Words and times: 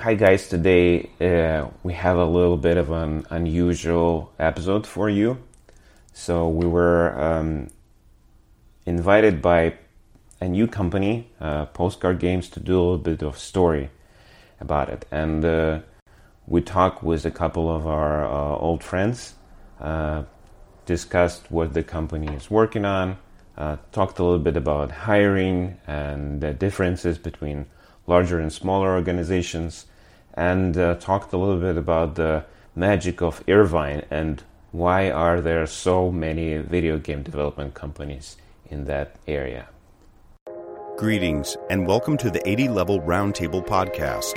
Hi, 0.00 0.14
guys. 0.14 0.48
Today 0.48 1.10
uh, 1.20 1.68
we 1.82 1.92
have 1.92 2.16
a 2.16 2.24
little 2.24 2.56
bit 2.56 2.78
of 2.78 2.90
an 2.90 3.26
unusual 3.28 4.32
episode 4.38 4.86
for 4.86 5.10
you. 5.10 5.36
So, 6.14 6.48
we 6.48 6.64
were 6.64 7.12
um, 7.20 7.68
invited 8.86 9.42
by 9.42 9.74
a 10.40 10.48
new 10.48 10.66
company, 10.66 11.28
uh, 11.38 11.66
Postcard 11.66 12.18
Games, 12.18 12.48
to 12.48 12.60
do 12.60 12.78
a 12.78 12.80
little 12.80 12.96
bit 12.96 13.22
of 13.22 13.38
story 13.38 13.90
about 14.58 14.88
it. 14.88 15.04
And 15.10 15.44
uh, 15.44 15.80
we 16.46 16.62
talked 16.62 17.02
with 17.02 17.26
a 17.26 17.30
couple 17.30 17.68
of 17.68 17.86
our 17.86 18.24
uh, 18.24 18.56
old 18.56 18.82
friends, 18.82 19.34
uh, 19.82 20.22
discussed 20.86 21.50
what 21.50 21.74
the 21.74 21.82
company 21.82 22.34
is 22.34 22.50
working 22.50 22.86
on, 22.86 23.18
uh, 23.58 23.76
talked 23.92 24.18
a 24.18 24.24
little 24.24 24.38
bit 24.38 24.56
about 24.56 24.92
hiring 24.92 25.76
and 25.86 26.40
the 26.40 26.54
differences 26.54 27.18
between 27.18 27.66
larger 28.06 28.40
and 28.40 28.50
smaller 28.50 28.94
organizations, 28.94 29.84
and 30.40 30.78
uh, 30.78 30.94
talked 30.94 31.34
a 31.34 31.36
little 31.36 31.60
bit 31.60 31.76
about 31.76 32.14
the 32.14 32.42
magic 32.74 33.20
of 33.20 33.44
Irvine 33.46 34.02
and 34.10 34.42
why 34.72 35.10
are 35.10 35.38
there 35.42 35.66
so 35.66 36.10
many 36.10 36.56
video 36.56 36.96
game 36.96 37.22
development 37.22 37.74
companies 37.74 38.38
in 38.70 38.86
that 38.86 39.16
area. 39.28 39.68
Greetings 40.96 41.58
and 41.68 41.86
welcome 41.86 42.16
to 42.16 42.30
the 42.30 42.40
80 42.48 42.68
Level 42.68 43.00
Roundtable 43.00 43.66
podcast. 43.66 44.32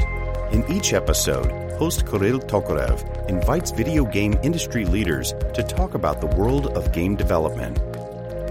In 0.52 0.70
each 0.70 0.91
episode, 0.91 1.50
host 1.80 2.05
Kirill 2.05 2.40
Tokarev 2.40 3.30
invites 3.30 3.72
video 3.72 4.04
game 4.04 4.38
industry 4.44 4.84
leaders 4.84 5.34
to 5.54 5.63
talk 5.63 5.94
about 5.94 6.20
the 6.20 6.35
world 6.35 6.68
of 6.76 6.91
game 6.91 7.16
development. 7.16 7.80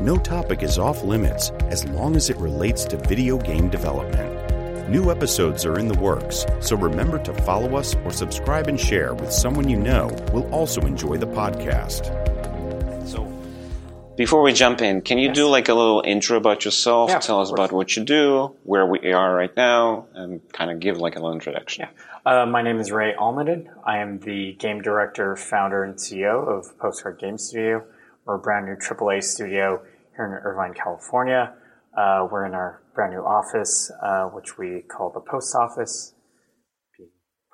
No 0.00 0.16
topic 0.16 0.62
is 0.62 0.78
off 0.78 1.02
limits 1.02 1.50
as 1.68 1.84
long 1.84 2.16
as 2.16 2.30
it 2.30 2.38
relates 2.38 2.86
to 2.86 2.96
video 2.96 3.36
game 3.36 3.68
development. 3.68 4.31
New 4.88 5.10
episodes 5.10 5.64
are 5.64 5.78
in 5.78 5.86
the 5.86 5.98
works, 5.98 6.44
so 6.60 6.76
remember 6.76 7.18
to 7.22 7.32
follow 7.44 7.76
us 7.76 7.94
or 8.04 8.10
subscribe 8.10 8.66
and 8.66 8.78
share 8.78 9.14
with 9.14 9.32
someone 9.32 9.68
you 9.68 9.76
know 9.76 10.08
will 10.32 10.52
also 10.52 10.80
enjoy 10.82 11.16
the 11.16 11.26
podcast. 11.26 12.06
So, 13.08 13.24
before 14.16 14.42
we 14.42 14.52
jump 14.52 14.82
in, 14.82 15.00
can 15.00 15.18
you 15.18 15.28
yes. 15.28 15.36
do 15.36 15.48
like 15.48 15.68
a 15.68 15.74
little 15.74 16.02
intro 16.04 16.36
about 16.36 16.64
yourself? 16.64 17.10
Yeah, 17.10 17.20
Tell 17.20 17.40
us 17.40 17.50
about 17.50 17.70
what 17.70 17.96
you 17.96 18.04
do, 18.04 18.56
where 18.64 18.84
we 18.84 19.12
are 19.12 19.34
right 19.34 19.56
now, 19.56 20.06
and 20.14 20.40
kind 20.52 20.70
of 20.70 20.80
give 20.80 20.98
like 20.98 21.14
a 21.14 21.20
little 21.20 21.32
introduction. 21.32 21.86
Yeah. 21.86 22.42
Uh, 22.42 22.46
my 22.46 22.60
name 22.60 22.80
is 22.80 22.90
Ray 22.90 23.14
Almadin. 23.14 23.68
I 23.84 23.98
am 23.98 24.18
the 24.18 24.52
game 24.54 24.82
director, 24.82 25.36
founder, 25.36 25.84
and 25.84 25.94
CEO 25.94 26.46
of 26.46 26.76
Postcard 26.78 27.20
Game 27.20 27.38
Studio. 27.38 27.84
We're 28.24 28.34
a 28.34 28.38
brand 28.38 28.66
new 28.66 28.74
AAA 28.74 29.22
studio 29.22 29.80
here 30.16 30.26
in 30.26 30.32
Irvine, 30.32 30.74
California. 30.74 31.54
Uh, 31.96 32.26
we're 32.30 32.46
in 32.46 32.54
our 32.54 32.82
brand 32.94 33.12
new 33.12 33.20
office, 33.20 33.90
uh, 34.02 34.24
which 34.26 34.56
we 34.56 34.80
call 34.82 35.10
the 35.10 35.20
post 35.20 35.54
office. 35.54 36.14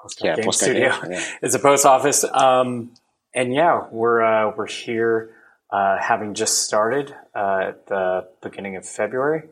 Post 0.00 0.20
yeah, 0.22 0.36
Game 0.36 0.52
Studio. 0.52 0.94
Yeah. 1.10 1.24
it's 1.42 1.56
a 1.56 1.58
post 1.58 1.84
office. 1.84 2.24
Um, 2.24 2.94
and 3.34 3.52
yeah, 3.52 3.88
we're, 3.90 4.22
uh, 4.22 4.52
we're 4.56 4.68
here, 4.68 5.34
uh, 5.72 5.96
having 6.00 6.34
just 6.34 6.62
started, 6.62 7.14
uh, 7.34 7.60
at 7.68 7.86
the 7.88 8.28
beginning 8.40 8.76
of 8.76 8.86
February. 8.86 9.42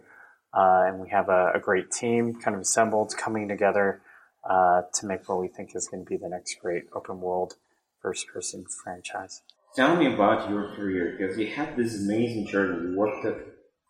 Uh, 0.56 0.84
and 0.86 1.00
we 1.00 1.10
have 1.10 1.28
a, 1.28 1.52
a, 1.54 1.60
great 1.60 1.90
team 1.90 2.34
kind 2.34 2.54
of 2.54 2.62
assembled, 2.62 3.14
coming 3.18 3.48
together, 3.48 4.00
to 4.48 5.04
make 5.04 5.28
what 5.28 5.40
we 5.40 5.48
think 5.48 5.74
is 5.74 5.88
going 5.88 6.04
to 6.04 6.08
be 6.08 6.16
the 6.16 6.28
next 6.28 6.56
great 6.62 6.84
open 6.94 7.20
world 7.20 7.54
first 8.00 8.28
person 8.28 8.64
franchise. 8.82 9.42
Tell 9.74 9.96
me 9.96 10.14
about 10.14 10.48
your 10.48 10.74
career, 10.74 11.16
because 11.18 11.36
you 11.36 11.48
had 11.48 11.76
this 11.76 12.00
amazing 12.00 12.46
journey. 12.46 12.92
You 12.92 12.96
worked 12.96 13.26
at 13.26 13.34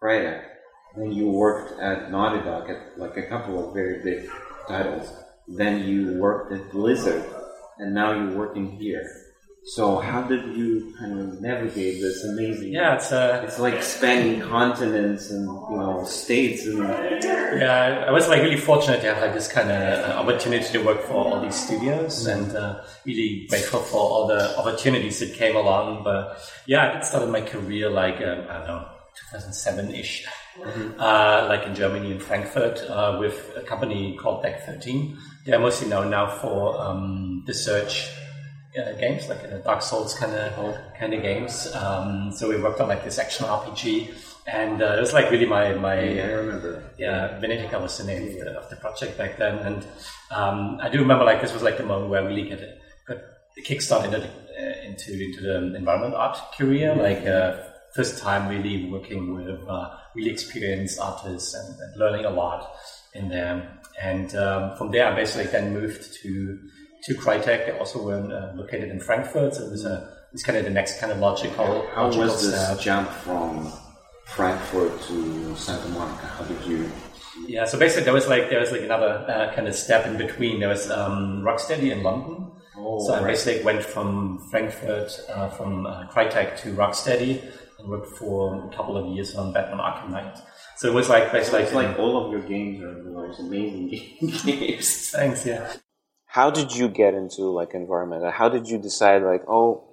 Crytek 0.02 0.55
then 0.96 1.12
you 1.12 1.28
worked 1.28 1.78
at 1.80 2.10
Naughty 2.10 2.42
Dog 2.44 2.70
at 2.70 2.98
like 2.98 3.16
a 3.16 3.22
couple 3.24 3.68
of 3.68 3.74
very 3.74 4.02
big 4.02 4.30
titles. 4.68 5.12
Then 5.46 5.84
you 5.84 6.18
worked 6.18 6.52
at 6.52 6.70
Blizzard, 6.72 7.24
and 7.78 7.94
now 7.94 8.12
you're 8.12 8.36
working 8.36 8.70
here. 8.72 9.06
So 9.68 9.98
how 9.98 10.22
did 10.22 10.56
you 10.56 10.94
kind 10.96 11.18
of 11.20 11.40
navigate 11.40 12.00
this 12.00 12.24
amazing? 12.24 12.72
Yeah, 12.72 12.94
it's 12.94 13.10
uh, 13.10 13.42
it's 13.44 13.58
like 13.58 13.82
spanning 13.82 14.40
continents 14.40 15.30
and 15.30 15.44
you 15.44 15.76
know 15.76 16.04
states 16.04 16.66
and. 16.66 16.78
Yeah, 16.78 18.04
I 18.06 18.10
was 18.10 18.28
like 18.28 18.42
really 18.42 18.58
fortunate 18.58 19.00
to 19.00 19.12
have 19.12 19.22
like 19.22 19.34
this 19.34 19.48
kind 19.48 19.70
of 19.70 19.76
uh, 19.76 20.12
opportunity 20.18 20.66
to 20.72 20.78
work 20.84 21.02
for 21.02 21.14
all 21.14 21.40
these 21.40 21.56
studios, 21.56 22.26
mm-hmm. 22.26 22.44
and 22.44 22.56
uh, 22.56 22.82
really 23.04 23.46
grateful 23.48 23.80
for 23.80 23.98
all 23.98 24.26
the 24.28 24.56
opportunities 24.56 25.18
that 25.20 25.34
came 25.34 25.56
along. 25.56 26.04
But 26.04 26.38
yeah, 26.66 26.98
I 26.98 27.04
started 27.04 27.30
my 27.30 27.40
career 27.40 27.90
like 27.90 28.20
um, 28.22 28.46
I 28.48 28.58
don't 28.58 28.66
know 28.66 28.95
2007 29.30 29.94
ish 29.94 30.26
mm-hmm. 30.58 31.00
uh, 31.00 31.46
like 31.48 31.66
in 31.66 31.74
Germany 31.74 32.12
in 32.12 32.20
Frankfurt, 32.20 32.78
uh, 32.88 33.16
with 33.18 33.52
a 33.56 33.62
company 33.62 34.16
called 34.16 34.42
Deck 34.42 34.64
13. 34.66 35.16
They're 35.44 35.58
mostly 35.58 35.88
known 35.88 36.10
now 36.10 36.26
for 36.26 36.80
um, 36.80 37.42
the 37.46 37.54
search 37.54 38.08
uh, 38.78 38.92
games, 38.92 39.28
like 39.28 39.42
uh, 39.44 39.58
Dark 39.58 39.82
Souls 39.82 40.14
kind 40.14 40.34
of 40.34 40.76
kind 40.98 41.14
of 41.14 41.22
games. 41.22 41.72
Um, 41.74 42.32
so 42.32 42.48
we 42.48 42.60
worked 42.60 42.80
on 42.80 42.88
like 42.88 43.04
this 43.04 43.18
action 43.18 43.46
RPG, 43.46 44.14
and 44.46 44.82
uh, 44.82 44.96
it 44.96 45.00
was 45.00 45.12
like 45.12 45.30
really 45.30 45.46
my 45.46 45.72
my. 45.74 46.02
Yeah, 46.02 46.22
I 46.22 46.32
remember. 46.32 46.82
Yeah, 46.98 47.40
Venetica 47.40 47.80
was 47.80 47.96
the 47.98 48.04
name 48.04 48.28
of 48.28 48.34
the, 48.34 48.50
of 48.58 48.70
the 48.70 48.76
project 48.76 49.16
back 49.16 49.38
then, 49.38 49.58
and 49.58 49.86
um, 50.30 50.78
I 50.80 50.88
do 50.88 50.98
remember 50.98 51.24
like 51.24 51.40
this 51.40 51.52
was 51.52 51.62
like 51.62 51.78
the 51.78 51.84
moment 51.84 52.10
where 52.10 52.22
I 52.22 52.26
really 52.26 52.48
got, 52.50 52.58
got 53.08 53.18
the 53.54 53.62
kickstart 53.62 54.04
into 54.04 54.18
the, 54.18 54.26
uh, 54.28 54.88
into 54.88 55.12
into 55.12 55.40
the 55.40 55.74
environment 55.74 56.14
art 56.14 56.38
career, 56.58 56.90
mm-hmm. 56.90 57.00
like 57.00 57.24
first 57.96 58.18
time 58.18 58.48
really 58.48 58.90
working 58.90 59.34
with 59.34 59.66
uh, 59.68 59.90
really 60.14 60.30
experienced 60.30 61.00
artists 61.00 61.54
and, 61.54 61.68
and, 61.80 61.96
learning 61.96 62.26
a 62.26 62.30
lot 62.30 62.76
in 63.14 63.28
there. 63.28 63.80
And 64.02 64.34
um, 64.36 64.76
from 64.76 64.90
there, 64.90 65.06
I 65.06 65.14
basically 65.14 65.50
then 65.50 65.72
moved 65.72 66.14
to 66.22 66.58
to 67.04 67.14
Crytek. 67.14 67.66
They 67.66 67.78
also 67.78 68.02
were 68.02 68.18
uh, 68.18 68.54
located 68.54 68.90
in 68.90 69.00
Frankfurt, 69.00 69.54
so 69.54 69.64
it 69.64 69.70
was 69.70 69.84
a 69.84 70.12
it's 70.32 70.42
kind 70.42 70.58
of 70.58 70.64
the 70.64 70.70
next 70.70 71.00
kind 71.00 71.10
of 71.10 71.18
logical. 71.18 71.86
How 71.94 72.04
logical 72.04 72.24
was 72.24 72.42
this 72.42 72.60
step. 72.60 72.80
jump 72.80 73.08
from 73.08 73.72
Frankfurt 74.26 75.00
to 75.02 75.56
Santa 75.56 75.88
Monica? 75.88 76.26
How 76.26 76.44
did 76.44 76.62
you? 76.66 76.90
Yeah, 77.46 77.64
so 77.64 77.78
basically 77.78 78.04
there 78.04 78.14
was 78.14 78.28
like 78.28 78.50
there 78.50 78.60
was 78.60 78.72
like 78.72 78.82
another 78.82 79.24
uh, 79.28 79.54
kind 79.54 79.66
of 79.68 79.74
step 79.74 80.06
in 80.06 80.18
between. 80.18 80.60
There 80.60 80.68
was 80.68 80.90
um, 80.90 81.42
Rocksteady 81.42 81.90
in 81.92 82.02
London. 82.02 82.50
Oh, 82.78 83.04
so 83.06 83.14
I 83.14 83.22
basically 83.22 83.64
went 83.64 83.82
from 83.82 84.38
Frankfurt, 84.50 85.18
uh, 85.30 85.48
from 85.48 85.86
uh, 85.86 86.06
Crytek 86.08 86.58
to 86.58 86.74
Rocksteady, 86.74 87.42
worked 87.86 88.16
for 88.16 88.68
a 88.70 88.76
couple 88.76 88.96
of 88.96 89.14
years 89.14 89.34
on 89.34 89.52
Batman 89.52 89.78
Arkham 89.78 90.10
Knight. 90.10 90.38
So 90.76 90.88
it 90.88 90.94
was 90.94 91.08
like 91.08 91.32
basically 91.32 91.62
it's 91.62 91.72
like 91.72 91.98
all 91.98 92.24
of 92.24 92.32
your 92.32 92.42
games 92.42 92.82
are 92.82 93.02
the 93.02 93.10
most 93.10 93.40
amazing 93.40 93.88
games. 94.44 95.10
Thanks, 95.10 95.46
yeah. 95.46 95.72
How 96.26 96.50
did 96.50 96.74
you 96.74 96.88
get 96.88 97.14
into 97.14 97.44
like 97.44 97.72
environment? 97.74 98.24
How 98.34 98.48
did 98.48 98.68
you 98.68 98.78
decide 98.78 99.22
like, 99.22 99.44
oh, 99.48 99.84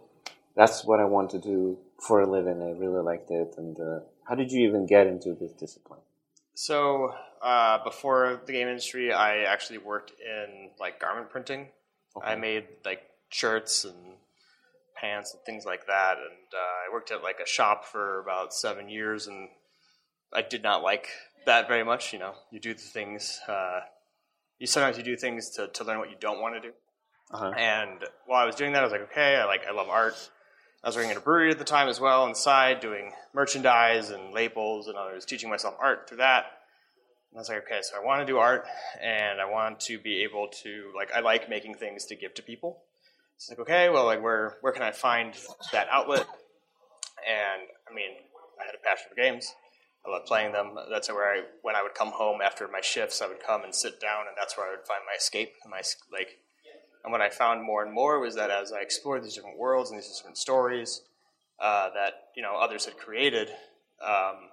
that's 0.56 0.84
what 0.84 1.00
I 1.00 1.06
want 1.06 1.30
to 1.32 1.40
do 1.40 1.78
for 2.06 2.22
a 2.22 2.30
living? 2.30 2.62
I 2.62 2.78
really 2.78 3.02
liked 3.02 3.32
it, 3.32 3.56
and 3.58 3.80
uh, 3.80 4.00
how 4.28 4.36
did 4.36 4.52
you 4.52 4.68
even 4.68 4.86
get 4.86 5.08
into 5.08 5.34
this 5.40 5.54
discipline? 5.54 6.02
So 6.56 7.14
uh, 7.42 7.84
before 7.84 8.42
the 8.46 8.52
game 8.52 8.68
industry, 8.68 9.12
I 9.12 9.44
actually 9.44 9.80
worked 9.80 10.12
in 10.20 10.70
like 10.80 11.00
garment 11.00 11.30
printing. 11.30 11.68
Okay. 12.16 12.28
I 12.28 12.36
made 12.36 12.66
like 12.86 13.02
shirts 13.30 13.86
and 13.86 14.13
pants 15.04 15.34
and 15.34 15.44
things 15.44 15.66
like 15.66 15.86
that. 15.88 16.18
And 16.18 16.54
uh, 16.54 16.90
I 16.90 16.94
worked 16.94 17.12
at 17.12 17.22
like 17.22 17.40
a 17.44 17.48
shop 17.48 17.86
for 17.86 18.22
about 18.22 18.54
seven 18.54 18.90
years, 18.90 19.28
and 19.28 19.50
I 20.34 20.42
did 20.42 20.64
not 20.64 20.82
like 20.82 21.10
that 21.46 21.68
very 21.68 21.84
much. 21.84 22.14
You 22.14 22.20
know, 22.20 22.34
you 22.52 22.60
do 22.60 22.74
the 22.74 22.80
things. 22.80 23.40
Uh, 23.48 23.82
you 24.60 24.68
sometimes 24.68 24.98
you 24.98 25.04
do 25.04 25.18
things 25.18 25.50
to, 25.52 25.68
to 25.68 25.84
learn 25.84 26.00
what 26.00 26.10
you 26.10 26.16
don't 26.20 26.42
want 26.42 26.56
to 26.56 26.62
do. 26.62 26.74
Uh-huh. 27.32 27.52
And 27.58 28.00
while 28.26 28.42
I 28.42 28.46
was 28.46 28.56
doing 28.56 28.74
that, 28.74 28.80
I 28.80 28.84
was 28.84 28.92
like, 28.92 29.12
okay, 29.12 29.36
I 29.36 29.46
like 29.46 29.66
I 29.68 29.74
love 29.74 29.90
art. 29.90 30.16
I 30.84 30.88
was 30.88 30.96
working 30.96 31.12
at 31.12 31.18
a 31.18 31.22
brewery 31.22 31.52
at 31.52 31.60
the 31.60 31.66
time 31.66 31.88
as 31.88 32.00
well, 32.00 32.28
inside 32.28 32.80
doing 32.80 33.14
merchandise 33.34 34.10
and 34.10 34.34
labels, 34.34 34.88
and 34.88 34.98
I 34.98 35.14
was 35.14 35.26
teaching 35.26 35.50
myself 35.50 35.76
art 35.80 36.08
through 36.08 36.18
that. 36.18 36.46
And 37.32 37.38
I 37.38 37.40
was 37.40 37.50
like, 37.50 37.64
okay, 37.66 37.80
so 37.82 37.96
I 37.98 38.06
want 38.06 38.22
to 38.22 38.26
do 38.26 38.38
art, 38.38 38.66
and 39.02 39.42
I 39.42 39.50
want 39.50 39.80
to 39.82 39.98
be 40.00 40.24
able 40.24 40.48
to 40.64 40.92
like 40.96 41.12
I 41.12 41.20
like 41.20 41.50
making 41.50 41.76
things 41.76 42.06
to 42.06 42.16
give 42.16 42.34
to 42.36 42.42
people. 42.42 42.84
It's 43.36 43.50
like, 43.50 43.60
okay, 43.60 43.90
well, 43.90 44.06
like 44.06 44.22
where 44.22 44.58
where 44.62 44.74
can 44.74 44.84
I 44.84 44.92
find 44.92 45.34
that 45.72 45.88
outlet? 45.90 46.26
And 47.28 47.68
I 47.90 47.94
mean, 47.94 48.12
I 48.62 48.66
had 48.66 48.76
a 48.76 48.84
passion 48.84 49.08
for 49.10 49.16
games. 49.16 49.54
I 50.06 50.12
love 50.12 50.26
playing 50.26 50.52
them. 50.52 50.76
That's 50.92 51.10
where 51.10 51.32
I 51.32 51.44
when 51.62 51.76
I 51.76 51.84
would 51.84 51.94
come 51.94 52.10
home 52.10 52.42
after 52.42 52.68
my 52.68 52.82
shifts, 52.82 53.22
I 53.22 53.28
would 53.28 53.42
come 53.42 53.64
and 53.64 53.74
sit 53.74 54.00
down, 54.00 54.28
and 54.28 54.36
that's 54.38 54.58
where 54.58 54.68
I 54.68 54.72
would 54.72 54.86
find 54.86 55.02
my 55.06 55.16
escape 55.18 55.54
and 55.64 55.72
my 55.72 55.82
like. 56.12 56.38
And 57.04 57.12
what 57.12 57.20
I 57.20 57.30
found 57.30 57.62
more 57.62 57.84
and 57.84 57.94
more 57.94 58.20
was 58.20 58.36
that 58.36 58.50
as 58.50 58.72
I 58.72 58.80
explored 58.80 59.26
these 59.26 59.36
different 59.36 59.58
worlds 59.58 59.90
and 59.90 60.00
these 60.00 60.08
different 60.16 60.38
stories 60.38 61.02
uh, 61.60 61.90
that 61.94 62.30
you 62.36 62.42
know 62.42 62.56
others 62.56 62.86
had 62.86 62.98
created, 62.98 63.50
um, 64.02 64.50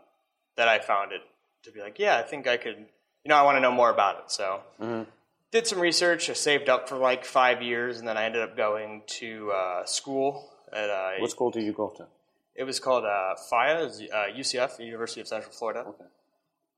that 0.57 0.67
I 0.67 0.81
found 0.81 1.13
it 1.13 1.21
to 1.63 1.71
be 1.71 1.81
like, 1.81 1.99
yeah, 1.99 2.19
I 2.19 2.23
think 2.23 2.49
I 2.49 2.57
could. 2.57 2.87
You 3.25 3.29
know, 3.29 3.37
I 3.37 3.43
want 3.43 3.57
to 3.57 3.61
know 3.61 3.71
more 3.71 3.91
about 3.91 4.19
it. 4.19 4.31
So 4.33 4.61
mm-hmm 4.81 5.03
did 5.53 5.67
some 5.67 5.81
research. 5.81 6.31
I 6.31 6.35
saved 6.35 6.69
up 6.69 6.89
for 6.89 6.97
like 6.97 7.25
five 7.25 7.63
years, 7.63 7.99
and 7.99 8.07
then 8.09 8.17
I 8.17 8.25
ended 8.25 8.43
up 8.43 8.57
going 8.57 9.03
to 9.21 9.51
uh, 9.53 9.85
school 9.85 10.51
at. 10.73 10.91
Uh, 10.91 11.11
what 11.19 11.31
school 11.31 11.51
did 11.51 11.65
you 11.65 11.73
go 11.73 11.89
to? 11.97 12.07
It 12.55 12.65
was 12.65 12.79
called 12.81 13.05
uh, 13.05 13.35
FIEA, 13.51 14.13
uh, 14.13 14.17
UCF, 14.37 14.79
University 14.85 15.21
of 15.21 15.29
Central 15.29 15.53
Florida. 15.53 15.81
Okay. 15.89 16.05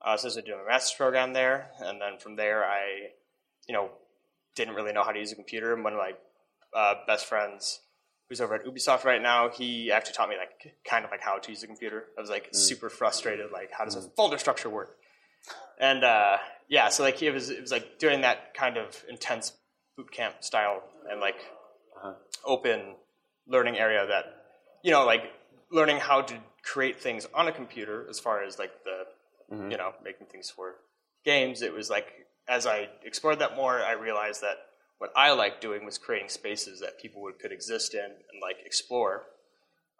Uh, 0.01 0.17
so 0.17 0.25
I 0.25 0.27
was 0.27 0.35
doing 0.35 0.59
a 0.63 0.67
master's 0.67 0.95
program 0.97 1.33
there, 1.33 1.71
and 1.79 1.99
then 2.01 2.17
from 2.19 2.35
there, 2.35 2.63
I, 2.65 3.09
you 3.67 3.73
know, 3.73 3.89
didn't 4.55 4.75
really 4.75 4.93
know 4.93 5.03
how 5.03 5.11
to 5.11 5.19
use 5.19 5.31
a 5.31 5.35
computer. 5.35 5.73
And 5.73 5.83
one 5.83 5.93
of 5.93 5.99
my 5.99 6.13
uh, 6.77 6.95
best 7.07 7.25
friends, 7.25 7.79
who's 8.29 8.39
over 8.41 8.55
at 8.55 8.65
Ubisoft 8.65 9.03
right 9.03 9.21
now, 9.21 9.49
he 9.49 9.91
actually 9.91 10.13
taught 10.13 10.29
me 10.29 10.35
like 10.37 10.73
kind 10.89 11.05
of 11.05 11.11
like 11.11 11.21
how 11.21 11.37
to 11.37 11.49
use 11.51 11.63
a 11.63 11.67
computer. 11.67 12.05
I 12.17 12.21
was 12.21 12.29
like 12.29 12.51
Mm. 12.51 12.55
super 12.55 12.89
frustrated, 12.89 13.51
like 13.51 13.71
how 13.71 13.85
does 13.85 13.95
a 13.95 14.01
folder 14.01 14.37
structure 14.37 14.69
work? 14.69 14.97
And 15.79 16.03
uh, 16.03 16.37
yeah, 16.69 16.89
so 16.89 17.03
like 17.03 17.21
it 17.21 17.31
was 17.31 17.49
it 17.49 17.61
was 17.61 17.71
like 17.71 17.99
doing 17.99 18.21
that 18.21 18.53
kind 18.53 18.77
of 18.77 19.03
intense 19.09 19.53
boot 19.97 20.11
camp 20.11 20.35
style 20.43 20.81
and 21.09 21.19
like 21.19 21.37
Uh-huh. 21.97 22.13
open 22.45 22.95
learning 23.47 23.77
area 23.77 24.05
that 24.07 24.25
you 24.83 24.91
know 24.91 25.05
like 25.05 25.23
learning 25.71 25.97
how 25.99 26.21
to 26.21 26.35
create 26.63 26.99
things 26.99 27.27
on 27.33 27.47
a 27.47 27.51
computer 27.51 28.07
as 28.09 28.19
far 28.19 28.43
as 28.43 28.57
like 28.59 28.83
the 28.83 28.97
Mm-hmm. 29.51 29.71
you 29.71 29.77
know 29.77 29.91
making 30.03 30.27
things 30.27 30.49
for 30.49 30.75
games 31.25 31.61
it 31.61 31.73
was 31.73 31.89
like 31.89 32.07
as 32.47 32.65
i 32.65 32.87
explored 33.03 33.39
that 33.39 33.55
more 33.55 33.75
i 33.83 33.91
realized 33.91 34.41
that 34.41 34.57
what 34.99 35.11
i 35.15 35.31
liked 35.31 35.59
doing 35.61 35.85
was 35.85 35.97
creating 35.97 36.29
spaces 36.29 36.79
that 36.79 36.97
people 36.97 37.21
would 37.21 37.37
could 37.39 37.51
exist 37.51 37.93
in 37.93 38.05
and 38.29 38.37
like 38.41 38.57
explore 38.65 39.23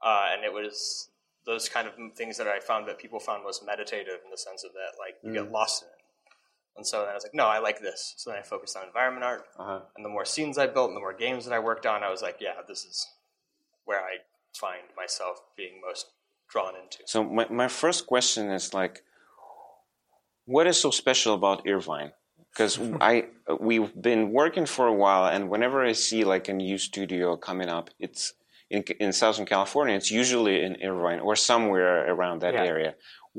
uh, 0.02 0.26
and 0.34 0.44
it 0.44 0.54
was 0.54 1.10
those 1.46 1.70
kind 1.70 1.88
of 1.88 1.94
things 2.16 2.38
that 2.38 2.48
i 2.48 2.60
found 2.60 2.88
that 2.88 2.98
people 2.98 3.20
found 3.20 3.44
most 3.44 3.66
meditative 3.66 4.20
in 4.24 4.32
the 4.32 4.38
sense 4.38 4.64
of 4.64 4.72
that 4.74 4.98
like 5.00 5.16
you 5.24 5.34
get 5.34 5.52
lost 5.52 5.84
in 5.84 5.90
it. 5.90 5.96
And 6.76 6.88
so 6.88 7.02
then 7.02 7.10
i 7.10 7.14
was 7.14 7.24
like 7.24 7.36
no 7.36 7.46
i 7.46 7.60
like 7.60 7.82
this. 7.82 8.14
So 8.18 8.30
then 8.30 8.40
i 8.40 8.44
focused 8.44 8.76
on 8.78 8.86
environment 8.86 9.24
art. 9.26 9.46
Uh-huh. 9.60 9.80
and 9.96 10.06
the 10.06 10.10
more 10.10 10.26
scenes 10.26 10.58
i 10.58 10.68
built 10.68 10.90
and 10.90 10.98
the 10.98 11.02
more 11.02 11.14
games 11.14 11.46
that 11.46 11.54
i 11.54 11.60
worked 11.60 11.86
on 11.86 12.04
i 12.04 12.10
was 12.10 12.22
like 12.22 12.38
yeah 12.40 12.54
this 12.68 12.86
is 12.86 13.08
where 13.86 14.00
i 14.00 14.18
find 14.54 14.84
myself 14.96 15.42
being 15.58 15.82
most 15.86 16.08
drawn 16.54 16.76
into. 16.76 17.00
So 17.06 17.24
my, 17.24 17.48
my 17.50 17.68
first 17.68 18.06
question 18.08 18.50
is 18.52 18.74
like, 18.74 19.04
what 20.46 20.68
is 20.68 20.80
so 20.80 20.92
special 20.92 21.34
about 21.34 21.68
Irvine? 21.68 22.12
Because 22.52 22.80
I 23.02 23.26
we've 23.60 23.92
been 24.00 24.32
working 24.32 24.66
for 24.66 24.88
a 24.88 24.94
while, 24.94 25.26
and 25.26 25.50
whenever 25.50 25.84
I 25.84 25.94
see 25.94 26.24
like 26.24 26.48
a 26.48 26.54
new 26.54 26.78
studio 26.78 27.36
coming 27.36 27.70
up, 27.70 27.90
it's 28.00 28.34
in 28.74 28.82
in 29.06 29.10
Southern 29.22 29.46
California. 29.56 29.96
It's 30.00 30.12
usually 30.22 30.56
in 30.68 30.74
Irvine 30.90 31.22
or 31.28 31.36
somewhere 31.52 31.96
around 32.14 32.38
that 32.42 32.54
Yeah. 32.56 32.72
area. 32.74 32.92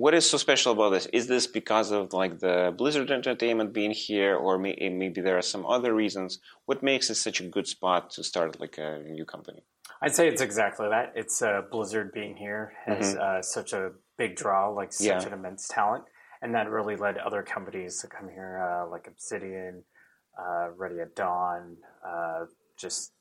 What 0.02 0.12
is 0.18 0.24
so 0.32 0.38
special 0.46 0.70
about 0.76 0.90
this? 0.96 1.06
Is 1.18 1.24
this 1.34 1.46
because 1.60 1.88
of 1.98 2.02
like 2.22 2.34
the 2.46 2.56
Blizzard 2.78 3.10
Entertainment 3.18 3.70
being 3.78 3.94
here, 4.08 4.34
or 4.44 4.52
may, 4.64 4.74
maybe 5.02 5.20
there 5.26 5.38
are 5.40 5.48
some 5.54 5.64
other 5.76 5.92
reasons? 6.02 6.30
What 6.68 6.78
makes 6.90 7.06
it 7.12 7.18
such 7.26 7.38
a 7.44 7.46
good 7.54 7.66
spot 7.76 8.00
to 8.14 8.20
start 8.30 8.48
like 8.64 8.76
a 8.88 8.90
new 9.18 9.26
company? 9.34 9.60
I'd 10.02 10.14
say 10.18 10.24
it's 10.32 10.42
exactly 10.50 10.88
that. 10.94 11.06
It's 11.22 11.36
uh, 11.42 11.62
Blizzard 11.72 12.08
being 12.18 12.34
here 12.44 12.64
has 12.86 13.06
uh, 13.26 13.40
such 13.56 13.70
a 13.80 13.84
big 14.22 14.32
draw, 14.42 14.60
like 14.80 14.92
such 14.92 15.06
Mm-hmm. 15.06 15.20
Yeah. 15.20 15.32
an 15.32 15.38
immense 15.40 15.64
talent, 15.78 16.04
and 16.42 16.50
that 16.56 16.66
really 16.78 16.96
led 17.06 17.16
other 17.28 17.42
companies 17.56 17.92
to 18.02 18.06
come 18.16 18.28
here, 18.36 18.52
uh, 18.68 18.82
like 18.94 19.04
Obsidian, 19.14 19.74
uh, 20.42 20.66
Ready 20.82 20.98
at 21.06 21.12
Dawn, 21.22 21.62
uh, 22.12 22.40
just 22.84 23.12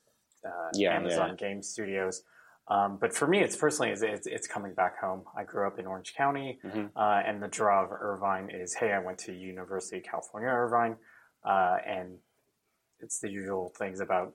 uh, 0.44 0.68
Yeah, 0.74 0.96
Amazon 0.96 1.36
Game 1.36 1.62
Studios. 1.62 2.22
Um, 2.66 2.96
but 2.98 3.14
for 3.14 3.26
me, 3.26 3.40
it's 3.40 3.56
personally, 3.56 3.90
it's, 3.92 4.00
it's, 4.02 4.26
it's 4.26 4.46
coming 4.46 4.72
back 4.72 4.98
home. 4.98 5.24
I 5.36 5.44
grew 5.44 5.66
up 5.66 5.78
in 5.78 5.86
Orange 5.86 6.14
County, 6.16 6.58
Mhm. 6.64 6.90
uh, 6.96 7.22
and 7.26 7.42
the 7.42 7.48
draw 7.48 7.84
of 7.84 7.92
Irvine 7.92 8.48
is, 8.50 8.74
hey, 8.74 8.92
I 8.92 9.00
went 9.00 9.18
to 9.20 9.32
University 9.34 9.98
of 9.98 10.04
California, 10.04 10.48
Irvine, 10.48 10.96
uh, 11.44 11.76
and 11.86 12.18
it's 13.00 13.18
the 13.20 13.28
usual 13.30 13.70
things 13.76 14.00
about 14.00 14.34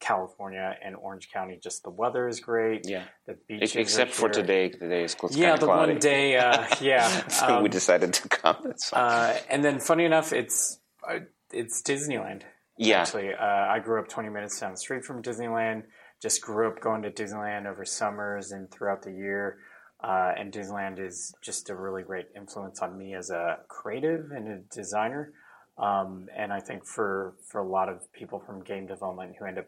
California 0.00 0.74
and 0.82 0.96
Orange 0.96 1.30
County. 1.30 1.60
Just 1.62 1.82
the 1.84 1.90
weather 1.90 2.26
is 2.26 2.40
great. 2.40 2.88
Yeah, 2.88 3.04
The 3.26 3.34
beaches, 3.46 3.76
except 3.76 4.12
for 4.12 4.28
today. 4.30 4.70
Today 4.70 5.04
is 5.04 5.14
close. 5.14 5.36
Yeah, 5.36 5.56
the 5.56 5.66
cloudy. 5.66 5.92
one 5.92 6.00
day. 6.00 6.36
Uh, 6.38 6.66
yeah, 6.80 7.06
so 7.28 7.58
we 7.58 7.66
um, 7.66 7.70
decided 7.70 8.14
to 8.14 8.28
come. 8.28 8.72
Uh, 8.92 9.36
and 9.48 9.62
then, 9.64 9.78
funny 9.78 10.06
enough, 10.06 10.32
it's 10.32 10.80
uh, 11.08 11.18
it's 11.52 11.82
Disneyland. 11.82 12.42
Yeah, 12.88 13.02
Actually, 13.02 13.34
uh, 13.34 13.44
I 13.44 13.78
grew 13.78 14.00
up 14.00 14.08
20 14.08 14.30
minutes 14.30 14.58
down 14.58 14.72
the 14.72 14.76
street 14.78 15.04
from 15.04 15.22
Disneyland. 15.22 15.82
Just 16.22 16.40
grew 16.40 16.68
up 16.68 16.80
going 16.80 17.02
to 17.02 17.10
Disneyland 17.10 17.66
over 17.66 17.84
summers 17.84 18.52
and 18.52 18.70
throughout 18.70 19.02
the 19.02 19.12
year. 19.12 19.58
Uh, 20.02 20.32
and 20.38 20.50
Disneyland 20.50 20.98
is 20.98 21.34
just 21.42 21.68
a 21.68 21.76
really 21.76 22.02
great 22.02 22.28
influence 22.34 22.80
on 22.80 22.96
me 22.96 23.14
as 23.14 23.28
a 23.28 23.58
creative 23.68 24.30
and 24.30 24.48
a 24.48 24.58
designer. 24.74 25.32
Um, 25.76 26.28
and 26.34 26.52
I 26.52 26.60
think 26.60 26.86
for 26.86 27.34
for 27.46 27.60
a 27.60 27.68
lot 27.68 27.90
of 27.90 28.10
people 28.12 28.40
from 28.40 28.64
game 28.64 28.86
development 28.86 29.34
who 29.38 29.44
end 29.44 29.58
up 29.58 29.66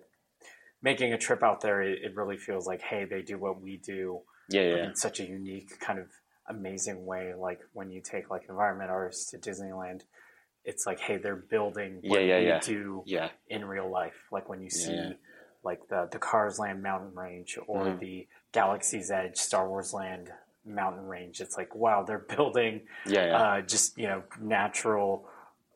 making 0.83 1.13
a 1.13 1.19
trip 1.19 1.43
out 1.43 1.61
there, 1.61 1.83
it, 1.83 1.99
it 2.03 2.17
really 2.17 2.39
feels 2.39 2.67
like, 2.67 2.81
hey, 2.81 3.05
they 3.05 3.21
do 3.21 3.39
what 3.39 3.61
we 3.61 3.77
do 3.77 4.21
yeah, 4.49 4.63
yeah. 4.63 4.85
in 4.89 4.97
such 4.97 5.21
a 5.21 5.25
unique 5.25 5.79
kind 5.81 5.99
of 5.99 6.07
amazing 6.49 7.05
way. 7.05 7.35
Like 7.39 7.61
when 7.75 7.91
you 7.91 8.01
take 8.01 8.31
like 8.31 8.47
environment 8.49 8.91
artists 8.91 9.31
to 9.31 9.39
Disneyland, 9.39 10.01
it's 10.65 10.87
like, 10.87 11.01
hey, 11.01 11.17
they're 11.17 11.37
building 11.37 12.01
what 12.03 12.21
Yeah, 12.21 12.27
yeah, 12.27 12.39
we 12.39 12.47
yeah. 12.47 12.61
do 12.61 13.03
Yeah, 13.07 13.29
in 13.49 13.65
real 13.65 13.91
life. 13.91 14.15
Like 14.31 14.49
when 14.49 14.61
you 14.61 14.71
see 14.71 14.95
yeah. 14.95 15.13
like 15.65 15.89
the 15.89 16.09
the 16.11 16.19
Cars 16.19 16.59
Land 16.59 16.83
mountain 16.83 17.15
range 17.15 17.59
or 17.67 17.85
Mhm. 17.87 17.99
the 18.01 18.27
Galaxy's 18.53 19.11
Edge 19.11 19.37
Star 19.37 19.69
Wars 19.69 19.93
Land 19.93 20.31
mountain 20.65 21.07
range. 21.07 21.41
It's 21.41 21.57
like 21.57 21.75
wow, 21.75 22.03
they're 22.05 22.19
building 22.37 22.83
yeah. 23.07 23.37
uh, 23.37 23.61
just 23.63 23.99
you 23.99 24.07
know 24.07 24.23
natural 24.41 25.29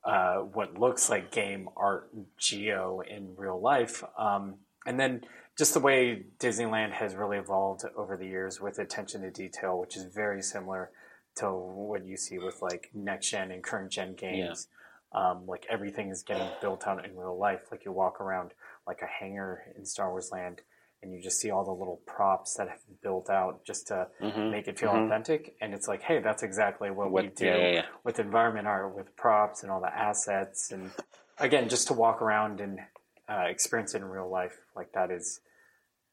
uh, 0.05 0.37
what 0.37 0.79
looks 0.79 1.11
like 1.11 1.33
game 1.33 1.69
art 1.77 2.09
geo 2.39 3.01
in 3.01 3.35
real 3.37 3.61
life 3.61 4.05
um, 4.17 4.55
and 4.87 5.01
then 5.01 5.21
just 5.59 5.75
the 5.75 5.81
way 5.81 6.23
disneyland 6.39 6.93
has 6.93 7.17
really 7.17 7.39
evolved 7.39 7.83
over 7.97 8.17
the 8.17 8.25
years 8.27 8.61
with 8.61 8.79
attention 8.79 9.23
to 9.23 9.31
detail 9.33 9.77
which 9.81 9.97
is 9.97 10.05
very 10.05 10.41
similar 10.41 10.91
to 11.35 11.51
what 11.51 12.05
you 12.07 12.17
see 12.17 12.39
with 12.39 12.63
like 12.63 12.89
next 12.95 13.31
gen 13.31 13.51
and 13.51 13.65
current 13.65 13.91
gen 13.91 14.15
games 14.15 14.69
um, 15.13 15.47
like 15.47 15.67
everything 15.71 16.11
is 16.11 16.23
getting 16.23 16.49
built 16.61 16.87
out 16.87 17.05
in 17.05 17.17
real 17.17 17.39
life. 17.39 17.61
Like 17.71 17.85
you 17.85 17.93
walk 17.93 18.21
around 18.21 18.53
like 18.87 19.01
a 19.03 19.07
hangar 19.07 19.63
in 19.77 19.85
star 19.85 20.11
wars 20.11 20.31
land 20.33 20.61
and 21.03 21.13
you 21.13 21.21
just 21.23 21.41
see 21.41 21.51
all 21.51 21.65
the 21.65 21.71
little 21.73 22.01
props 22.07 22.55
that 22.55 22.69
have 22.69 22.85
been 22.87 22.97
built 23.03 23.31
out 23.31 23.65
just 23.65 23.87
to 23.89 24.09
Mhm. 24.21 24.51
make 24.51 24.67
it 24.69 24.79
feel 24.79 24.91
Mhm. 24.91 25.07
authentic. 25.07 25.57
And 25.61 25.75
it's 25.75 25.89
like 25.89 26.03
hey 26.03 26.21
that's 26.21 26.43
exactly 26.43 26.91
what, 26.91 27.13
we 27.13 27.29
do 27.29 27.45
yeah, 27.45 27.57
yeah, 27.57 27.87
with 28.05 28.19
environment 28.19 28.67
art 28.67 28.95
with 28.95 29.15
props 29.17 29.63
and 29.63 29.71
all 29.71 29.81
the 29.81 29.95
assets. 29.95 30.71
And 30.73 30.91
again 31.39 31.69
just 31.69 31.89
to 31.89 31.95
walk 31.95 32.21
around 32.23 32.61
and 32.61 32.81
uh, 33.29 33.45
experience 33.49 33.95
it 33.95 33.99
in 33.99 34.05
real 34.05 34.31
life 34.31 34.57
like 34.75 34.93
that 34.93 35.11
is 35.11 35.41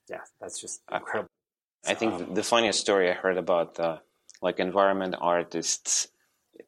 yeah 0.09 0.21
that's 0.41 0.59
just 0.59 0.81
incredible. 0.91 1.29
I 1.85 1.93
think 1.93 2.17
the, 2.17 2.33
the 2.33 2.43
funniest 2.43 2.79
story 2.79 3.09
I 3.09 3.13
heard 3.13 3.37
about 3.37 3.79
uh, 3.79 3.99
like 4.41 4.59
environment 4.59 5.15
artists 5.19 6.07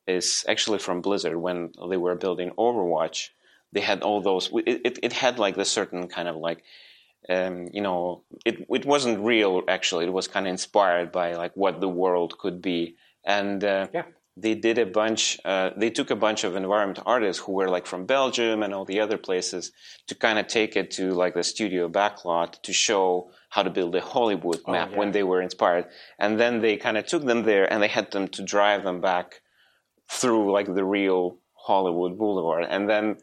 is 0.07 0.45
actually 0.47 0.79
from 0.79 1.01
Blizzard 1.01 1.37
when 1.37 1.71
they 1.89 1.97
were 1.97 2.15
building 2.15 2.51
Overwatch. 2.57 3.29
They 3.71 3.81
had 3.81 4.03
all 4.03 4.21
those. 4.21 4.49
It, 4.65 4.81
it, 4.85 4.99
it 5.03 5.13
had 5.13 5.39
like 5.39 5.55
the 5.55 5.65
certain 5.65 6.07
kind 6.07 6.27
of 6.27 6.35
like, 6.37 6.63
um, 7.29 7.67
you 7.73 7.81
know, 7.81 8.23
it 8.45 8.65
it 8.69 8.85
wasn't 8.85 9.19
real 9.19 9.63
actually. 9.67 10.05
It 10.05 10.13
was 10.13 10.27
kind 10.27 10.47
of 10.47 10.51
inspired 10.51 11.11
by 11.11 11.33
like 11.33 11.51
what 11.55 11.81
the 11.81 11.89
world 11.89 12.37
could 12.37 12.61
be, 12.61 12.95
and 13.25 13.63
uh, 13.63 13.87
Yeah. 13.93 14.03
they 14.37 14.55
did 14.55 14.77
a 14.77 14.85
bunch. 14.85 15.39
Uh, 15.43 15.71
they 15.75 15.89
took 15.89 16.09
a 16.11 16.15
bunch 16.15 16.43
of 16.43 16.55
environment 16.55 16.99
artists 17.05 17.43
who 17.43 17.53
were 17.53 17.67
like 17.67 17.85
from 17.87 18.05
Belgium 18.05 18.63
and 18.63 18.73
all 18.73 18.85
the 18.85 18.99
other 19.01 19.17
places 19.17 19.71
to 20.07 20.15
kind 20.15 20.39
of 20.39 20.47
take 20.47 20.75
it 20.77 20.91
to 20.91 21.13
like 21.13 21.33
the 21.33 21.43
studio 21.43 21.89
backlot 21.89 22.61
to 22.61 22.71
show 22.71 23.31
how 23.49 23.63
to 23.63 23.69
build 23.69 23.95
a 23.95 24.01
Hollywood 24.01 24.61
map 24.67 24.91
yeah. 24.91 24.97
when 24.97 25.11
they 25.11 25.23
were 25.23 25.41
inspired, 25.41 25.85
and 26.19 26.39
then 26.39 26.61
they 26.61 26.77
kind 26.77 26.97
of 26.97 27.05
took 27.05 27.25
them 27.25 27.43
there 27.43 27.65
and 27.71 27.81
they 27.81 27.87
had 27.87 28.11
them 28.11 28.27
to 28.29 28.43
drive 28.43 28.83
them 28.83 29.01
back 29.01 29.41
through 30.09 30.51
like 30.51 30.73
the 30.73 30.83
real 30.85 31.37
Hollywood 31.53 32.17
Boulevard, 32.17 32.65
and 32.69 32.89
then 32.89 33.17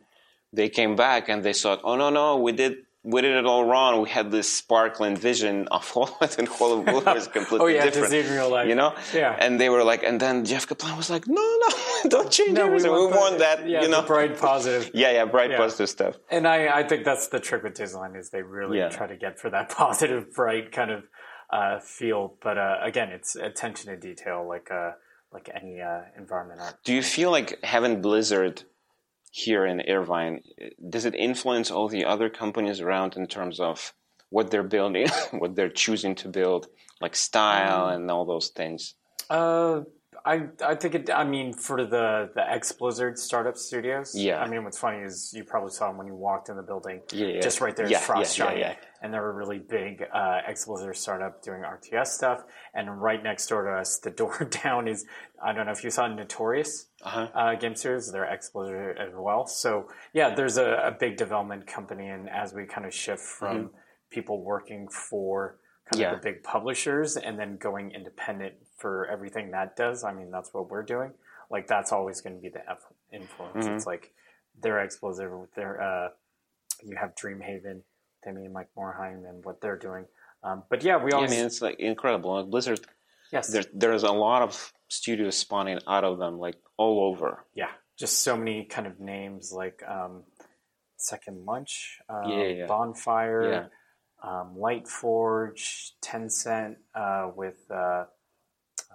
they 0.53 0.69
came 0.69 0.97
back 0.97 1.29
and 1.29 1.43
they 1.43 1.53
thought, 1.53 1.81
oh 1.85 1.97
no 1.97 2.11
no, 2.11 2.37
we 2.37 2.53
did 2.53 2.75
we 3.05 3.21
did 3.21 3.35
it 3.37 3.47
all 3.47 3.65
wrong. 3.65 4.01
We 4.01 4.09
had 4.11 4.31
this 4.31 4.53
sparkling 4.53 5.17
vision 5.17 5.67
of 5.69 5.89
Hollywood, 5.95 6.39
and 6.39 6.47
Hollywood 6.47 6.87
Boulevard 6.87 7.17
is 7.17 7.27
completely 7.39 7.59
oh 7.61 7.67
yeah 7.67 7.85
different. 7.85 8.13
in 8.13 8.33
real 8.33 8.49
life 8.51 8.69
You 8.69 8.77
know, 8.77 8.95
Yeah. 9.13 9.37
And 9.39 9.61
they 9.61 9.69
were 9.71 9.83
like, 9.83 10.03
and 10.05 10.21
then 10.21 10.45
Jeff 10.45 10.69
Kaplan 10.69 10.97
was 10.97 11.11
like, 11.11 11.27
no, 11.27 11.35
no, 11.65 11.69
don't 12.09 12.31
change 12.31 12.53
no, 12.53 12.67
everything. 12.67 12.93
We, 12.93 12.99
want 12.99 13.15
want, 13.17 13.33
the- 13.39 13.45
that. 13.45 13.69
yeah, 13.69 13.83
you 13.83 13.89
know, 13.89 14.03
bright 14.03 14.39
positive 14.39 14.91
yeah, 14.95 15.11
yeah, 15.13 15.25
bright 15.25 15.51
Yeah. 15.51 15.57
positive 15.57 15.89
stuff. 15.89 16.15
and 16.31 16.47
I, 16.47 16.69
I 16.79 16.83
think 16.85 17.05
that's 17.05 17.27
the 17.29 17.41
trick 17.41 17.63
with 17.65 17.75
Disneyland 17.75 18.17
is 18.17 18.31
they 18.31 18.43
really 18.43 18.79
Yeah. 18.79 18.89
try 18.89 19.07
to 19.09 19.17
get 19.17 19.39
for 19.41 19.51
that 19.51 19.69
positive, 19.71 20.33
bright 20.35 20.71
kind 20.71 20.91
of 20.93 21.03
uh, 21.53 21.81
feel. 21.81 22.35
But 22.41 22.57
uh, 22.57 22.77
again, 22.83 23.09
it's 23.11 23.35
attention 23.35 23.91
to 23.91 23.97
detail, 23.97 24.47
like 24.49 24.71
uh, 24.71 24.93
like 25.33 25.49
any 25.55 25.81
uh, 25.81 26.03
environment 26.17 26.61
art. 26.61 26.79
Do 26.85 26.95
you 26.95 27.03
feel 27.03 27.31
like 27.31 27.59
having 27.65 28.01
Blizzard 28.01 28.65
here 29.31 29.65
in 29.65 29.81
Irvine 29.89 30.43
does 30.91 31.07
it 31.07 31.15
influence 31.15 31.71
all 31.71 31.89
the 31.89 32.05
other 32.05 32.29
companies 32.29 32.81
around 32.81 33.17
in 33.17 33.27
terms 33.27 33.59
of 33.61 33.95
what 34.29 34.51
they're 34.51 34.63
building, 34.63 35.09
what 35.33 35.57
they're 35.57 35.71
choosing 35.71 36.15
to 36.17 36.29
build, 36.29 36.69
like 37.01 37.17
style 37.17 37.87
Um, 37.87 37.95
and 37.95 38.11
all 38.11 38.25
those 38.25 38.49
things? 38.49 38.95
Uh, 39.31 39.83
I 40.25 40.45
I 40.65 40.75
think 40.75 40.95
it. 40.95 41.11
I 41.11 41.25
mean, 41.25 41.53
for 41.53 41.85
the 41.85 42.31
the 42.35 42.49
ex 42.49 42.73
Blizzard 42.73 43.19
startup 43.19 43.57
studios. 43.57 44.15
Yeah. 44.15 44.41
I 44.41 44.49
mean, 44.49 44.63
what's 44.65 44.79
funny 44.79 44.99
is 44.99 45.33
you 45.35 45.45
probably 45.45 45.71
saw 45.71 45.89
them 45.89 45.99
when 45.99 46.07
you 46.07 46.15
walked 46.15 46.49
in 46.49 46.57
the 46.57 46.63
building. 46.63 47.01
Yeah, 47.13 47.27
yeah. 47.27 47.41
Just 47.41 47.61
right 47.61 47.75
there, 47.75 47.89
Yeah, 47.89 47.99
Frost 47.99 48.39
yeah, 48.39 48.45
yeah, 48.45 48.51
Giant, 48.51 48.79
yeah. 48.83 48.89
And 49.03 49.13
they're 49.13 49.29
a 49.29 49.33
really 49.35 49.59
big 49.59 50.03
uh, 50.15 50.39
ex 50.47 50.65
Blizzard 50.65 50.97
startup 50.97 51.43
doing 51.43 51.63
RTS 51.63 52.07
stuff. 52.07 52.45
And 52.73 53.03
right 53.03 53.23
next 53.23 53.49
door 53.49 53.65
to 53.65 53.73
us, 53.73 53.99
the 53.99 54.11
door 54.11 54.49
down 54.65 54.89
is 54.89 55.05
I 55.45 55.53
don't 55.53 55.67
know 55.67 55.73
if 55.73 55.85
you 55.85 55.91
saw 55.91 56.07
Notorious 56.07 56.87
Uh-huh. 57.03 57.29
uh, 57.35 57.55
game 57.57 57.75
series. 57.75 58.11
They're 58.11 58.31
ex 58.31 58.49
Blizzard 58.51 58.97
as 58.99 59.13
well. 59.15 59.47
So 59.47 59.89
yeah, 60.15 60.35
there's 60.35 60.57
a, 60.57 60.71
a 60.87 60.91
big 60.99 61.17
development 61.17 61.67
company, 61.67 62.07
and 62.09 62.31
as 62.31 62.55
we 62.55 62.65
kind 62.65 62.87
of 62.87 62.95
shift 62.95 63.23
from 63.23 63.71
people 64.11 64.43
working 64.43 64.89
for 64.89 65.51
kind 65.51 65.59
Mm-hmm. 65.95 66.01
Yeah. 66.01 66.13
of 66.15 66.23
the 66.23 66.31
big 66.31 66.43
publishers 66.45 67.17
and 67.17 67.37
then 67.39 67.57
going 67.59 67.91
independent 67.91 68.55
for 68.79 69.05
everything 69.09 69.51
that 69.51 69.75
does. 69.77 70.05
I 70.05 70.13
mean, 70.15 70.31
that's 70.31 70.55
what 70.55 70.71
we're 70.71 70.85
doing. 70.85 71.11
Like 71.51 71.67
that's 71.67 71.91
always 71.93 72.21
going 72.21 72.37
to 72.37 72.41
be 72.41 72.49
the 72.49 72.61
F- 72.71 72.79
influence. 73.13 73.67
Mm-hmm. 73.67 73.75
It's 73.77 73.85
like 73.85 74.13
they're 74.63 74.81
explosive. 74.81 75.31
They're 75.57 75.83
uh, 75.83 76.09
you 76.85 76.97
have 76.97 77.15
Dreamhaven, 77.17 77.83
Timmy 78.25 78.45
and 78.45 78.55
Mike 78.55 78.69
Morhaime, 78.77 79.29
and 79.29 79.45
what 79.45 79.61
they're 79.61 79.79
doing. 79.79 80.07
Um, 80.45 80.63
but 80.71 80.83
yeah, 80.83 80.97
we 81.03 81.11
Yeah, 81.13 81.19
I 81.19 81.29
mean, 81.29 81.45
it's 81.47 81.63
like 81.63 81.79
incredible. 81.79 82.35
Like 82.35 82.51
Blizzard, 82.51 82.81
yes, 83.33 83.49
there, 83.49 83.65
there's 83.73 84.03
a 84.03 84.13
lot 84.13 84.43
of 84.43 84.73
studios 84.89 85.37
spawning 85.37 85.79
out 85.87 86.05
of 86.05 86.19
them, 86.19 86.39
like 86.39 86.57
all 86.77 87.05
over. 87.05 87.45
yeah, 87.55 87.71
just 87.99 88.21
so 88.21 88.37
many 88.37 88.65
kind 88.65 88.87
of 88.87 88.99
names 89.01 89.53
like 89.53 89.83
um, 89.89 90.25
Second 90.97 91.45
Lunch, 91.47 91.99
um, 92.09 92.31
Yeah, 92.31 92.45
yeah. 92.45 92.67
Bonfire, 92.67 93.71
um, 94.23 94.57
Lightforge, 94.59 95.91
Tencent 96.03 96.77
uh, 96.95 97.31
with 97.37 97.59
uh, 97.71 98.05
I 98.05 98.95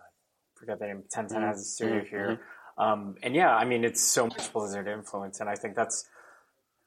forgot 0.56 0.80
the 0.80 0.88
name. 0.88 1.04
Tencent 1.14 1.32
Mm-hmm. 1.38 1.44
has 1.48 1.62
a 1.62 1.64
studio 1.64 2.04
here, 2.10 2.40
um, 2.78 3.16
and 3.24 3.36
yeah, 3.36 3.56
I 3.56 3.66
mean 3.66 3.84
it's 3.86 4.02
so 4.02 4.28
much 4.28 4.52
Blizzard 4.54 4.88
influence, 4.88 5.40
and 5.40 5.50
I 5.50 5.56
think 5.56 5.76
that's 5.76 6.06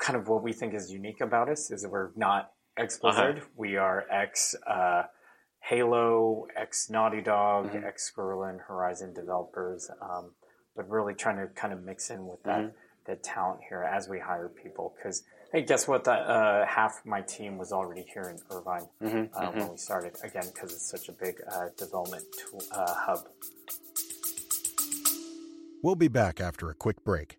kind 0.01 0.17
of 0.19 0.29
what 0.29 0.43
we 0.43 0.53
think 0.53 0.75
is 0.75 0.91
unique 0.91 1.21
about 1.21 1.49
us 1.49 1.71
is 1.71 1.83
that 1.83 1.91
we're 1.91 2.11
not 2.17 2.51
ex 2.77 2.99
Blizzard, 2.99 3.39
Uh-huh. 3.39 3.47
we 3.57 3.77
are 3.77 4.05
ex. 4.11 4.55
Uh, 4.67 5.03
Halo, 5.63 6.47
ex 6.57 6.89
Naughty 6.89 7.21
Dog, 7.21 7.67
Mm-hmm. 7.73 7.85
ex 7.87 8.11
Guerrilla 8.11 8.49
and 8.49 8.61
Horizon 8.61 9.13
developers, 9.13 9.91
um, 10.01 10.33
but 10.75 10.89
really 10.89 11.13
trying 11.15 11.37
to 11.37 11.53
kind 11.55 11.73
of 11.75 11.83
mix 11.83 12.09
in 12.11 12.27
with 12.27 12.43
that 12.45 12.61
Mm-hmm. 12.61 12.77
that 13.07 13.23
talent 13.23 13.61
here 13.69 13.83
as 13.83 14.09
we 14.09 14.19
hire 14.19 14.49
people. 14.49 14.95
Because 14.97 15.23
hey, 15.53 15.63
guess 15.63 15.87
what? 15.87 16.05
That 16.05 16.21
uh, 16.27 16.65
half 16.67 17.03
my 17.05 17.21
team 17.21 17.59
was 17.59 17.73
already 17.73 18.07
here 18.15 18.23
in 18.33 18.39
Irvine 18.57 18.87
Mm-hmm, 19.03 19.25
uh, 19.37 19.51
when 19.53 19.69
we 19.73 19.77
started. 19.77 20.13
Again, 20.25 20.45
because 20.55 20.73
it's 20.73 20.89
such 20.91 21.09
a 21.11 21.13
big 21.13 21.35
uh, 21.53 21.67
development 21.77 22.25
tool, 22.39 22.63
uh, 22.73 22.95
hub. 22.95 23.19
We'll 25.83 25.95
be 25.97 26.09
back 26.09 26.41
after 26.41 26.71
a 26.71 26.75
quick 26.75 27.05
break. 27.05 27.39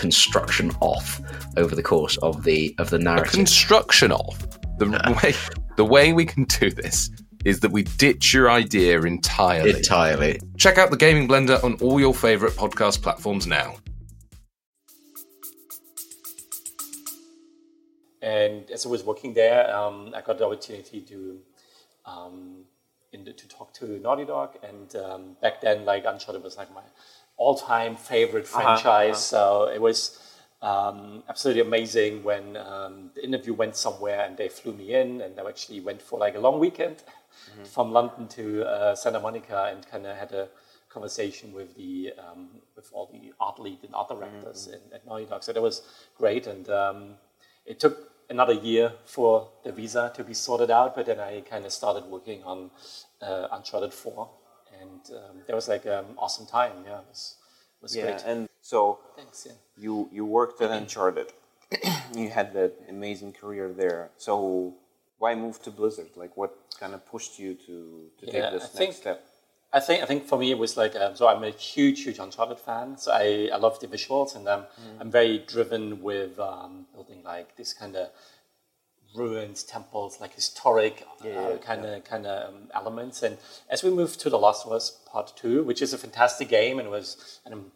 construction 0.00 0.72
off 0.80 1.20
over 1.58 1.74
the 1.74 1.82
course 1.82 2.16
of 2.18 2.42
the 2.42 2.74
of 2.78 2.88
the 2.88 2.96
A 2.96 3.00
narrative. 3.00 3.32
construction 3.32 4.10
off. 4.10 4.38
the 4.78 4.86
way 5.22 5.34
the 5.76 5.84
way 5.84 6.12
we 6.14 6.24
can 6.24 6.44
do 6.44 6.70
this 6.70 7.10
is 7.44 7.60
that 7.60 7.70
we 7.70 7.82
ditch 7.82 8.32
your 8.32 8.50
idea 8.50 9.00
entirely. 9.02 9.76
Entirely. 9.76 10.40
Check 10.56 10.78
out 10.78 10.90
the 10.90 10.96
Gaming 10.96 11.28
Blender 11.28 11.62
on 11.62 11.74
all 11.74 12.00
your 12.00 12.14
favorite 12.14 12.54
podcast 12.54 13.02
platforms 13.02 13.46
now. 13.46 13.76
And 18.22 18.70
as 18.70 18.84
I 18.84 18.88
was 18.88 19.02
working 19.04 19.32
there, 19.34 19.74
um, 19.74 20.12
I 20.14 20.20
got 20.20 20.38
the 20.38 20.46
opportunity 20.46 21.00
to 21.02 21.38
um, 22.04 22.64
in 23.12 23.24
the, 23.24 23.32
to 23.32 23.48
talk 23.48 23.72
to 23.74 23.98
Naughty 23.98 24.24
Dog. 24.24 24.56
And 24.62 24.94
um, 24.96 25.36
back 25.40 25.60
then, 25.60 25.84
like 25.84 26.04
Uncharted 26.06 26.42
was 26.42 26.56
like 26.56 26.72
my 26.74 26.82
all-time 27.40 27.96
favorite 27.96 28.46
franchise. 28.46 29.18
So 29.32 29.40
it 29.76 29.80
was 29.88 29.98
um, 30.62 31.22
absolutely 31.32 31.62
amazing 31.70 32.12
when 32.22 32.44
um, 32.56 32.94
the 33.16 33.22
interview 33.28 33.54
went 33.62 33.74
somewhere 33.76 34.20
and 34.26 34.36
they 34.36 34.48
flew 34.48 34.72
me 34.82 34.86
in, 35.02 35.08
and 35.24 35.32
I 35.40 35.42
actually 35.48 35.80
went 35.88 36.00
for 36.08 36.16
like 36.24 36.34
a 36.40 36.42
long 36.46 36.56
weekend 36.60 36.96
from 37.74 37.86
London 37.98 38.28
to 38.28 38.44
uh, 38.64 38.94
Santa 38.94 39.20
Monica 39.20 39.60
and 39.72 39.80
kind 39.92 40.04
of 40.06 40.16
had 40.16 40.32
a 40.32 40.48
conversation 40.90 41.52
with 41.58 41.74
the 41.76 42.12
um, 42.24 42.48
with 42.76 42.90
all 42.92 43.06
the 43.16 43.32
art 43.46 43.58
lead 43.58 43.78
and 43.84 43.94
art 43.94 44.08
directors 44.08 44.66
in, 44.74 44.80
at 44.94 45.06
Naughty 45.06 45.24
Dog. 45.24 45.42
So 45.42 45.52
that 45.52 45.62
was 45.62 45.82
great, 46.18 46.46
and 46.46 46.68
um, 46.68 46.98
it 47.64 47.80
took 47.80 47.96
another 48.28 48.56
year 48.70 48.92
for 49.04 49.48
the 49.64 49.72
visa 49.72 50.12
to 50.14 50.24
be 50.24 50.34
sorted 50.34 50.70
out. 50.70 50.94
But 50.96 51.06
then 51.06 51.20
I 51.20 51.40
kind 51.52 51.64
of 51.64 51.72
started 51.72 52.04
working 52.04 52.42
on 52.44 52.70
uh, 53.22 53.46
Uncharted 53.52 53.92
Four, 53.92 54.28
and 54.80 55.00
um, 55.16 55.36
that 55.46 55.54
was 55.54 55.68
like 55.68 55.84
an 55.86 56.04
awesome 56.18 56.46
time. 56.46 56.72
Yeah, 56.86 56.98
it 57.00 57.06
was 57.08 57.36
was 57.82 57.96
Yeah, 57.96 58.02
great. 58.04 58.22
and 58.26 58.48
so 58.60 58.98
Thanks. 59.16 59.46
Yeah. 59.46 59.52
you 59.84 60.08
you 60.12 60.24
worked 60.24 60.60
at 60.62 60.70
Uncharted. 60.70 61.28
you 62.14 62.28
had 62.30 62.52
that 62.54 62.72
amazing 62.88 63.32
career 63.32 63.72
there. 63.72 64.10
So 64.16 64.74
why 65.18 65.34
move 65.34 65.62
to 65.62 65.70
Blizzard? 65.70 66.10
Like, 66.16 66.36
what 66.36 66.52
kind 66.80 66.94
of 66.94 67.00
pushed 67.06 67.38
you 67.38 67.54
to 67.66 68.10
to 68.18 68.26
Yeah, 68.26 68.32
take 68.32 68.50
this 68.52 68.62
I 68.62 68.66
next 68.66 68.76
think- 68.78 68.94
step? 68.94 69.26
I 69.72 69.78
think 69.78 70.02
I 70.02 70.06
think 70.06 70.26
for 70.26 70.36
me 70.36 70.50
it 70.50 70.58
was 70.58 70.76
like 70.76 70.96
um, 70.96 71.14
so 71.14 71.28
I'm 71.28 71.44
a 71.44 71.50
huge 71.50 72.02
huge 72.02 72.18
Uncharted 72.18 72.58
fan. 72.58 72.96
So 72.98 73.12
I, 73.12 73.48
I 73.54 73.56
love 73.56 73.78
the 73.78 73.86
visuals 73.86 74.34
and 74.34 74.48
um, 74.48 74.64
I'm 75.00 75.12
very 75.12 75.38
driven 75.54 76.02
with 76.02 76.40
um, 76.40 76.86
building 76.92 77.22
like 77.22 77.54
this 77.56 77.72
kind 77.72 77.94
of 77.94 78.08
ruins, 79.14 79.62
temples, 79.64 80.20
like 80.20 80.34
historic 80.34 81.04
uh, 81.24 81.56
kind 81.58 81.84
of 81.84 82.04
kind 82.04 82.26
of 82.26 82.54
um, 82.54 82.68
elements. 82.74 83.22
And 83.22 83.38
as 83.68 83.82
we 83.82 83.90
moved 83.90 84.20
to 84.20 84.30
The 84.30 84.38
Last 84.38 84.66
of 84.66 84.72
Us 84.72 84.98
Part 85.10 85.32
Two, 85.36 85.62
which 85.64 85.82
is 85.82 85.92
a 85.92 85.98
fantastic 85.98 86.48
game, 86.48 86.78
and 86.78 86.90
was 86.90 87.40
and 87.44 87.54
I'm 87.54 87.72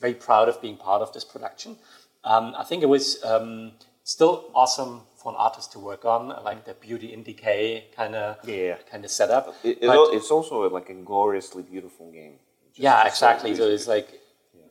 very 0.00 0.14
proud 0.14 0.48
of 0.48 0.60
being 0.62 0.76
part 0.76 1.02
of 1.02 1.12
this 1.12 1.24
production. 1.24 1.76
Um, 2.24 2.54
I 2.56 2.64
think 2.64 2.82
it 2.82 2.88
was 2.88 3.22
um, 3.24 3.72
still 4.04 4.50
awesome 4.54 5.02
for 5.22 5.32
an 5.32 5.36
artist 5.38 5.72
to 5.72 5.78
work 5.78 6.04
on, 6.04 6.28
like 6.44 6.64
the 6.64 6.74
beauty 6.74 7.12
in 7.12 7.22
decay 7.22 7.86
kind 7.96 8.14
of 8.14 8.36
Yeah. 8.48 8.76
kind 8.90 9.04
of 9.04 9.10
setup. 9.10 9.54
It, 9.64 9.78
it, 9.82 9.88
it's 10.14 10.30
also 10.30 10.68
like 10.70 10.88
a 10.90 10.94
gloriously 10.94 11.62
beautiful 11.62 12.10
game. 12.12 12.38
Just- 12.68 12.78
yeah, 12.78 13.06
exactly. 13.06 13.54
So 13.56 13.64
it's 13.68 13.88
like 13.88 14.17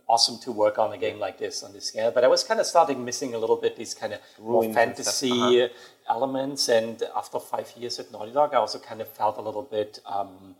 awesome 0.07 0.37
to 0.39 0.51
work 0.51 0.77
on 0.79 0.93
a 0.93 0.97
game 0.97 1.19
like 1.19 1.37
this 1.37 1.63
on 1.63 1.73
this 1.73 1.85
scale. 1.85 2.11
But 2.11 2.23
I 2.23 2.27
was 2.27 2.43
kind 2.43 2.59
of 2.59 2.65
starting 2.65 3.03
missing 3.03 3.33
a 3.33 3.37
little 3.37 3.57
bit 3.57 3.75
these 3.75 3.93
kind 3.93 4.13
of 4.13 4.19
more 4.39 4.63
and 4.63 4.73
fantasy 4.73 5.31
uh-huh. 5.31 5.67
elements. 6.09 6.69
And 6.69 7.01
after 7.15 7.39
five 7.39 7.71
years 7.75 7.99
at 7.99 8.11
Naughty 8.11 8.31
Dog, 8.31 8.53
I 8.53 8.57
also 8.57 8.79
kind 8.79 9.01
of 9.01 9.09
felt 9.09 9.37
a 9.37 9.41
little 9.41 9.63
bit 9.63 9.99
um, 10.05 10.55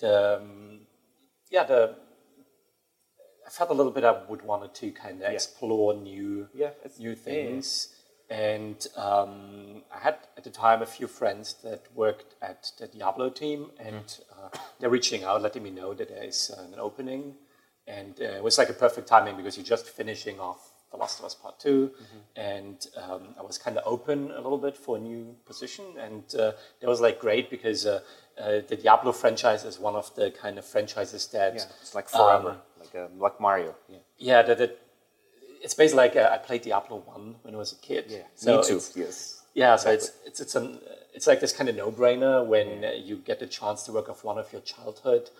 the 0.00 0.38
um, 0.40 0.80
yeah 1.50 1.64
the. 1.64 1.96
I 3.46 3.50
felt 3.50 3.70
a 3.70 3.74
little 3.74 3.92
bit 3.92 4.02
I 4.02 4.22
would 4.28 4.42
wanted 4.42 4.74
to 4.74 4.90
kind 4.90 5.22
of 5.22 5.32
explore 5.32 5.94
new 5.94 6.48
Yeah, 6.52 6.70
new 6.98 7.10
yeah, 7.10 7.14
yeah. 7.16 7.22
things. 7.22 7.88
And 8.28 8.84
um, 8.96 9.82
I 9.94 9.98
had 10.00 10.16
at 10.36 10.42
the 10.42 10.50
time 10.50 10.82
a 10.82 10.86
few 10.86 11.06
friends 11.06 11.54
that 11.62 11.82
worked 11.94 12.34
at 12.42 12.72
the 12.78 12.88
Diablo 12.88 13.30
team, 13.30 13.70
and 13.78 14.04
Mm-hmm. 14.04 14.56
uh, 14.56 14.58
they're 14.80 14.90
reaching 14.90 15.22
out, 15.22 15.42
letting 15.42 15.62
me 15.62 15.70
know 15.70 15.94
that 15.94 16.08
there 16.08 16.24
is 16.24 16.50
uh, 16.50 16.62
an 16.72 16.80
opening. 16.80 17.36
And 17.86 18.18
uh, 18.20 18.24
it 18.24 18.42
was 18.42 18.58
like 18.58 18.68
a 18.68 18.72
perfect 18.72 19.06
timing 19.08 19.36
because 19.36 19.56
you're 19.56 19.64
just 19.76 19.86
finishing 19.88 20.40
off 20.40 20.72
The 20.90 20.96
Last 20.96 21.18
of 21.20 21.24
Us 21.26 21.34
Part 21.34 21.60
2, 21.60 21.90
Mm-hmm. 21.90 22.18
and 22.36 22.86
um, 23.02 23.22
I 23.38 23.42
was 23.42 23.58
kind 23.58 23.76
of 23.78 23.82
open 23.86 24.30
a 24.32 24.40
little 24.40 24.58
bit 24.58 24.76
for 24.76 24.96
a 24.96 25.00
new 25.00 25.36
position. 25.46 25.84
And 25.98 26.24
uh, 26.34 26.52
that 26.80 26.88
was 26.88 27.00
like 27.00 27.20
great 27.20 27.48
because 27.50 27.86
uh, 27.86 28.00
uh, 28.38 28.60
the 28.68 28.76
Diablo 28.76 29.12
franchise 29.12 29.64
is 29.64 29.78
one 29.78 29.94
of 29.94 30.14
the 30.16 30.30
kind 30.30 30.58
of 30.58 30.64
franchises 30.64 31.26
that 31.28 31.54
yeah, 31.54 31.62
it's 31.80 31.94
like 31.94 32.08
forever, 32.08 32.50
um, 32.50 32.56
like 32.80 32.94
uh, 32.94 33.06
like 33.18 33.40
Mario. 33.40 33.74
Yeah, 33.88 33.98
yeah, 34.18 34.42
that, 34.42 34.58
that 34.58 34.78
it's 35.62 35.74
basically 35.74 36.04
like 36.04 36.16
uh, 36.16 36.30
I 36.32 36.38
played 36.38 36.62
Diablo 36.62 36.96
one 37.06 37.36
when 37.42 37.54
I 37.54 37.58
was 37.58 37.72
a 37.72 37.76
kid. 37.76 38.04
yeah. 38.08 38.22
so 38.34 38.56
Me 38.58 38.62
too. 38.64 38.80
Yes. 38.94 39.42
Yeah, 39.54 39.76
so 39.76 39.90
it's 39.90 40.10
it's 40.26 40.40
it's 40.40 40.54
an 40.54 40.78
it's 41.14 41.26
like 41.26 41.40
this 41.40 41.52
kind 41.52 41.68
of 41.70 41.76
no 41.76 41.90
brainer 41.90 42.44
when 42.44 42.84
uh, 42.84 42.90
you 43.08 43.16
get 43.16 43.38
the 43.40 43.46
chance 43.46 43.84
to 43.84 43.92
work 43.92 44.08
off 44.10 44.22
one 44.22 44.38
of 44.38 44.52
your 44.52 44.60
childhood 44.60 45.30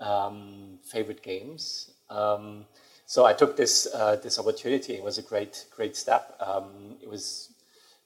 um, 0.00 0.78
favorite 0.84 1.22
games. 1.22 1.90
Um, 2.10 2.66
so 3.06 3.24
I 3.24 3.32
took 3.32 3.56
this 3.56 3.86
uh, 3.94 4.16
this 4.16 4.38
opportunity. 4.38 4.94
It 4.94 5.02
was 5.02 5.18
a 5.18 5.22
great 5.22 5.66
great 5.74 5.96
step. 5.96 6.36
Um, 6.40 6.96
it 7.02 7.08
was 7.08 7.50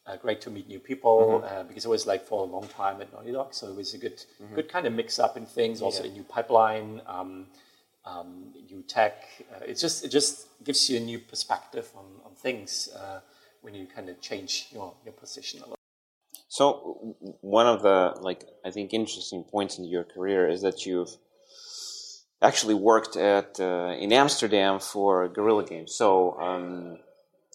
uh, 0.07 0.17
great 0.17 0.41
to 0.43 0.51
meet 0.51 0.69
new 0.69 0.81
people 0.81 1.45
uh, 1.45 1.63
because 1.65 1.85
it 1.85 1.89
was 1.89 2.07
like 2.07 2.27
for 2.27 2.43
a 2.43 2.51
long 2.51 2.67
time 2.69 3.01
at 3.01 3.13
Naughty 3.13 3.33
Dog. 3.33 3.55
So 3.55 3.69
it 3.69 3.77
was 3.77 3.95
a 3.95 3.99
good 3.99 4.23
good 4.55 4.69
kind 4.69 4.87
of 4.87 4.93
mix 4.93 5.19
up 5.19 5.37
in 5.37 5.47
things. 5.47 5.83
Also 5.83 6.05
a 6.05 6.09
new 6.09 6.25
pipeline. 6.25 7.01
Um, 7.07 7.47
um, 8.09 8.55
new 8.71 8.83
tech. 8.83 9.25
Uh, 9.53 9.65
it 9.65 9.75
just 9.75 10.05
it 10.05 10.09
just 10.09 10.47
gives 10.65 10.89
you 10.89 10.97
a 10.97 11.01
new 11.01 11.19
perspective 11.19 11.89
on, 11.97 12.05
on 12.25 12.35
things 12.35 12.89
uh, 12.97 13.21
when 13.63 13.75
you 13.75 13.87
kind 13.87 14.09
of 14.09 14.21
change 14.21 14.69
your, 14.73 14.95
your 15.05 15.13
position 15.13 15.61
a 15.61 15.63
little. 15.63 15.77
So 16.49 17.17
one 17.41 17.67
of 17.67 17.83
the 17.83 18.15
like 18.21 18.45
I 18.65 18.71
think 18.71 18.95
interesting 18.95 19.45
points 19.45 19.79
in 19.79 19.85
your 19.85 20.05
career 20.05 20.49
is 20.49 20.63
that 20.63 20.87
you've 20.87 21.17
actually 22.41 22.75
worked 22.75 23.17
at 23.17 23.59
uh, 23.61 23.95
in 23.99 24.13
Amsterdam 24.13 24.79
for 24.79 25.29
Guerrilla 25.29 25.65
Games. 25.65 25.95
So 25.95 26.39
um, 26.41 26.99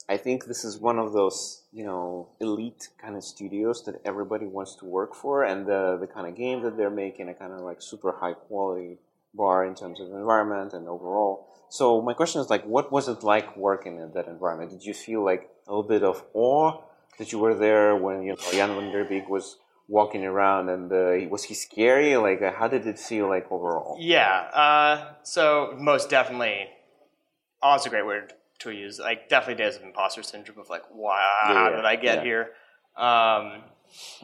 I 0.10 0.18
think 0.18 0.46
this 0.46 0.64
is 0.66 0.78
one 0.78 1.00
of 1.00 1.14
those 1.14 1.64
you 1.72 1.86
know 1.86 2.30
elite 2.40 2.90
kind 3.02 3.16
of 3.16 3.24
studios 3.24 3.84
that 3.86 3.96
everybody 4.06 4.46
wants 4.46 4.76
to 4.78 4.86
work 4.86 5.16
for, 5.16 5.44
and 5.44 5.66
the 5.66 5.98
the 6.00 6.08
kind 6.08 6.28
of 6.28 6.36
game 6.36 6.62
that 6.64 6.78
they're 6.78 6.90
making 6.90 7.30
a 7.30 7.34
kind 7.34 7.54
of 7.54 7.62
like 7.62 7.82
super 7.82 8.12
high 8.12 8.34
quality 8.34 8.98
bar 9.34 9.66
in 9.66 9.74
terms 9.74 10.00
of 10.00 10.08
environment 10.08 10.74
and 10.74 10.88
overall. 10.88 11.48
So 11.70 12.02
my 12.02 12.14
question 12.14 12.40
is 12.40 12.50
like, 12.52 12.64
what 12.66 12.92
was 12.92 13.08
it 13.08 13.24
like 13.24 13.58
working 13.58 13.98
in 14.00 14.12
that 14.14 14.28
environment? 14.28 14.70
Did 14.70 14.86
you 14.86 14.94
feel 14.94 15.26
like 15.26 15.50
a 15.68 15.72
little 15.72 15.90
bit 15.90 16.04
of 16.04 16.24
awe 16.34 16.84
that 17.18 17.32
you 17.32 17.40
were 17.40 17.56
there 17.56 17.96
when 17.96 18.24
you 18.24 18.30
know 18.30 18.38
Jan-Bart 18.52 18.92
van 18.94 19.08
Beek 19.08 19.30
was 19.30 19.58
walking 19.88 20.26
around 20.26 20.70
and 20.70 20.92
uh, 20.92 21.30
was 21.30 21.44
he 21.44 21.54
scary? 21.54 22.16
Like, 22.18 22.42
uh, 22.42 22.52
how 22.52 22.68
did 22.68 22.88
it 22.88 23.00
feel 23.00 23.28
like 23.28 23.52
overall? 23.52 23.98
Yeah. 24.00 24.32
Uh, 24.54 25.14
so 25.24 25.76
most 25.78 26.10
definitely, 26.10 26.68
oh, 27.62 27.76
it's 27.76 27.86
a 27.86 27.90
great 27.90 28.06
word 28.06 28.34
to 28.60 28.72
use. 28.72 29.00
Like, 29.00 29.30
definitely 29.30 29.64
days 29.64 29.76
of 29.76 29.84
imposter 29.84 30.24
syndrome 30.24 30.60
of 30.60 30.70
like, 30.70 30.84
wow, 30.94 31.16
Yeah, 31.48 31.54
how 31.54 31.70
yeah, 31.70 31.76
did 31.76 31.86
I 31.86 31.96
get 31.96 32.18
yeah. 32.20 32.24
here? 32.24 32.50
Um, 32.96 33.64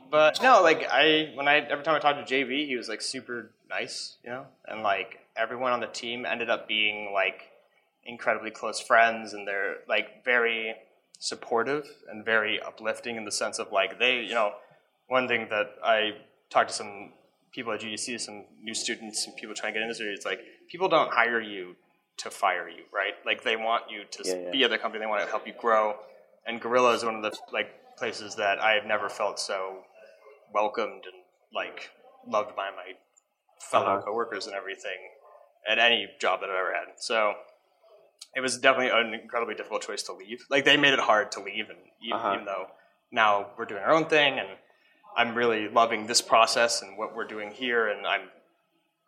but 0.10 0.42
no, 0.42 0.62
like 0.64 0.88
I 0.90 1.32
when 1.36 1.48
I 1.48 1.58
every 1.58 1.84
time 1.84 1.96
I 1.96 2.00
talked 2.00 2.26
to 2.28 2.34
JV, 2.34 2.66
he 2.66 2.76
was 2.76 2.90
like 2.90 3.02
super 3.02 3.52
nice, 3.70 4.18
you 4.24 4.30
know, 4.30 4.46
and 4.68 4.82
like 4.82 5.20
everyone 5.38 5.72
on 5.74 5.80
the 5.80 5.88
team 5.88 6.26
ended 6.26 6.50
up 6.50 6.68
being 6.68 7.12
like 7.14 7.52
incredibly 8.04 8.52
close 8.52 8.80
friends, 8.80 9.34
and 9.34 9.48
they're 9.48 9.78
like 9.88 10.24
very 10.26 10.76
supportive 11.20 11.86
and 12.10 12.24
very 12.26 12.60
uplifting 12.62 13.16
in 13.16 13.26
the 13.26 13.32
sense 13.32 13.60
of 13.60 13.72
like 13.72 14.00
they, 14.00 14.22
you 14.22 14.34
know, 14.34 14.54
one 15.10 15.28
thing 15.28 15.48
that 15.50 15.68
I 15.84 16.12
talked 16.50 16.70
to 16.70 16.76
some 16.76 17.12
people 17.52 17.74
at 17.74 17.82
GDC, 17.82 18.20
some 18.22 18.46
new 18.62 18.74
students 18.74 19.26
and 19.28 19.36
people 19.36 19.54
trying 19.56 19.74
to 19.74 19.80
get 19.80 19.84
into 19.90 20.02
this, 20.04 20.18
it's 20.18 20.26
like 20.26 20.40
people 20.72 20.88
don't 20.88 21.12
hire 21.12 21.42
you 21.42 21.76
to 22.18 22.30
fire 22.30 22.70
you, 22.70 22.84
right? 22.94 23.14
Like 23.26 23.44
they 23.44 23.56
want 23.56 23.84
you 23.90 24.04
to 24.10 24.24
Yeah, 24.28 24.36
yeah. 24.46 24.52
be 24.52 24.64
at 24.64 24.70
their 24.70 24.80
company, 24.80 25.04
they 25.04 25.08
want 25.10 25.24
to 25.24 25.30
help 25.30 25.46
you 25.48 25.54
grow. 25.60 25.96
And 26.46 26.62
Guerrilla 26.62 26.94
is 26.94 27.04
one 27.04 27.16
of 27.16 27.22
the 27.24 27.38
like 27.52 27.70
places 27.98 28.36
that 28.36 28.60
I 28.60 28.72
have 28.74 28.86
never 28.86 29.10
felt 29.10 29.40
so 29.40 29.84
welcomed 30.54 31.04
and 31.06 31.24
like 31.54 31.90
loved 32.28 32.56
by 32.56 32.70
my 32.72 32.94
fellow 33.72 33.96
Uh-huh. 33.98 34.02
coworkers 34.06 34.48
and 34.48 34.56
everything 34.56 34.98
at 35.70 35.80
any 35.80 36.08
job 36.22 36.40
that 36.42 36.50
I've 36.50 36.56
ever 36.56 36.74
had. 36.74 36.88
So 36.98 37.34
it 38.36 38.42
was 38.42 38.58
definitely 38.58 38.92
an 38.98 39.14
incredibly 39.14 39.56
difficult 39.56 39.82
choice 39.82 40.04
to 40.04 40.14
leave. 40.14 40.46
Like 40.50 40.66
they 40.66 40.78
made 40.78 40.94
it 40.94 41.00
hard 41.00 41.32
to 41.34 41.40
leave, 41.42 41.70
and 41.70 41.80
even, 42.02 42.18
Uh-huh. 42.18 42.34
even 42.34 42.46
though 42.46 42.68
now 43.12 43.48
we're 43.58 43.66
doing 43.66 43.82
our 43.82 43.92
own 43.92 44.06
thing, 44.06 44.38
and 44.40 44.50
I'm 45.20 45.36
really 45.36 45.68
loving 45.68 46.08
this 46.08 46.22
process 46.22 46.82
and 46.82 46.98
what 46.98 47.10
we're 47.16 47.28
doing 47.36 47.52
here, 47.52 47.88
and 47.90 48.08
I'm 48.08 48.26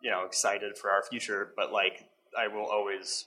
you 0.02 0.10
know 0.10 0.24
excited 0.26 0.76
for 0.80 0.90
our 0.90 1.02
future. 1.10 1.52
But 1.56 1.72
like 1.72 1.96
I 2.38 2.48
will 2.48 2.66
always 2.66 3.26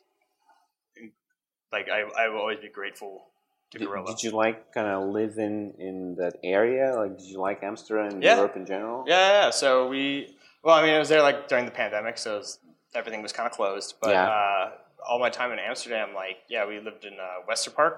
like 1.71 1.87
I, 1.89 2.01
I 2.23 2.29
will 2.29 2.39
always 2.39 2.59
be 2.59 2.69
grateful 2.69 3.25
to 3.71 3.79
Did, 3.79 3.87
Guerrilla. 3.87 4.07
did 4.11 4.23
you 4.23 4.31
like 4.31 4.71
kind 4.73 4.87
of 4.87 5.09
live 5.09 5.37
in 5.37 5.73
in 5.79 6.15
that 6.19 6.35
area? 6.43 6.93
Like, 6.95 7.17
did 7.17 7.27
you 7.27 7.39
like 7.39 7.63
Amsterdam 7.63 8.13
and 8.13 8.23
Yeah. 8.23 8.35
Europe 8.37 8.55
in 8.55 8.65
general? 8.65 9.03
Yeah, 9.07 9.27
yeah. 9.45 9.49
So 9.49 9.87
we, 9.87 10.35
well, 10.63 10.75
I 10.75 10.81
mean, 10.83 10.93
I 10.93 10.99
was 10.99 11.09
there 11.09 11.21
like 11.21 11.47
during 11.47 11.65
the 11.65 11.71
pandemic, 11.71 12.17
so 12.17 12.37
was, 12.37 12.59
everything 12.93 13.21
was 13.23 13.33
kind 13.33 13.47
of 13.49 13.53
closed. 13.53 13.95
But 14.01 14.11
Yeah. 14.11 14.27
uh, 14.29 14.71
all 15.09 15.19
my 15.19 15.29
time 15.29 15.51
in 15.51 15.59
Amsterdam, 15.59 16.09
like, 16.15 16.37
yeah, 16.49 16.65
we 16.67 16.79
lived 16.79 17.03
in 17.05 17.13
uh, 17.13 17.41
Westerpark, 17.49 17.97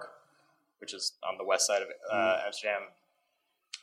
which 0.79 0.93
is 0.93 1.13
on 1.29 1.37
the 1.37 1.43
west 1.45 1.67
side 1.67 1.81
of 1.81 1.89
uh, 1.89 2.15
Mm-hmm. 2.15 2.45
Amsterdam, 2.47 2.81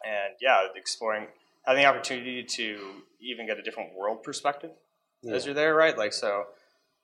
and 0.05 0.35
yeah, 0.41 0.67
exploring, 0.75 1.27
having 1.65 1.83
the 1.83 1.89
opportunity 1.89 2.43
to 2.43 2.79
even 3.21 3.47
get 3.47 3.59
a 3.59 3.63
different 3.63 3.95
world 3.95 4.23
perspective 4.23 4.71
as 5.31 5.47
you're 5.47 5.55
there, 5.55 5.75
right? 5.75 5.97
Like, 5.97 6.13
so, 6.13 6.47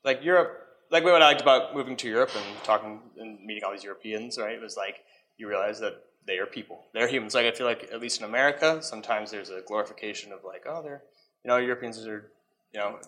like 0.05 0.23
Europe, 0.23 0.59
like 0.91 1.05
what 1.05 1.15
I 1.23 1.27
liked 1.27 1.41
about 1.41 1.75
moving 1.75 1.97
to 1.99 2.09
Europe 2.09 2.31
and 2.35 2.65
talking 2.65 3.01
and 3.19 3.45
meeting 3.45 3.65
all 3.65 3.73
these 3.73 3.85
Europeans, 3.85 4.37
right? 4.39 4.55
It 4.55 4.61
was 4.61 4.77
like 4.77 4.97
you 5.39 5.49
realize 5.49 5.81
that 5.81 5.95
they 6.27 6.37
are 6.39 6.47
people, 6.47 6.85
they're 6.93 7.09
humans. 7.09 7.35
Like 7.35 7.47
I 7.47 7.53
feel 7.53 7.67
like 7.67 7.89
at 7.93 8.01
least 8.01 8.21
in 8.21 8.27
America, 8.27 8.83
sometimes 8.83 9.31
there's 9.31 9.49
a 9.51 9.63
glorification 9.67 10.33
of 10.33 10.41
like, 10.45 10.65
oh, 10.69 10.83
they're, 10.83 11.03
you 11.45 11.49
know, 11.49 11.57
Europeans 11.57 12.05
are, 12.07 12.31
you 12.75 12.81
know, 12.81 12.99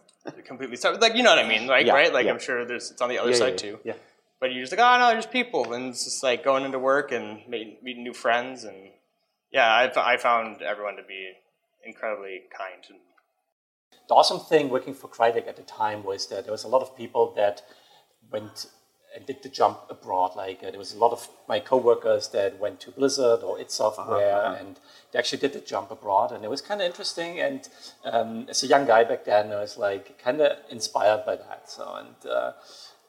completely 0.46 0.76
separate. 0.76 1.02
Like 1.02 1.14
you 1.14 1.22
know 1.22 1.30
what 1.34 1.44
I 1.44 1.48
mean, 1.48 1.66
like 1.66 1.86
Yeah, 1.86 1.92
right? 1.92 2.12
Like 2.12 2.24
yeah. 2.24 2.32
I'm 2.32 2.40
sure 2.40 2.64
there's 2.64 2.90
it's 2.90 3.02
on 3.02 3.10
the 3.10 3.18
other 3.18 3.30
Yeah, 3.32 3.36
side 3.36 3.50
yeah, 3.50 3.56
too. 3.56 3.78
yeah. 3.84 3.94
But 4.40 4.52
you're 4.52 4.62
just 4.62 4.72
like, 4.72 4.80
oh 4.80 4.98
no, 4.98 5.10
there's 5.10 5.26
people, 5.26 5.72
and 5.74 5.90
it's 5.90 6.04
just 6.04 6.22
like 6.22 6.42
going 6.42 6.64
into 6.64 6.78
work 6.78 7.12
and 7.12 7.46
meeting, 7.46 7.76
meeting 7.82 8.02
new 8.02 8.14
friends, 8.14 8.64
and 8.64 8.88
yeah, 9.52 9.90
I 9.96 10.16
found 10.16 10.62
everyone 10.62 10.96
to 10.96 11.02
be 11.02 11.32
incredibly 11.84 12.42
kind 12.56 12.82
The 14.08 14.14
awesome 14.14 14.40
thing 14.40 14.68
working 14.68 14.94
for 14.94 15.08
Crytek 15.08 15.46
at 15.46 15.56
the 15.56 15.62
time 15.62 16.04
was 16.04 16.26
that 16.28 16.44
there 16.44 16.52
was 16.52 16.64
a 16.64 16.68
lot 16.68 16.82
of 16.82 16.96
people 16.96 17.32
that 17.36 17.62
went 18.30 18.66
and 19.14 19.26
did 19.26 19.42
the 19.42 19.48
jump 19.48 19.78
abroad. 19.90 20.32
Like 20.36 20.60
uh, 20.62 20.70
there 20.70 20.78
was 20.78 20.94
a 20.94 20.98
lot 20.98 21.12
of 21.12 21.28
my 21.48 21.60
coworkers 21.60 22.28
that 22.28 22.58
went 22.58 22.80
to 22.80 22.90
Blizzard 22.90 23.42
or 23.42 23.60
id 23.60 23.70
Software, 23.70 24.56
and 24.58 24.78
they 25.12 25.18
actually 25.18 25.38
did 25.38 25.52
the 25.52 25.60
jump 25.60 25.90
abroad, 25.90 26.32
and 26.32 26.44
it 26.44 26.50
was 26.50 26.60
kind 26.60 26.80
of 26.80 26.86
interesting. 26.86 27.40
And 27.40 27.68
um, 28.04 28.46
as 28.48 28.62
a 28.62 28.66
young 28.66 28.86
guy 28.86 29.04
back 29.04 29.24
then, 29.24 29.52
I 29.52 29.60
was 29.60 29.76
like 29.76 30.18
kind 30.18 30.40
of 30.40 30.56
inspired 30.70 31.24
by 31.26 31.36
that. 31.36 31.68
So 31.68 31.94
and 31.94 32.30
uh, 32.30 32.52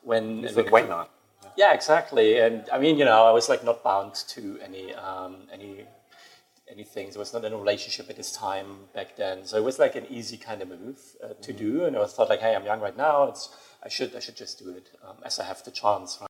when 0.01 0.43
It's 0.43 0.57
like, 0.57 0.71
why 0.71 0.81
not? 0.81 1.09
yeah, 1.55 1.73
exactly. 1.73 2.39
And 2.39 2.67
I 2.71 2.79
mean, 2.79 2.97
you 2.97 3.05
know, 3.05 3.23
I 3.25 3.31
was 3.31 3.47
like 3.49 3.63
not 3.63 3.83
bound 3.83 4.15
to 4.29 4.59
any 4.61 4.93
um, 4.93 5.47
any 5.53 5.85
anything. 6.71 7.09
There 7.09 7.19
was 7.19 7.33
not 7.33 7.45
in 7.45 7.53
a 7.53 7.57
relationship 7.57 8.09
at 8.09 8.15
this 8.15 8.31
time 8.31 8.89
back 8.93 9.15
then, 9.15 9.45
so 9.45 9.57
it 9.57 9.63
was 9.63 9.79
like 9.79 9.95
an 9.95 10.05
easy 10.09 10.37
kind 10.37 10.61
of 10.61 10.69
move 10.69 10.99
uh, 11.23 11.33
to 11.41 11.53
do. 11.53 11.85
And 11.85 11.95
I 11.97 12.05
thought 12.05 12.29
like, 12.29 12.41
hey, 12.41 12.55
I'm 12.55 12.65
young 12.65 12.79
right 12.79 12.97
now. 12.97 13.23
It's 13.29 13.49
I 13.83 13.89
should 13.89 14.15
I 14.15 14.19
should 14.19 14.35
just 14.35 14.59
do 14.59 14.69
it 14.71 14.89
um, 15.05 15.17
as 15.23 15.39
I 15.39 15.43
have 15.45 15.63
the 15.63 15.71
chance. 15.71 16.17
Right? 16.19 16.29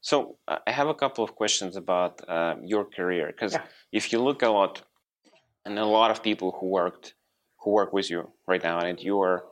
So 0.00 0.36
uh, 0.48 0.58
I 0.66 0.72
have 0.72 0.88
a 0.88 0.94
couple 0.94 1.22
of 1.22 1.36
questions 1.36 1.76
about 1.76 2.28
uh, 2.28 2.56
your 2.62 2.84
career 2.84 3.28
because 3.28 3.56
if 3.92 4.12
you 4.12 4.20
look 4.20 4.42
a 4.42 4.48
lot, 4.48 4.82
and 5.64 5.78
a 5.78 5.84
lot 5.84 6.10
of 6.10 6.22
people 6.24 6.56
who 6.58 6.66
worked, 6.66 7.14
who 7.58 7.70
work 7.70 7.92
with 7.92 8.10
you 8.10 8.28
right 8.48 8.62
now, 8.62 8.80
and 8.80 9.00
you're, 9.00 9.44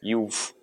you've 0.00 0.54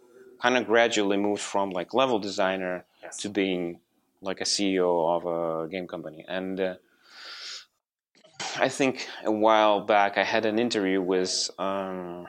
kind 0.41 0.57
of 0.57 0.65
gradually 0.65 1.17
moved 1.17 1.43
from 1.43 1.69
like 1.69 1.93
level 1.93 2.17
designer 2.17 2.85
to 3.19 3.29
being 3.29 3.79
like 4.21 4.41
a 4.41 4.45
CEO 4.45 4.89
of 5.15 5.25
a 5.27 5.69
game 5.69 5.87
company, 5.87 6.25
and 6.27 6.59
uh, 6.59 6.75
I 8.59 8.69
think 8.69 9.07
a 9.23 9.31
while 9.31 9.81
back 9.81 10.17
I 10.17 10.23
had 10.23 10.45
an 10.45 10.59
interview 10.59 11.01
with. 11.01 11.49
Um, 11.59 12.27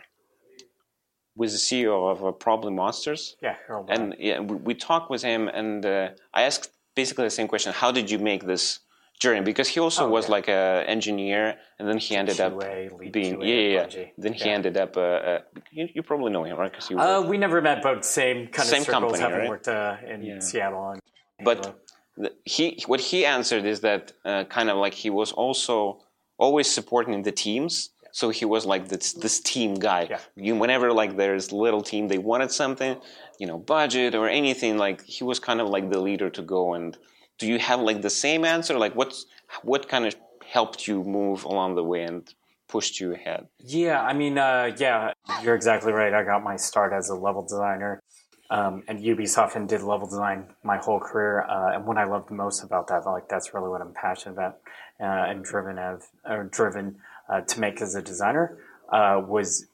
with 1.38 1.50
the 1.50 1.58
CEO 1.58 2.10
of 2.10 2.24
uh, 2.24 2.32
ProbablyMonsters, 2.32 3.34
Yeah, 3.42 3.56
Harold. 3.66 3.90
and 3.90 4.14
yeah, 4.18 4.40
we, 4.40 4.56
we 4.56 4.74
talked 4.74 5.10
with 5.10 5.22
him, 5.22 5.48
and 5.48 5.84
uh, 5.84 6.08
I 6.32 6.42
asked 6.44 6.70
basically 6.94 7.24
the 7.24 7.30
same 7.30 7.46
question: 7.46 7.74
How 7.74 7.92
did 7.92 8.10
you 8.10 8.18
make 8.18 8.46
this 8.46 8.80
journey? 9.20 9.42
Because 9.42 9.68
he 9.68 9.78
also 9.78 10.06
Oh, 10.06 10.08
was 10.08 10.26
yeah. 10.26 10.30
like 10.36 10.48
a 10.48 10.84
engineer, 10.88 11.56
and 11.78 11.86
then 11.86 11.98
he 11.98 12.16
ended 12.16 12.40
up 12.40 12.54
QA, 12.54 13.12
being 13.12 13.36
QA 13.36 13.46
yeah, 13.46 13.80
yeah, 13.82 13.86
yeah. 13.90 14.06
Then 14.16 14.32
he 14.32 14.48
ended 14.48 14.78
up. 14.78 14.96
Uh, 14.96 15.00
uh, 15.00 15.38
you, 15.70 15.88
you 15.96 16.02
probably 16.02 16.32
know 16.32 16.44
him, 16.44 16.56
right? 16.56 16.70
Because 16.72 16.88
you. 16.88 16.98
Uh, 16.98 17.20
were- 17.20 17.28
we 17.28 17.36
never 17.36 17.60
met, 17.60 17.82
but 17.82 18.02
same 18.06 18.46
kind 18.46 18.66
Same 18.66 18.80
of 18.80 18.86
circles, 18.86 19.02
company, 19.02 19.20
having 19.22 19.38
right? 19.40 19.48
worked 19.50 19.68
in 19.68 20.40
Seattle. 20.40 20.92
And 20.92 21.00
but 21.44 21.78
the, 22.16 22.32
he 22.46 22.82
what 22.86 23.00
he 23.00 23.26
answered 23.26 23.66
is 23.66 23.80
that 23.80 24.12
uh, 24.24 24.44
kind 24.44 24.70
of 24.70 24.78
like 24.78 24.94
he 24.94 25.10
was 25.10 25.32
also 25.32 25.98
always 26.38 26.70
supporting 26.70 27.22
the 27.22 27.32
teams. 27.32 27.90
So 28.12 28.30
he 28.30 28.46
was 28.46 28.64
like 28.64 28.88
this 28.88 29.12
this 29.12 29.40
team 29.40 29.74
guy. 29.74 30.06
Yeah. 30.08 30.20
You, 30.36 30.56
whenever 30.56 30.90
like 30.92 31.16
there's 31.16 31.52
little 31.52 31.82
team, 31.82 32.08
they 32.08 32.18
wanted 32.18 32.50
something, 32.50 32.96
you 33.38 33.46
know, 33.46 33.58
budget 33.58 34.14
or 34.14 34.26
anything. 34.28 34.78
Like 34.78 35.04
he 35.04 35.22
was 35.22 35.38
kind 35.38 35.60
of 35.60 35.68
like 35.68 35.90
the 35.90 36.00
leader 36.00 36.30
to 36.30 36.42
go. 36.42 36.74
And 36.74 36.96
do 37.38 37.46
you 37.46 37.58
have 37.58 37.80
like 37.80 38.00
the 38.00 38.10
same 38.10 38.44
answer? 38.44 38.78
Like 38.78 38.94
what's 38.94 39.26
what 39.62 39.88
kind 39.88 40.06
of 40.06 40.16
helped 40.46 40.88
you 40.88 41.02
move 41.04 41.44
along 41.44 41.74
the 41.74 41.84
way 41.84 42.04
and 42.04 42.22
pushed 42.68 43.00
you 43.00 43.12
ahead? 43.12 43.48
Yeah, 43.58 44.00
I 44.02 44.12
mean, 44.12 44.38
uh, 44.38 44.74
yeah, 44.78 45.12
you're 45.42 45.54
exactly 45.54 45.92
right. 45.92 46.12
I 46.12 46.24
got 46.24 46.42
my 46.42 46.56
start 46.56 46.92
as 46.92 47.08
a 47.10 47.14
level 47.14 47.42
designer, 47.42 48.02
um, 48.50 48.82
and 48.88 49.00
Ubisoft 49.00 49.56
and 49.56 49.68
did 49.68 49.82
level 49.82 50.06
design 50.06 50.46
my 50.62 50.76
whole 50.76 51.00
career. 51.00 51.42
Uh, 51.42 51.74
and 51.74 51.86
what 51.86 51.98
I 51.98 52.04
love 52.04 52.28
the 52.28 52.34
most 52.34 52.62
about 52.62 52.88
that, 52.88 53.06
like 53.06 53.28
that's 53.28 53.52
really 53.54 53.68
what 53.68 53.80
I'm 53.80 53.92
passionate 53.92 54.34
about 54.34 54.58
uh, 55.00 55.04
and 55.04 55.44
driven 55.44 55.78
of, 55.78 56.04
or 56.24 56.44
driven 56.44 56.96
uh, 57.28 57.40
to 57.42 57.60
make 57.60 57.80
as 57.82 57.94
a 57.94 58.02
designer, 58.02 58.58
uh, 58.90 59.20
was 59.26 59.66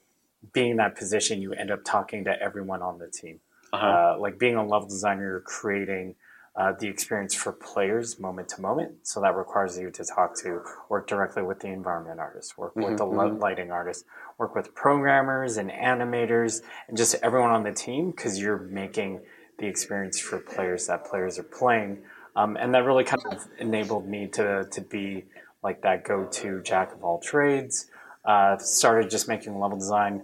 being 0.53 0.73
in 0.73 0.77
that 0.79 0.97
position. 0.97 1.43
You 1.43 1.53
end 1.53 1.71
up 1.71 1.85
talking 1.85 2.25
to 2.25 2.41
everyone 2.41 2.83
on 2.83 2.99
the 2.99 3.09
team. 3.09 3.41
Uh-huh. 3.73 3.87
Uh, 3.87 4.17
like 4.19 4.39
being 4.39 4.57
a 4.57 4.67
level 4.67 4.89
designer, 4.89 5.23
you're 5.23 5.41
creating 5.41 6.15
uh, 6.55 6.73
the 6.79 6.87
experience 6.87 7.35
for 7.35 7.53
players 7.53 8.19
moment 8.19 8.49
to 8.51 8.61
moment. 8.61 9.07
So 9.07 9.21
that 9.21 9.35
requires 9.35 9.79
you 9.79 9.91
to 9.91 10.05
talk 10.05 10.37
to, 10.43 10.63
work 10.91 11.07
directly 11.07 11.43
with 11.43 11.61
the 11.61 11.69
environment 11.69 12.21
artist, 12.21 12.59
work 12.59 12.77
with 12.77 12.99
the 12.99 13.05
Mhm, 13.05 13.41
lighting 13.41 13.71
artist, 13.71 14.05
work 14.39 14.55
with 14.55 14.75
programmers 14.75 15.57
and 15.57 15.71
animators, 15.71 16.63
and 16.89 16.97
just 16.97 17.15
everyone 17.23 17.51
on 17.51 17.63
the 17.63 17.73
team 17.73 18.11
because 18.11 18.39
you're 18.39 18.59
making 18.59 19.21
the 19.59 19.67
experience 19.67 20.21
for 20.21 20.39
players 20.39 20.87
that 20.89 21.07
players 21.07 21.39
are 21.39 21.45
playing. 21.45 22.03
Um, 22.37 22.57
and 22.57 22.75
that 22.75 22.85
really 22.85 23.05
kind 23.05 23.23
of 23.31 23.47
enabled 23.59 24.07
me 24.07 24.27
to, 24.29 24.67
to 24.71 24.81
be 24.81 25.25
like 25.63 25.83
that 25.83 26.05
go 26.05 26.25
to 26.25 26.61
jack 26.63 26.93
of 26.93 27.03
all 27.05 27.19
trades. 27.19 27.87
Uh, 28.25 28.57
started 28.59 29.11
just 29.11 29.27
making 29.27 29.59
level 29.59 29.79
design 29.79 30.23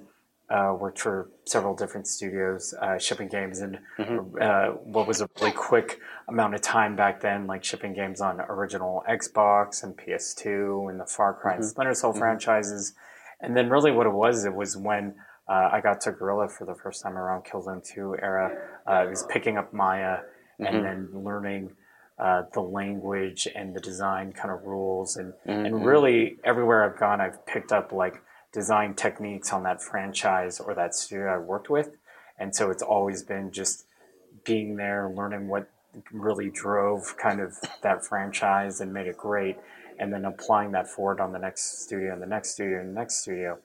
uh, 0.51 0.75
worked 0.79 1.01
for 1.01 1.31
several 1.45 1.75
different 1.75 2.07
studios, 2.07 2.75
uh, 2.81 2.99
shipping 2.99 3.29
games, 3.29 3.59
and 3.61 3.79
uh, 4.41 4.69
what 4.69 5.07
was 5.07 5.21
a 5.21 5.29
really 5.41 5.53
quick 5.53 6.01
amount 6.29 6.55
of 6.55 6.61
time 6.61 6.95
back 6.95 7.21
then, 7.21 7.47
like 7.47 7.64
shipping 7.64 7.95
games 7.95 8.21
on 8.21 8.41
original 8.43 9.03
Xbox 9.09 9.83
and 9.83 9.97
PS2 9.97 10.91
and 10.91 11.01
the 11.01 11.07
Far 11.07 11.33
Cry 11.35 11.55
and 11.55 11.62
Mhm. 11.64 11.69
Splinter 11.69 11.95
Cell 11.95 12.12
Mhm. 12.12 12.19
franchises. 12.19 12.95
And 13.41 13.57
then 13.57 13.71
really 13.71 13.91
what 13.93 14.07
it 14.07 14.12
was, 14.12 14.45
it 14.45 14.55
was 14.55 14.77
when 14.77 15.14
uh, 15.51 15.71
I 15.73 15.81
got 15.81 16.03
to 16.03 16.12
Guerrilla 16.12 16.47
for 16.47 16.67
the 16.67 16.75
first 16.75 17.03
time 17.03 17.17
around 17.17 17.43
Killzone 17.47 17.83
2 17.83 18.17
era. 18.21 18.55
Uh, 18.87 18.91
I 18.91 19.05
was 19.07 19.23
picking 19.25 19.57
up 19.57 19.73
Maya 19.73 20.19
and 20.59 20.77
Mhm. 20.77 20.83
then 20.83 21.09
learning 21.25 21.75
uh, 22.19 22.43
the 22.53 22.61
language 22.61 23.49
and 23.55 23.75
the 23.75 23.81
design 23.81 24.33
kind 24.33 24.51
of 24.53 24.64
rules 24.67 25.17
and, 25.17 25.33
and 25.47 25.87
really 25.87 26.38
everywhere 26.45 26.85
I've 26.85 26.99
gone, 26.99 27.21
I've 27.23 27.47
picked 27.47 27.73
up 27.73 27.93
like 27.93 28.21
design 28.53 28.93
techniques 28.95 29.53
on 29.53 29.62
that 29.62 29.81
franchise 29.81 30.59
or 30.61 30.75
that 30.75 30.95
studio 30.95 31.33
I 31.33 31.38
worked 31.38 31.71
with. 31.71 31.97
And 32.38 32.55
so 32.55 32.71
it's 32.71 32.83
always 32.83 33.23
been 33.23 33.51
just 33.53 33.87
being 34.45 34.77
there, 34.77 35.09
learning 35.09 35.49
what 35.49 35.71
really 36.13 36.51
drove 36.51 37.17
kind 37.17 37.41
of 37.41 37.57
that 37.83 38.05
franchise 38.05 38.81
and 38.81 38.93
made 38.93 39.07
it 39.07 39.17
great, 39.17 39.57
and 39.99 40.13
then 40.13 40.25
applying 40.25 40.73
that 40.73 40.89
forward 40.89 41.21
on 41.21 41.33
the 41.33 41.39
next 41.39 41.83
studio 41.83 42.13
and 42.13 42.23
the 42.23 42.27
next 42.27 42.51
studio 42.51 42.81
and 42.81 42.91
the 42.91 43.01
next 43.01 43.21
studio. 43.23 43.59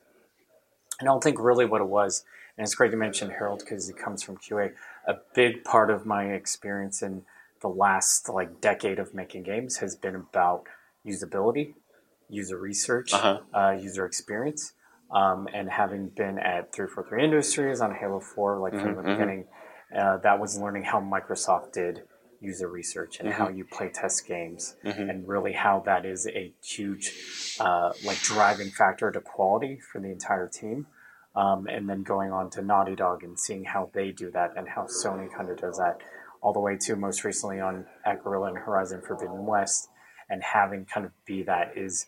And 1.00 1.10
I 1.10 1.12
don't 1.12 1.24
think 1.24 1.40
really 1.40 1.66
what 1.66 1.82
it 1.82 1.88
was, 1.88 2.24
and 2.58 2.64
it's 2.66 2.76
great 2.76 2.92
to 2.92 2.98
mention 2.98 3.30
Harold 3.32 3.60
because 3.60 3.88
he 3.88 3.94
comes 3.94 4.24
from 4.24 4.38
QA. 4.38 4.72
A 5.08 5.16
big 5.34 5.64
part 5.64 5.90
of 5.90 6.06
my 6.06 6.26
experience 6.26 7.02
in 7.02 7.24
the 7.62 7.68
last 7.68 8.30
like 8.30 8.62
decade 8.62 9.00
of 9.00 9.14
making 9.14 9.44
games 9.44 9.78
has 9.78 9.96
been 9.96 10.16
about 10.16 10.64
usability, 11.06 11.74
user 12.30 12.58
research, 12.58 13.14
Uh-huh. 13.14 13.40
uh, 13.54 13.72
user 13.72 14.06
experience, 14.06 14.74
um, 15.12 15.48
and 15.54 15.70
having 15.70 16.10
been 16.10 16.38
at 16.40 16.72
343 16.74 17.24
Industries 17.24 17.82
on 17.82 17.96
Halo 17.96 18.20
4, 18.20 18.60
like 18.60 18.74
from 18.74 18.96
Mhm, 18.96 18.96
the 18.96 19.02
mhm. 19.02 19.12
beginning, 19.12 19.48
uh, 19.96 20.18
that 20.18 20.40
was 20.40 20.60
learning 20.60 20.84
how 20.84 21.00
Microsoft 21.00 21.72
did 21.74 22.04
user 22.44 22.68
research 22.68 23.20
and 23.20 23.30
how 23.30 23.48
Mhm. 23.48 23.58
you 23.58 23.66
play 23.66 23.90
test 23.90 24.28
games 24.28 24.76
Mhm. 24.84 25.10
and 25.10 25.28
really 25.28 25.54
how 25.54 25.80
that 25.82 26.06
is 26.06 26.28
a 26.28 26.54
huge 26.62 27.58
uh, 27.60 27.94
like 28.06 28.18
driving 28.20 28.70
factor 28.70 29.10
to 29.12 29.22
quality 29.22 29.80
for 29.80 30.00
the 30.00 30.10
entire 30.12 30.48
team 30.48 30.86
um, 31.36 31.66
and 31.68 31.90
then 31.90 32.04
going 32.04 32.32
on 32.32 32.50
to 32.50 32.62
naughty 32.62 32.96
dog 32.96 33.24
and 33.24 33.40
seeing 33.40 33.64
how 33.64 33.90
they 33.94 34.12
do 34.12 34.30
that 34.32 34.52
and 34.58 34.68
how 34.70 34.84
sony 34.84 35.32
kind 35.32 35.50
of 35.50 35.58
does 35.58 35.78
that 35.78 36.02
all 36.42 36.52
the 36.54 36.60
way 36.60 36.76
to 36.78 36.96
most 36.96 37.24
recently 37.24 37.60
on 37.62 37.86
at 38.06 38.22
Guerrilla 38.24 38.48
and 38.50 38.58
horizon 38.58 39.02
forbidden 39.02 39.46
west 39.46 39.90
and 40.30 40.44
having 40.44 40.86
kind 40.86 41.06
of 41.06 41.12
be 41.26 41.42
that 41.44 41.78
is 41.78 42.06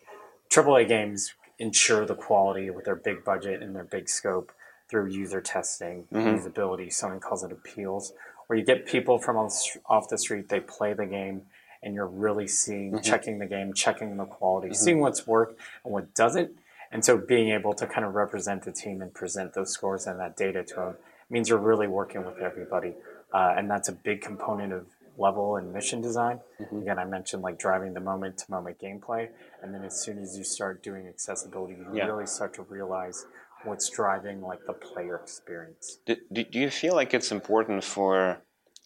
AAA 0.50 0.84
games 0.86 1.34
ensure 1.58 2.04
the 2.04 2.14
quality 2.14 2.68
with 2.70 2.84
their 2.84 2.94
big 2.96 3.24
budget 3.24 3.62
and 3.62 3.74
their 3.74 3.84
big 3.84 4.08
scope 4.10 4.52
through 4.88 5.06
user 5.06 5.40
testing, 5.40 6.06
Mhm. 6.12 6.38
usability. 6.38 6.92
Someone 6.92 7.18
calls 7.18 7.42
it 7.42 7.50
appeals, 7.50 8.12
where 8.46 8.58
you 8.58 8.64
get 8.64 8.86
people 8.86 9.18
from 9.18 9.36
off 9.36 9.48
the 9.50 9.54
str- 9.54 9.78
off 9.86 10.08
the 10.08 10.18
street, 10.18 10.48
they 10.48 10.60
play 10.60 10.92
the 10.92 11.06
game, 11.06 11.42
and 11.82 11.94
you're 11.94 12.06
really 12.06 12.46
seeing, 12.46 12.92
Mhm. 12.92 13.02
checking 13.02 13.38
the 13.38 13.46
game, 13.46 13.72
checking 13.72 14.16
the 14.16 14.24
quality, 14.24 14.68
Mhm. 14.68 14.76
seeing 14.76 15.00
what's 15.00 15.26
worked 15.26 15.60
and 15.84 15.92
what 15.92 16.14
doesn't. 16.14 16.58
And 16.92 17.04
so 17.04 17.18
being 17.18 17.50
able 17.50 17.74
to 17.74 17.86
kind 17.86 18.06
of 18.06 18.14
represent 18.14 18.62
the 18.62 18.72
team 18.72 19.02
and 19.02 19.12
present 19.12 19.54
those 19.54 19.70
scores 19.70 20.06
and 20.06 20.18
that 20.20 20.36
data 20.36 20.62
to 20.62 20.74
them 20.74 20.96
means 21.28 21.48
you're 21.48 21.58
really 21.58 21.88
working 21.88 22.24
with 22.24 22.38
everybody. 22.38 22.94
Uh, 23.34 23.54
and 23.56 23.68
that's 23.70 23.88
a 23.88 23.92
big 23.92 24.20
component 24.20 24.72
of 24.72 24.86
level 25.18 25.56
and 25.56 25.72
mission 25.72 26.00
design. 26.00 26.40
Mhm. 26.60 26.82
Again, 26.82 26.98
I 26.98 27.04
mentioned 27.04 27.42
like 27.42 27.58
driving 27.58 27.94
the 27.94 28.00
moment 28.00 28.38
to 28.38 28.50
moment 28.50 28.78
gameplay. 28.78 29.30
And 29.62 29.74
then 29.74 29.82
as 29.82 30.00
soon 30.00 30.18
as 30.18 30.38
you 30.38 30.44
start 30.44 30.82
doing 30.82 31.08
accessibility, 31.08 31.74
you 31.74 31.86
Yeah. 31.92 32.06
really 32.06 32.26
start 32.26 32.54
to 32.54 32.62
realize 32.62 33.26
what's 33.64 33.90
driving 33.90 34.40
like 34.40 34.64
the 34.66 34.72
player 34.72 35.16
experience. 35.16 35.98
Do, 36.06 36.16
do, 36.32 36.44
do 36.44 36.58
you 36.58 36.70
feel 36.70 36.94
like 36.94 37.14
it's 37.14 37.32
important 37.32 37.84
for 37.84 38.42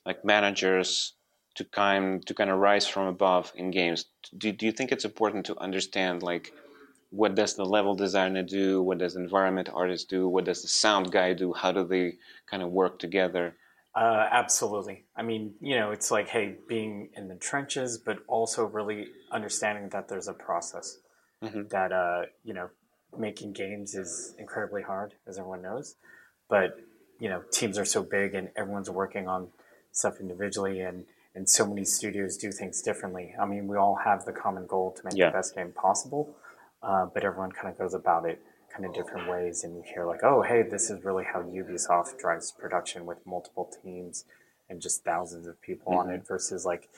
like 0.06 0.24
managers 0.24 1.14
to 1.56 1.64
kind 1.64 2.24
to 2.26 2.35
kind 2.35 2.50
of 2.50 2.59
rise 2.59 2.87
from 2.87 3.06
above 3.06 3.52
in 3.54 3.70
games? 3.70 4.06
Do, 4.37 4.52
do 4.52 4.66
you 4.66 4.72
think 4.72 4.92
it's 4.92 5.04
important 5.04 5.46
to 5.46 5.59
understand 5.59 6.22
like 6.22 6.52
what 7.11 7.35
does 7.35 7.54
the 7.56 7.64
level 7.64 7.94
designer 7.94 8.42
do? 8.42 8.83
What 8.83 8.98
does 8.98 9.16
environment 9.16 9.68
artist 9.72 10.09
do? 10.09 10.28
What 10.28 10.44
does 10.44 10.62
the 10.62 10.68
sound 10.68 11.11
guy 11.11 11.33
do? 11.35 11.52
How 11.52 11.72
do 11.72 11.85
they 11.85 12.14
kind 12.48 12.62
of 12.62 12.70
work 12.70 12.98
together? 12.98 13.56
Uh, 13.94 14.28
absolutely. 14.30 15.04
I 15.16 15.22
mean, 15.22 15.54
you 15.61 15.76
know, 15.76 15.90
it's 15.90 16.12
like, 16.12 16.28
hey, 16.28 16.56
being 16.68 17.11
in 17.16 17.26
the 17.26 17.35
trenches, 17.35 17.98
but 17.98 18.18
also 18.28 18.64
really 18.64 19.09
understanding 19.33 19.88
that 19.88 20.09
there's 20.09 20.28
a 20.28 20.33
process. 20.33 20.98
Mhm. 21.42 21.68
That, 21.70 21.92
uh, 21.92 22.26
you 22.44 22.54
know, 22.54 22.70
making 23.18 23.53
games 23.53 23.94
is 23.94 24.35
incredibly 24.38 24.83
hard, 24.83 25.14
as 25.27 25.38
everyone 25.38 25.62
knows. 25.62 25.96
But, 26.49 26.81
you 27.18 27.29
know, 27.29 27.42
teams 27.51 27.79
are 27.79 27.85
so 27.85 28.03
big 28.03 28.35
and 28.35 28.51
everyone's 28.57 28.90
working 28.90 29.29
on 29.29 29.49
stuff 29.92 30.20
individually, 30.20 30.81
and, 30.81 31.05
and 31.35 31.49
so 31.49 31.66
many 31.66 31.85
studios 31.85 32.37
do 32.37 32.51
things 32.53 32.83
differently. 32.83 33.35
I 33.40 33.46
mean, 33.46 33.68
we 33.68 33.77
all 33.77 33.96
have 34.05 34.25
the 34.25 34.33
common 34.33 34.66
goal 34.66 34.92
to 34.92 35.05
make 35.05 35.14
Yeah. 35.14 35.27
the 35.27 35.33
best 35.33 35.55
game 35.55 35.73
possible, 35.73 36.35
uh, 36.83 37.07
but 37.07 37.25
everyone 37.25 37.53
kind 37.53 37.68
of 37.68 37.79
goes 37.79 37.94
about 37.94 38.25
it 38.29 38.42
kind 38.73 38.85
of 38.87 38.94
different 38.94 39.29
ways 39.29 39.64
and 39.64 39.75
you 39.75 39.83
hear 39.83 40.05
like 40.07 40.23
oh 40.23 40.42
hey 40.42 40.62
this 40.62 40.90
is 40.90 41.05
really 41.05 41.25
how 41.25 41.42
ubisoft 41.42 42.16
drives 42.18 42.53
production 42.53 43.05
with 43.05 43.18
multiple 43.27 43.68
teams 43.83 44.25
and 44.68 44.81
just 44.81 45.03
thousands 45.03 45.49
of 45.49 45.61
people 45.61 45.92
on 45.92 46.07
Mhm. 46.07 46.14
it 46.14 46.27
versus 46.29 46.64
like 46.64 46.88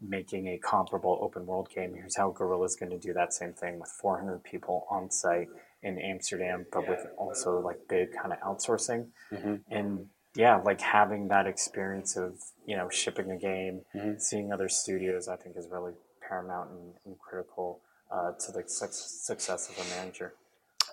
making 0.00 0.46
a 0.48 0.58
comparable 0.58 1.18
open 1.22 1.44
world 1.46 1.68
game 1.74 1.94
here's 1.94 2.16
how 2.16 2.30
Guerrilla's 2.30 2.76
going 2.76 2.90
to 2.90 2.98
do 2.98 3.12
that 3.14 3.32
same 3.32 3.52
thing 3.52 3.78
with 3.80 3.90
400 4.00 4.42
people 4.44 4.86
on 4.90 5.10
site 5.10 5.48
in 5.82 5.98
amsterdam 5.98 6.66
but 6.72 6.88
with 6.88 7.04
also 7.16 7.60
like 7.60 7.78
big 7.88 8.08
kind 8.12 8.32
of 8.32 8.38
outsourcing 8.40 9.06
Mhm. 9.32 9.60
and 9.70 10.08
yeah 10.34 10.56
like 10.64 10.80
having 10.80 11.28
that 11.28 11.46
experience 11.46 12.16
of 12.16 12.34
you 12.66 12.76
know 12.76 12.88
shipping 12.88 13.30
a 13.30 13.36
game 13.36 13.82
Mhm. 13.94 14.20
seeing 14.20 14.52
other 14.52 14.68
studios 14.68 15.26
i 15.28 15.36
think 15.36 15.56
is 15.56 15.68
really 15.68 15.94
paramount 16.28 16.70
and, 16.70 16.94
and 17.06 17.18
critical 17.18 17.80
uh, 18.10 18.32
to 18.32 18.52
the 18.52 18.62
suc 18.68 18.90
success 18.92 19.68
of 19.70 19.76
a 19.84 19.86
manager 19.96 20.34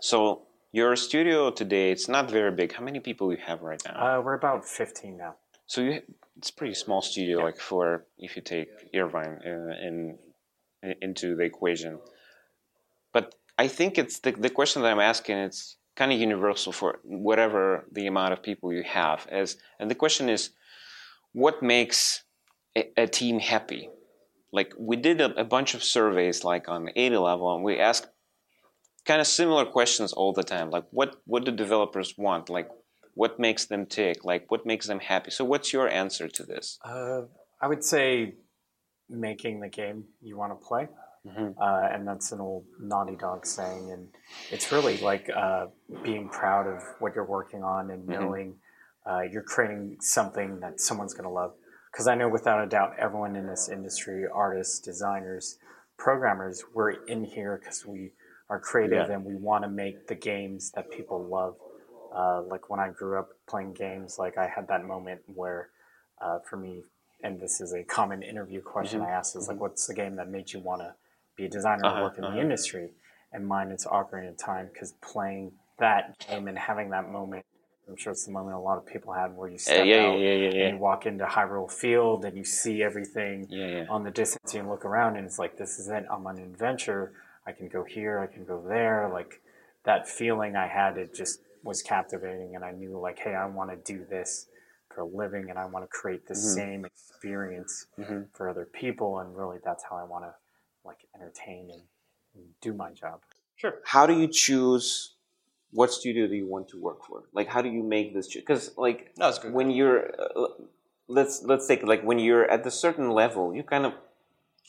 So 0.01 0.41
your 0.71 0.95
studio 0.95 1.51
today 1.51 1.91
it's 1.91 2.07
not 2.09 2.29
very 2.29 2.51
big. 2.51 2.73
How 2.73 2.83
many 2.83 2.99
people 2.99 3.31
you 3.31 3.37
have 3.49 3.61
right 3.61 3.81
now? 3.85 3.95
Uh, 4.19 4.21
we're 4.21 4.33
about 4.35 4.65
15 4.65 5.17
now. 5.17 5.35
So 5.67 5.81
you, 5.81 6.01
it's 6.37 6.49
a 6.49 6.53
pretty 6.53 6.73
small 6.73 7.01
studio, 7.01 7.39
like 7.39 7.59
for 7.59 8.05
if 8.17 8.35
you 8.35 8.41
take 8.41 8.67
Irvine 8.93 9.39
uh, 9.45 9.49
in, 9.81 10.17
in 10.83 10.95
into 11.01 11.35
the 11.35 11.43
equation. 11.43 11.99
But 13.13 13.35
I 13.57 13.67
think 13.67 13.97
it's 13.97 14.19
the 14.19 14.31
the 14.31 14.49
question 14.49 14.81
that 14.81 14.91
I'm 14.91 14.99
asking. 14.99 15.37
It's 15.37 15.77
kind 15.95 16.11
of 16.11 16.19
universal 16.19 16.71
for 16.71 16.99
whatever 17.03 17.85
the 17.91 18.07
amount 18.07 18.33
of 18.33 18.43
people 18.43 18.73
you 18.73 18.83
have. 18.83 19.25
As 19.31 19.57
and 19.79 19.89
the 19.89 19.95
question 19.95 20.29
is, 20.29 20.51
what 21.33 21.63
makes 21.63 22.23
a, 22.77 22.89
a 22.97 23.07
team 23.07 23.39
happy? 23.39 23.89
Like 24.51 24.73
we 24.77 24.97
did 24.97 25.21
a, 25.21 25.39
a 25.39 25.43
bunch 25.43 25.73
of 25.73 25.83
surveys, 25.83 26.43
like 26.43 26.69
on 26.69 26.85
the 26.85 26.99
80 26.99 27.17
level, 27.17 27.55
and 27.55 27.63
we 27.63 27.79
asked 27.79 28.07
kind 29.05 29.21
of 29.21 29.27
similar 29.27 29.65
questions 29.65 30.13
all 30.13 30.33
the 30.33 30.43
time. 30.43 30.69
Like 30.69 30.85
what 30.91 31.15
what 31.25 31.45
do 31.45 31.51
developers 31.51 32.13
want? 32.17 32.49
Like 32.49 32.69
what 33.15 33.39
makes 33.39 33.65
them 33.65 33.85
tick? 33.85 34.23
Like 34.23 34.49
what 34.51 34.65
makes 34.65 34.87
them 34.87 34.99
happy? 34.99 35.31
So 35.31 35.43
what's 35.43 35.73
your 35.73 35.89
answer 35.89 36.27
to 36.27 36.43
this? 36.43 36.77
Uh, 36.85 37.21
I 37.61 37.67
would 37.67 37.83
say 37.83 38.35
making 39.09 39.61
the 39.61 39.69
game 39.69 40.05
you 40.21 40.37
want 40.37 40.51
to 40.51 40.65
play. 40.67 40.87
Mhm. 41.25 41.55
Uh, 41.59 41.87
and 41.91 42.07
that's 42.07 42.31
an 42.31 42.39
old 42.39 42.65
Naughty 42.79 43.15
Dog 43.15 43.45
saying. 43.47 43.91
And 43.91 44.09
it's 44.51 44.71
really 44.71 44.97
like 44.97 45.27
uh, 45.29 45.67
being 46.03 46.29
proud 46.29 46.67
of 46.67 46.83
what 46.99 47.15
you're 47.15 47.25
working 47.25 47.63
on 47.63 47.89
and 47.89 48.07
Mhm. 48.07 48.19
knowing 48.19 48.59
uh, 49.07 49.21
you're 49.31 49.43
creating 49.43 49.97
something 50.01 50.59
that 50.61 50.79
someone's 50.79 51.13
going 51.13 51.25
to 51.25 51.29
love. 51.29 51.53
Because 51.91 52.07
I 52.07 52.15
know 52.15 52.27
without 52.27 52.63
a 52.63 52.67
doubt, 52.67 52.93
everyone 52.97 53.35
in 53.35 53.45
this 53.47 53.69
industry, 53.69 54.25
artists, 54.31 54.79
designers, 54.79 55.57
programmers, 55.97 56.63
we're 56.73 56.91
in 57.05 57.23
here 57.23 57.57
because 57.61 57.85
we 57.85 58.11
are 58.49 58.59
creative 58.59 59.07
Yeah. 59.07 59.15
and 59.15 59.23
we 59.23 59.35
want 59.35 59.63
to 59.63 59.69
make 59.69 60.07
the 60.07 60.15
games 60.15 60.71
that 60.71 60.89
people 60.91 61.23
love. 61.23 61.55
Uh, 62.15 62.41
like 62.43 62.69
when 62.69 62.79
I 62.79 62.89
grew 62.89 63.19
up 63.19 63.29
playing 63.47 63.73
games, 63.73 64.17
like 64.17 64.37
I 64.37 64.47
had 64.47 64.67
that 64.69 64.85
moment 64.85 65.21
where, 65.27 65.69
uh, 66.21 66.39
for 66.49 66.57
me, 66.57 66.83
and 67.23 67.39
this 67.39 67.59
is 67.59 67.73
a 67.73 67.83
common 67.83 68.23
interview 68.23 68.61
question 68.61 69.01
Mhm. 69.01 69.07
I 69.07 69.11
ask 69.11 69.35
is 69.35 69.47
like, 69.49 69.59
what's 69.59 69.85
the 69.87 69.93
game 69.93 70.15
that 70.15 70.29
made 70.29 70.53
you 70.53 70.59
want 70.59 70.81
to 70.81 70.95
be 71.35 71.45
a 71.45 71.49
designer 71.49 71.85
Uh-huh, 71.85 71.99
or 71.99 72.03
work 72.03 72.17
in 72.17 72.23
uh-huh. 72.23 72.35
the 72.35 72.41
industry? 72.41 72.91
And 73.33 73.45
mine, 73.47 73.69
it's 73.71 73.85
Ocarina 73.85 74.29
of 74.29 74.37
Time 74.37 74.69
because 74.71 74.93
playing 75.01 75.51
that 75.77 76.17
game 76.19 76.47
and 76.47 76.57
having 76.57 76.89
that 76.91 77.09
moment 77.11 77.45
I'm 77.87 77.97
sure 77.97 78.11
it's 78.13 78.25
the 78.25 78.31
moment 78.31 78.55
a 78.55 78.59
lot 78.59 78.77
of 78.79 78.85
people 78.85 79.13
had 79.13 79.35
where 79.35 79.47
you 79.49 79.55
Uh, 79.57 79.59
step 79.59 79.85
yeah, 79.85 79.97
out 80.07 80.17
yeah, 80.19 80.33
yeah, 80.33 80.49
and 80.65 80.75
you 80.75 80.77
walk 80.77 81.05
into 81.05 81.25
Hyrule 81.25 81.71
Field 81.71 82.25
and 82.25 82.35
you 82.37 82.43
see 82.43 82.81
everything 82.81 83.47
on 83.89 84.03
the 84.03 84.09
distance 84.11 84.53
and 84.53 84.63
you 84.65 84.69
look 84.71 84.85
around 84.85 85.17
and 85.17 85.25
it's 85.25 85.37
like 85.37 85.57
this 85.57 85.77
is 85.79 85.87
it. 85.87 86.05
I'm 86.09 86.25
on 86.25 86.37
an 86.37 86.43
adventure. 86.45 87.13
I 87.45 87.51
can 87.51 87.67
go 87.67 87.83
here. 87.83 88.19
I 88.19 88.27
can 88.27 88.43
go 88.45 88.59
there. 88.67 89.07
Like 89.13 89.41
that 89.83 90.07
feeling 90.09 90.55
I 90.55 90.67
had, 90.67 90.97
it 90.97 91.13
just 91.13 91.41
was 91.65 91.81
captivating, 91.81 92.55
and 92.55 92.63
I 92.63 92.71
knew 92.71 92.97
like, 92.97 93.19
hey, 93.19 93.33
I 93.35 93.45
want 93.47 93.69
to 93.71 93.93
do 93.93 94.05
this 94.09 94.47
for 94.93 95.01
a 95.01 95.05
living, 95.05 95.49
and 95.49 95.59
I 95.59 95.65
want 95.65 95.83
to 95.83 95.89
create 95.89 96.27
the 96.27 96.35
Mm-hmm. 96.35 96.57
same 96.59 96.85
experience 96.85 97.87
for 98.33 98.49
other 98.49 98.65
people, 98.65 99.19
and 99.19 99.35
really, 99.35 99.57
that's 99.63 99.83
how 99.89 99.97
I 99.97 100.03
want 100.03 100.23
to 100.25 100.33
like 100.85 100.99
entertain 101.15 101.69
and, 101.71 101.81
and 102.35 102.43
do 102.61 102.71
my 102.73 102.91
job. 102.91 103.21
Sure. 103.57 103.75
how 103.85 104.05
do 104.05 104.13
you 104.21 104.27
choose 104.27 105.15
what 105.71 105.91
studio 105.91 106.27
do 106.27 106.35
you 106.35 106.47
want 106.47 106.67
to 106.69 106.77
work 106.79 107.03
for? 107.07 107.23
Like, 107.33 107.47
how 107.47 107.61
do 107.61 107.69
you 107.69 107.83
make 107.83 108.13
this? 108.13 108.27
Because, 108.33 108.63
like, 108.77 109.11
No, 109.17 109.31
good. 109.41 109.51
when 109.53 109.71
you're, 109.71 110.01
uh, 110.21 110.47
let's 111.07 111.43
let's 111.43 111.65
take 111.67 111.81
like 111.83 112.01
when 112.03 112.19
you're 112.19 112.45
at 112.55 112.65
a 112.65 112.71
certain 112.71 113.09
level, 113.11 113.53
you 113.55 113.63
kind 113.63 113.85
of 113.85 113.93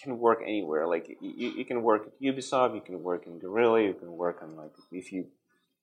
can 0.03 0.19
work 0.19 0.41
anywhere. 0.43 0.87
Like, 0.95 1.07
you, 1.21 1.49
you 1.59 1.65
can 1.65 1.83
work 1.83 2.03
at 2.07 2.15
Ubisoft, 2.21 2.75
you 2.75 2.81
can 2.81 3.03
work 3.03 3.27
in 3.27 3.39
Guerrilla, 3.39 3.83
you 3.83 3.95
can 3.95 4.13
work 4.25 4.39
on 4.43 4.57
like 4.57 4.73
if 4.93 5.13
you 5.13 5.27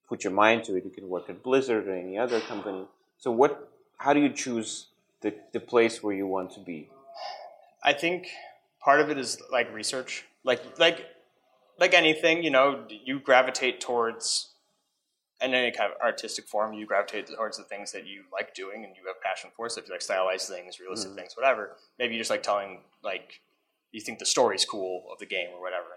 put 0.08 0.24
your 0.24 0.32
mind 0.32 0.64
to 0.64 0.76
it, 0.76 0.84
you 0.84 0.90
can 0.90 1.08
work 1.08 1.28
at 1.28 1.42
Blizzard 1.42 1.88
or 1.88 1.94
any 1.94 2.18
other 2.18 2.40
company. 2.40 2.86
So, 3.18 3.30
what? 3.30 3.70
How 3.98 4.12
do 4.12 4.20
you 4.20 4.30
choose 4.30 4.88
the 5.20 5.34
the 5.52 5.60
place 5.60 6.02
where 6.02 6.14
you 6.14 6.26
want 6.26 6.52
to 6.52 6.60
be? 6.60 6.88
I 7.82 7.92
think 7.92 8.28
part 8.80 9.00
of 9.00 9.10
it 9.10 9.18
is 9.18 9.40
like 9.50 9.72
research, 9.72 10.24
like 10.44 10.78
like 10.78 11.06
like 11.78 11.94
anything, 11.94 12.42
you 12.42 12.50
know, 12.50 12.84
you 12.88 13.20
gravitate 13.20 13.80
towards 13.80 14.50
in 15.42 15.52
any 15.52 15.70
kind 15.70 15.92
of 15.92 16.00
artistic 16.00 16.46
form, 16.46 16.72
you 16.72 16.86
gravitate 16.86 17.26
towards 17.26 17.58
the 17.58 17.64
things 17.64 17.92
that 17.92 18.06
you 18.06 18.22
like 18.32 18.54
doing 18.54 18.84
and 18.84 18.94
you 18.96 19.06
have 19.06 19.20
passion 19.20 19.50
for. 19.56 19.68
So 19.68 19.80
if 19.80 19.88
you 19.88 19.92
like 19.92 20.02
stylized 20.02 20.48
things, 20.48 20.78
realistic 20.80 21.10
Mm-hmm. 21.10 21.18
things, 21.18 21.36
whatever, 21.36 21.76
maybe 21.98 22.14
you 22.14 22.20
just 22.20 22.30
like 22.30 22.42
telling 22.42 22.80
like 23.02 23.40
you 23.92 24.00
think 24.00 24.18
the 24.18 24.26
story's 24.26 24.64
cool 24.64 25.04
of 25.12 25.18
the 25.18 25.26
game 25.26 25.48
or 25.52 25.60
whatever. 25.60 25.93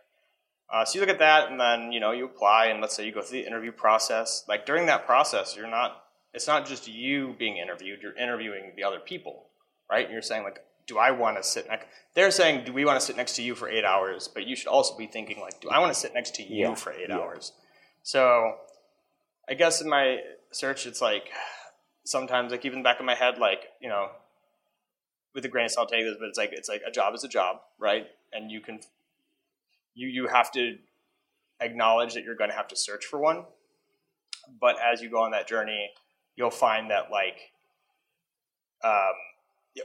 Uh, 0.71 0.84
so 0.84 0.95
you 0.95 1.01
look 1.01 1.10
at 1.10 1.19
that 1.19 1.49
and 1.49 1.60
then 1.60 1.91
you 1.91 1.99
know 1.99 2.12
you 2.12 2.25
apply 2.25 2.65
and 2.65 2.82
let's 2.82 2.95
say 2.95 3.06
you 3.06 3.12
go 3.13 3.21
through 3.21 3.41
the 3.41 3.47
interview 3.47 3.71
process. 3.71 4.43
Like 4.47 4.65
during 4.65 4.86
that 4.88 5.06
process, 5.06 5.56
you're 5.56 5.69
not. 5.69 6.03
It's 6.34 6.47
not 6.47 6.67
just 6.67 6.88
you 6.88 7.36
being 7.39 7.58
interviewed. 7.58 8.01
You're 8.01 8.17
interviewing 8.17 8.73
the 8.75 8.84
other 8.84 8.99
people, 8.99 9.45
right? 9.89 10.03
And 10.06 10.13
you're 10.13 10.21
saying 10.21 10.43
like, 10.43 10.60
do 10.86 10.97
I 10.97 11.12
want 11.12 11.38
to 11.38 11.43
sit 11.43 11.67
next? 11.67 11.86
They're 12.15 12.32
saying, 12.32 12.65
do 12.65 12.73
we 12.73 12.86
want 12.86 12.99
to 12.99 13.06
sit 13.06 13.15
next 13.17 13.36
to 13.38 13.41
you 13.43 13.56
for 13.56 13.69
eight 13.69 13.84
hours? 13.86 14.27
But 14.27 14.45
you 14.45 14.56
should 14.56 14.67
also 14.67 14.97
be 14.97 15.08
thinking 15.08 15.39
like, 15.39 15.60
do 15.62 15.69
I 15.69 15.80
want 15.80 15.93
to 15.93 15.99
sit 15.99 16.13
next 16.13 16.36
to 16.36 16.43
you 16.43 16.67
Yeah, 16.67 16.75
for 16.75 16.91
eight 16.91 17.10
yeah. 17.10 17.17
hours? 17.17 17.53
So, 18.03 18.56
I 19.49 19.53
guess 19.53 19.82
in 19.82 19.89
my 19.89 20.19
search, 20.51 20.86
it's 20.86 21.01
like 21.01 21.30
sometimes 22.03 22.51
like 22.51 22.65
even 22.65 22.84
back 22.84 22.99
in 22.99 23.06
my 23.06 23.15
head, 23.15 23.38
like 23.38 23.65
you 23.82 23.89
know, 23.89 24.10
with 25.34 25.45
a 25.45 25.49
grain 25.49 25.65
of 25.65 25.71
salt, 25.71 25.89
take 25.89 26.03
this, 26.03 26.15
but 26.19 26.27
it's 26.27 26.38
like 26.38 26.51
it's 26.53 26.69
like 26.69 26.82
a 26.88 26.91
job 26.91 27.13
is 27.15 27.23
a 27.23 27.27
job, 27.30 27.62
right? 27.80 28.08
And 28.34 28.51
you 28.51 28.62
can 28.62 28.80
you 29.97 30.07
you 30.07 30.27
have 30.27 30.51
to 30.51 30.77
acknowledge 31.60 32.13
that 32.13 32.23
you're 32.23 32.36
going 32.36 32.51
to 32.51 32.55
have 32.55 32.67
to 32.69 32.75
search 32.75 33.03
for 33.03 33.19
one. 33.19 33.43
But 34.62 34.77
as 34.81 35.01
you 35.01 35.10
go 35.10 35.21
on 35.23 35.31
that 35.31 35.47
journey, 35.47 35.89
you'll 36.36 36.51
find 36.51 36.91
that 36.91 37.12
like 37.12 37.51
um, 38.83 39.13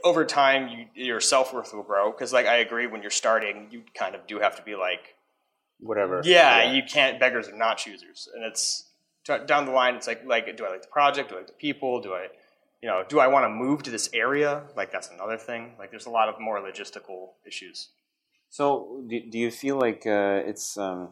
over 0.03 0.23
time, 0.25 0.69
you, 0.69 1.05
your 1.05 1.19
self 1.19 1.53
worth 1.53 1.73
will 1.73 1.83
grow. 1.83 2.11
Because 2.11 2.31
like 2.31 2.45
I 2.45 2.57
agree, 2.57 2.87
when 2.87 3.01
you're 3.01 3.11
starting, 3.11 3.67
you 3.71 3.83
kind 3.93 4.15
of 4.15 4.25
do 4.27 4.39
have 4.39 4.55
to 4.57 4.63
be 4.63 4.75
like, 4.75 5.15
Whatever. 5.79 6.21
yeah, 6.23 6.71
you 6.71 6.83
can't 6.83 7.19
beggars 7.19 7.49
are 7.49 7.57
not 7.57 7.77
choosers, 7.77 8.29
and 8.33 8.45
it's 8.45 8.85
down 9.47 9.65
the 9.65 9.71
line. 9.71 9.95
It's 9.95 10.07
like 10.07 10.23
like 10.25 10.55
do 10.55 10.65
I 10.65 10.69
like 10.69 10.81
the 10.81 10.87
project? 10.87 11.29
Do 11.29 11.35
I 11.35 11.39
like 11.39 11.47
the 11.47 11.53
people? 11.53 11.99
Do 11.99 12.13
I 12.13 12.27
you 12.81 12.87
know 12.87 13.03
do 13.07 13.19
I 13.19 13.27
want 13.27 13.45
to 13.45 13.49
move 13.49 13.83
to 13.83 13.91
this 13.91 14.09
area? 14.13 14.63
Like 14.77 14.91
that's 14.91 15.09
another 15.09 15.37
thing. 15.37 15.73
Like 15.77 15.89
there's 15.91 16.05
a 16.05 16.09
lot 16.11 16.29
of 16.29 16.39
more 16.39 16.59
logistical 16.59 17.31
issues. 17.45 17.89
So, 18.53 19.01
do, 19.07 19.19
do 19.19 19.39
you 19.39 19.49
feel 19.49 19.79
like 19.79 20.05
uh, 20.05 20.45
it's 20.45 20.77
um, 20.77 21.09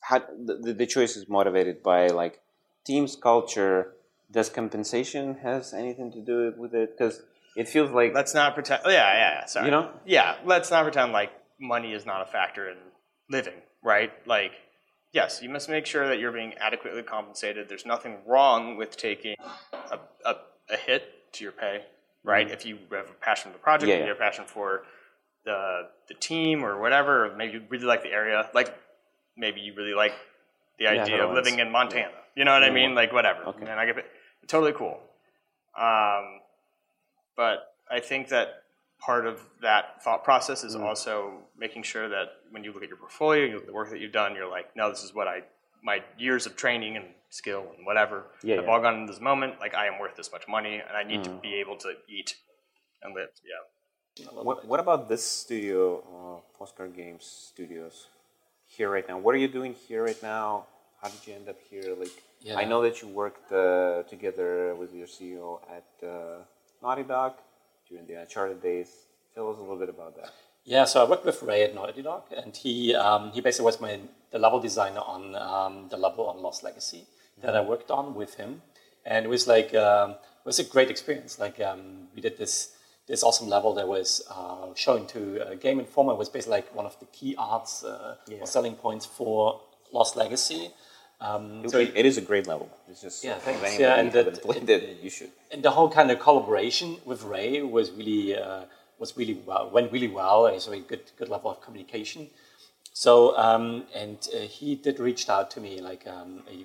how 0.00 0.18
the, 0.18 0.74
the 0.76 0.84
choice 0.84 1.16
is 1.16 1.28
motivated 1.28 1.80
by 1.80 2.08
like 2.08 2.40
team's 2.84 3.14
culture? 3.14 3.92
Does 4.32 4.48
compensation 4.48 5.36
has 5.44 5.72
anything 5.72 6.10
to 6.10 6.20
do 6.20 6.52
with 6.58 6.74
it? 6.74 6.98
Because 6.98 7.22
it 7.54 7.68
feels 7.68 7.92
like 7.92 8.14
Let's 8.14 8.34
not 8.34 8.54
pretend. 8.54 8.82
Yeah, 8.84 8.90
yeah, 8.90 9.14
yeah. 9.14 9.46
Sorry. 9.46 9.66
You 9.66 9.70
know? 9.70 9.92
Yeah. 10.04 10.38
Let's 10.44 10.72
not 10.72 10.82
pretend 10.82 11.12
like 11.12 11.30
money 11.60 11.92
is 11.92 12.04
not 12.04 12.20
a 12.20 12.24
factor 12.26 12.68
in 12.68 12.78
living, 13.28 13.62
right? 13.84 14.10
Like, 14.26 14.50
yes, 15.12 15.40
you 15.40 15.50
must 15.50 15.68
make 15.68 15.86
sure 15.86 16.08
that 16.08 16.18
you're 16.18 16.32
being 16.32 16.54
adequately 16.54 17.04
compensated. 17.04 17.68
There's 17.68 17.86
nothing 17.86 18.16
wrong 18.26 18.76
with 18.76 18.96
taking 18.96 19.36
a, 19.72 20.00
a, 20.26 20.34
a 20.68 20.76
hit 20.76 21.32
to 21.34 21.44
your 21.44 21.52
pay, 21.52 21.84
right? 22.24 22.50
If 22.50 22.66
you 22.66 22.76
have 22.90 23.08
a 23.08 23.12
passion 23.20 23.52
for 23.52 23.58
the 23.58 23.62
project, 23.62 23.88
Mm-hmm. 23.88 24.00
Yeah, 24.00 24.04
you 24.06 24.08
have 24.08 24.16
a 24.16 24.20
passion 24.20 24.46
for 24.48 24.82
the 25.44 25.88
the 26.08 26.14
team 26.14 26.64
or 26.64 26.80
whatever, 26.80 27.26
or 27.26 27.36
maybe 27.36 27.54
you 27.54 27.62
really 27.68 27.84
like 27.86 28.02
the 28.02 28.10
area, 28.10 28.48
like 28.54 28.74
maybe 29.36 29.60
you 29.60 29.74
really 29.74 29.94
like 29.94 30.12
the 30.78 30.86
idea 30.86 31.24
of 31.24 31.34
living 31.34 31.58
in 31.58 31.70
Montana. 31.70 32.12
You 32.34 32.44
know 32.44 32.52
what 32.52 32.62
I 32.64 32.70
mean? 32.70 32.94
Like 32.94 33.12
whatever. 33.12 33.42
Okay. 33.44 33.60
And 33.62 33.78
I 33.80 33.86
get 33.86 33.98
it. 33.98 34.06
Totally 34.46 34.72
cool. 34.72 34.98
Um, 35.78 36.40
but 37.36 37.74
I 37.90 38.00
think 38.00 38.28
that 38.28 38.62
part 38.98 39.26
of 39.26 39.40
that 39.62 40.02
thought 40.02 40.24
process 40.24 40.62
Mm. 40.62 40.66
is 40.66 40.76
also 40.76 41.42
making 41.56 41.82
sure 41.84 42.08
that 42.08 42.28
when 42.50 42.64
you 42.64 42.72
look 42.72 42.82
at 42.82 42.88
your 42.88 42.98
portfolio, 42.98 43.44
you 43.46 43.52
look 43.54 43.62
at 43.62 43.66
the 43.66 43.72
work 43.72 43.90
that 43.90 43.98
you've 44.00 44.12
done, 44.12 44.34
you're 44.34 44.50
like, 44.50 44.74
no, 44.76 44.90
this 44.90 45.02
is 45.02 45.14
what 45.14 45.26
I, 45.28 45.42
my 45.82 46.02
years 46.18 46.46
of 46.46 46.56
training 46.56 46.96
and 46.96 47.06
skill 47.30 47.64
and 47.76 47.86
whatever 47.86 48.26
Yeah, 48.42 48.56
have 48.56 48.64
yeah. 48.64 48.70
all 48.70 48.80
gone 48.80 48.94
into 49.00 49.12
this 49.12 49.20
moment. 49.20 49.58
Like, 49.60 49.74
I 49.74 49.86
am 49.86 49.98
worth 49.98 50.16
this 50.16 50.30
much 50.32 50.46
money 50.48 50.74
and 50.86 50.96
I 50.96 51.02
need 51.02 51.20
Mm. 51.20 51.24
to 51.24 51.30
be 51.40 51.54
able 51.54 51.76
to 51.78 51.94
eat 52.08 52.36
and 53.02 53.14
live. 53.14 53.30
Yeah. 53.44 53.62
What, 54.32 54.64
what 54.66 54.80
about 54.80 55.08
this 55.08 55.24
studio, 55.24 56.02
uh, 56.16 56.58
Postcard 56.58 56.94
Games 56.96 57.24
Studios, 57.24 58.08
here 58.66 58.90
right 58.90 59.06
now? 59.08 59.18
What 59.18 59.34
are 59.34 59.38
you 59.38 59.48
doing 59.48 59.74
here 59.88 60.04
right 60.04 60.22
now? 60.22 60.66
How 61.02 61.08
did 61.08 61.26
you 61.26 61.34
end 61.34 61.48
up 61.48 61.56
here? 61.70 61.94
Like, 61.98 62.12
Yeah. 62.40 62.58
I 62.58 62.64
know 62.64 62.82
that 62.82 63.02
you 63.02 63.08
worked 63.08 63.52
uh, 63.52 64.02
together 64.08 64.74
with 64.74 64.94
your 64.94 65.06
CEO 65.06 65.60
at 65.78 65.88
uh, 66.06 66.44
Naughty 66.82 67.02
Dog 67.04 67.34
during 67.88 68.06
the 68.06 68.14
Uncharted 68.14 68.62
days. 68.62 68.88
Tell 69.34 69.50
us 69.50 69.58
a 69.58 69.60
little 69.60 69.76
bit 69.78 69.88
about 69.88 70.16
that. 70.16 70.32
Yeah, 70.64 70.84
so 70.84 71.04
I 71.04 71.08
worked 71.08 71.24
with 71.24 71.42
Ray 71.42 71.62
at 71.64 71.74
Naughty 71.74 72.02
Dog, 72.02 72.24
and 72.36 72.54
he 72.54 72.94
um, 72.94 73.32
he 73.32 73.40
basically 73.40 73.64
was 73.64 73.80
my 73.80 73.98
the 74.30 74.38
level 74.38 74.60
designer 74.60 75.00
on 75.00 75.34
um, 75.34 75.88
the 75.88 75.96
level 75.96 76.26
on 76.28 76.42
Lost 76.42 76.62
Legacy 76.62 77.06
that 77.42 77.56
I 77.56 77.62
worked 77.62 77.90
on 77.90 78.14
with 78.14 78.34
him, 78.34 78.60
and 79.06 79.24
it 79.24 79.28
was 79.28 79.46
like 79.48 79.74
um, 79.74 80.10
it 80.10 80.46
was 80.46 80.58
a 80.58 80.64
great 80.64 80.90
experience. 80.90 81.38
Like 81.38 81.60
um, 81.60 82.08
we 82.14 82.20
did 82.20 82.36
this 82.36 82.76
this 83.10 83.24
awesome 83.24 83.48
level 83.48 83.74
that 83.74 83.88
was 83.88 84.22
uh, 84.30 84.72
shown 84.74 85.04
to 85.08 85.20
uh, 85.44 85.54
Game 85.54 85.80
Informer 85.80 86.14
was 86.14 86.28
basically 86.28 86.58
like 86.58 86.74
one 86.80 86.86
of 86.86 86.96
the 87.00 87.06
key 87.06 87.34
arts 87.36 87.82
uh, 87.84 88.14
or 88.40 88.46
selling 88.46 88.76
points 88.76 89.04
for 89.04 89.60
Lost 89.92 90.14
Legacy. 90.16 90.70
Um, 91.20 91.68
so 91.68 91.78
it 91.78 92.06
is 92.06 92.16
a 92.16 92.22
great 92.30 92.46
level. 92.46 92.70
It's 92.88 93.02
just 93.02 93.24
Yeah, 93.24 93.34
thanks. 93.34 93.78
Yeah, 93.78 93.96
and 94.00 94.12
that- 94.12 94.38
it, 94.70 95.02
you 95.02 95.10
should. 95.10 95.30
and 95.52 95.62
the 95.62 95.72
whole 95.72 95.90
kind 95.90 96.10
of 96.12 96.18
collaboration 96.20 96.88
with 97.04 97.24
Ray 97.24 97.60
was 97.62 97.90
really 97.90 98.36
uh, 98.36 98.62
was 99.00 99.16
really 99.16 99.38
well 99.48 99.68
went 99.76 99.92
really 99.92 100.08
well. 100.20 100.46
It 100.46 100.54
was 100.54 100.68
a 100.68 100.78
good 100.78 101.04
good 101.18 101.28
level 101.28 101.50
of 101.50 101.60
communication. 101.60 102.28
So 102.92 103.12
um, 103.36 103.64
and 103.94 104.18
uh, 104.34 104.38
he 104.56 104.76
did 104.76 105.00
reached 105.00 105.28
out 105.28 105.50
to 105.54 105.60
me 105.60 105.72
like 105.90 106.06
um, 106.06 106.42
a, 106.54 106.56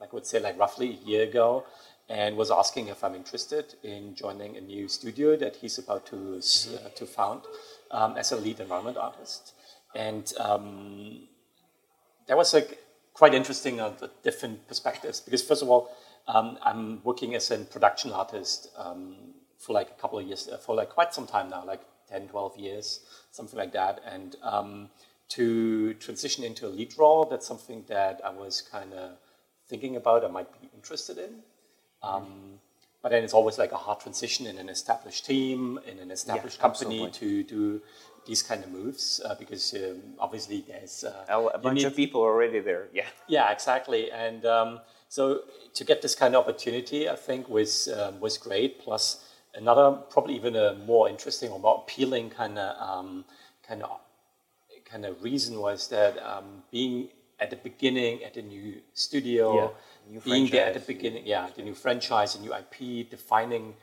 like 0.00 0.10
I 0.12 0.14
would 0.16 0.26
say 0.26 0.40
like 0.40 0.58
roughly 0.58 0.88
a 1.02 1.08
year 1.08 1.22
ago, 1.30 1.64
and 2.08 2.36
was 2.36 2.50
asking 2.50 2.88
if 2.88 3.02
I'm 3.04 3.14
interested 3.14 3.74
in 3.82 4.14
joining 4.14 4.56
a 4.56 4.60
new 4.60 4.88
studio 4.88 5.36
that 5.36 5.56
he's 5.56 5.78
about 5.78 6.06
to 6.06 6.38
uh, 6.38 6.88
to 6.90 7.06
found 7.06 7.42
um, 7.90 8.16
as 8.16 8.32
a 8.32 8.36
lead 8.36 8.60
environment 8.60 8.96
artist, 8.96 9.54
and 9.94 10.32
um, 10.38 11.28
that 12.26 12.36
was 12.36 12.54
like 12.54 12.78
quite 13.14 13.34
interesting 13.34 13.76
the 13.76 14.10
different 14.22 14.66
perspectives 14.68 15.20
because 15.20 15.42
first 15.42 15.62
of 15.62 15.68
all 15.68 15.90
um, 16.28 16.56
i'm 16.62 17.02
working 17.04 17.34
as 17.34 17.50
a 17.50 17.58
production 17.58 18.10
artist 18.10 18.68
um, 18.78 19.16
for 19.58 19.74
like 19.74 19.90
a 19.90 20.00
couple 20.00 20.18
of 20.18 20.26
years 20.26 20.48
for 20.64 20.74
like 20.74 20.88
quite 20.88 21.12
some 21.12 21.26
time 21.26 21.50
now 21.50 21.62
like 21.64 21.82
10 22.08 22.28
12 22.28 22.56
years 22.58 23.00
something 23.30 23.58
like 23.58 23.72
that. 23.72 24.00
And 24.06 24.36
um, 24.42 24.90
to 25.30 25.94
transition 25.94 26.44
into 26.44 26.66
a 26.66 26.68
lead 26.68 26.92
role 26.98 27.24
that's 27.24 27.46
something 27.46 27.84
that 27.88 28.20
i 28.22 28.30
was 28.30 28.60
kind 28.60 28.92
of 28.92 29.12
thinking 29.66 29.96
about 29.96 30.24
i 30.24 30.28
might 30.28 30.50
be 30.60 30.68
interested 30.74 31.16
in 31.16 31.36
um, 32.02 32.26
but 33.02 33.10
then 33.10 33.24
it's 33.24 33.34
always 33.34 33.58
like 33.58 33.72
a 33.72 33.76
hard 33.76 34.00
transition 34.00 34.46
in 34.46 34.58
an 34.58 34.68
established 34.68 35.26
team 35.26 35.78
in 35.86 35.98
an 35.98 36.10
established 36.10 36.60
company 36.60 37.10
to 37.10 37.42
do 37.42 37.80
these 38.26 38.42
kind 38.42 38.62
of 38.62 38.70
moves 38.70 39.20
uh, 39.24 39.34
because 39.34 39.74
um, 39.74 40.00
obviously 40.18 40.64
there's 40.68 41.02
uh, 41.04 41.24
A, 41.28 41.46
a 41.46 41.58
bunch 41.58 41.78
need- 41.78 41.86
of 41.86 41.96
people 41.96 42.20
already 42.20 42.60
there. 42.60 42.86
Yeah. 42.94 43.06
yeah, 43.26 43.50
exactly. 43.50 44.12
And 44.12 44.46
um, 44.46 44.80
so 45.08 45.42
to 45.74 45.84
get 45.84 46.02
this 46.02 46.14
kind 46.14 46.36
of 46.36 46.44
opportunity, 46.44 47.08
I 47.08 47.16
think 47.16 47.48
was 47.48 47.88
um, 47.88 48.20
was 48.20 48.38
great. 48.38 48.78
Plus 48.78 49.24
another, 49.54 49.98
probably 50.10 50.36
even 50.36 50.54
a 50.54 50.74
more 50.86 51.08
interesting 51.08 51.50
or 51.50 51.58
more 51.58 51.82
appealing 51.82 52.30
kind 52.30 52.58
of 52.58 52.70
um, 52.80 53.24
kind 53.66 53.82
of 53.82 53.90
kind 54.84 55.04
of 55.04 55.22
reason 55.22 55.58
was 55.58 55.88
that 55.88 56.16
um, 56.22 56.62
being 56.70 57.08
at 57.40 57.50
the 57.50 57.56
beginning 57.56 58.22
at 58.22 58.34
the 58.34 58.42
new 58.42 58.80
studio, 58.94 59.54
Yeah, 59.56 59.68
new 60.10 60.20
being 60.20 60.46
there 60.50 60.66
at 60.66 60.74
the 60.74 60.80
beginning, 60.80 61.24
yeah, 61.26 61.48
the 61.56 61.62
new 61.62 61.74
franchise, 61.74 62.34
the 62.34 62.40
new 62.40 62.52
IP, 62.54 63.08
defining 63.10 63.74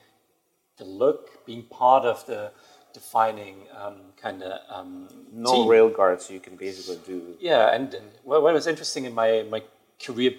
the 0.77 0.85
look, 0.85 1.45
being 1.45 1.63
part 1.63 2.05
of 2.05 2.25
the 2.25 2.51
defining 2.93 3.67
um, 3.79 3.97
kind 4.21 4.41
of 4.43 4.59
um, 4.69 5.07
No 5.31 5.51
team. 5.53 5.67
rail 5.67 5.89
guards, 5.89 6.25
so 6.25 6.33
you 6.33 6.39
can 6.39 6.55
basically 6.55 6.99
do. 7.05 7.35
Yeah, 7.39 7.73
and 7.73 7.95
what, 8.23 8.41
what 8.43 8.53
was 8.53 8.67
interesting 8.67 9.05
in 9.05 9.13
my, 9.13 9.43
my 9.49 9.61
career, 10.03 10.33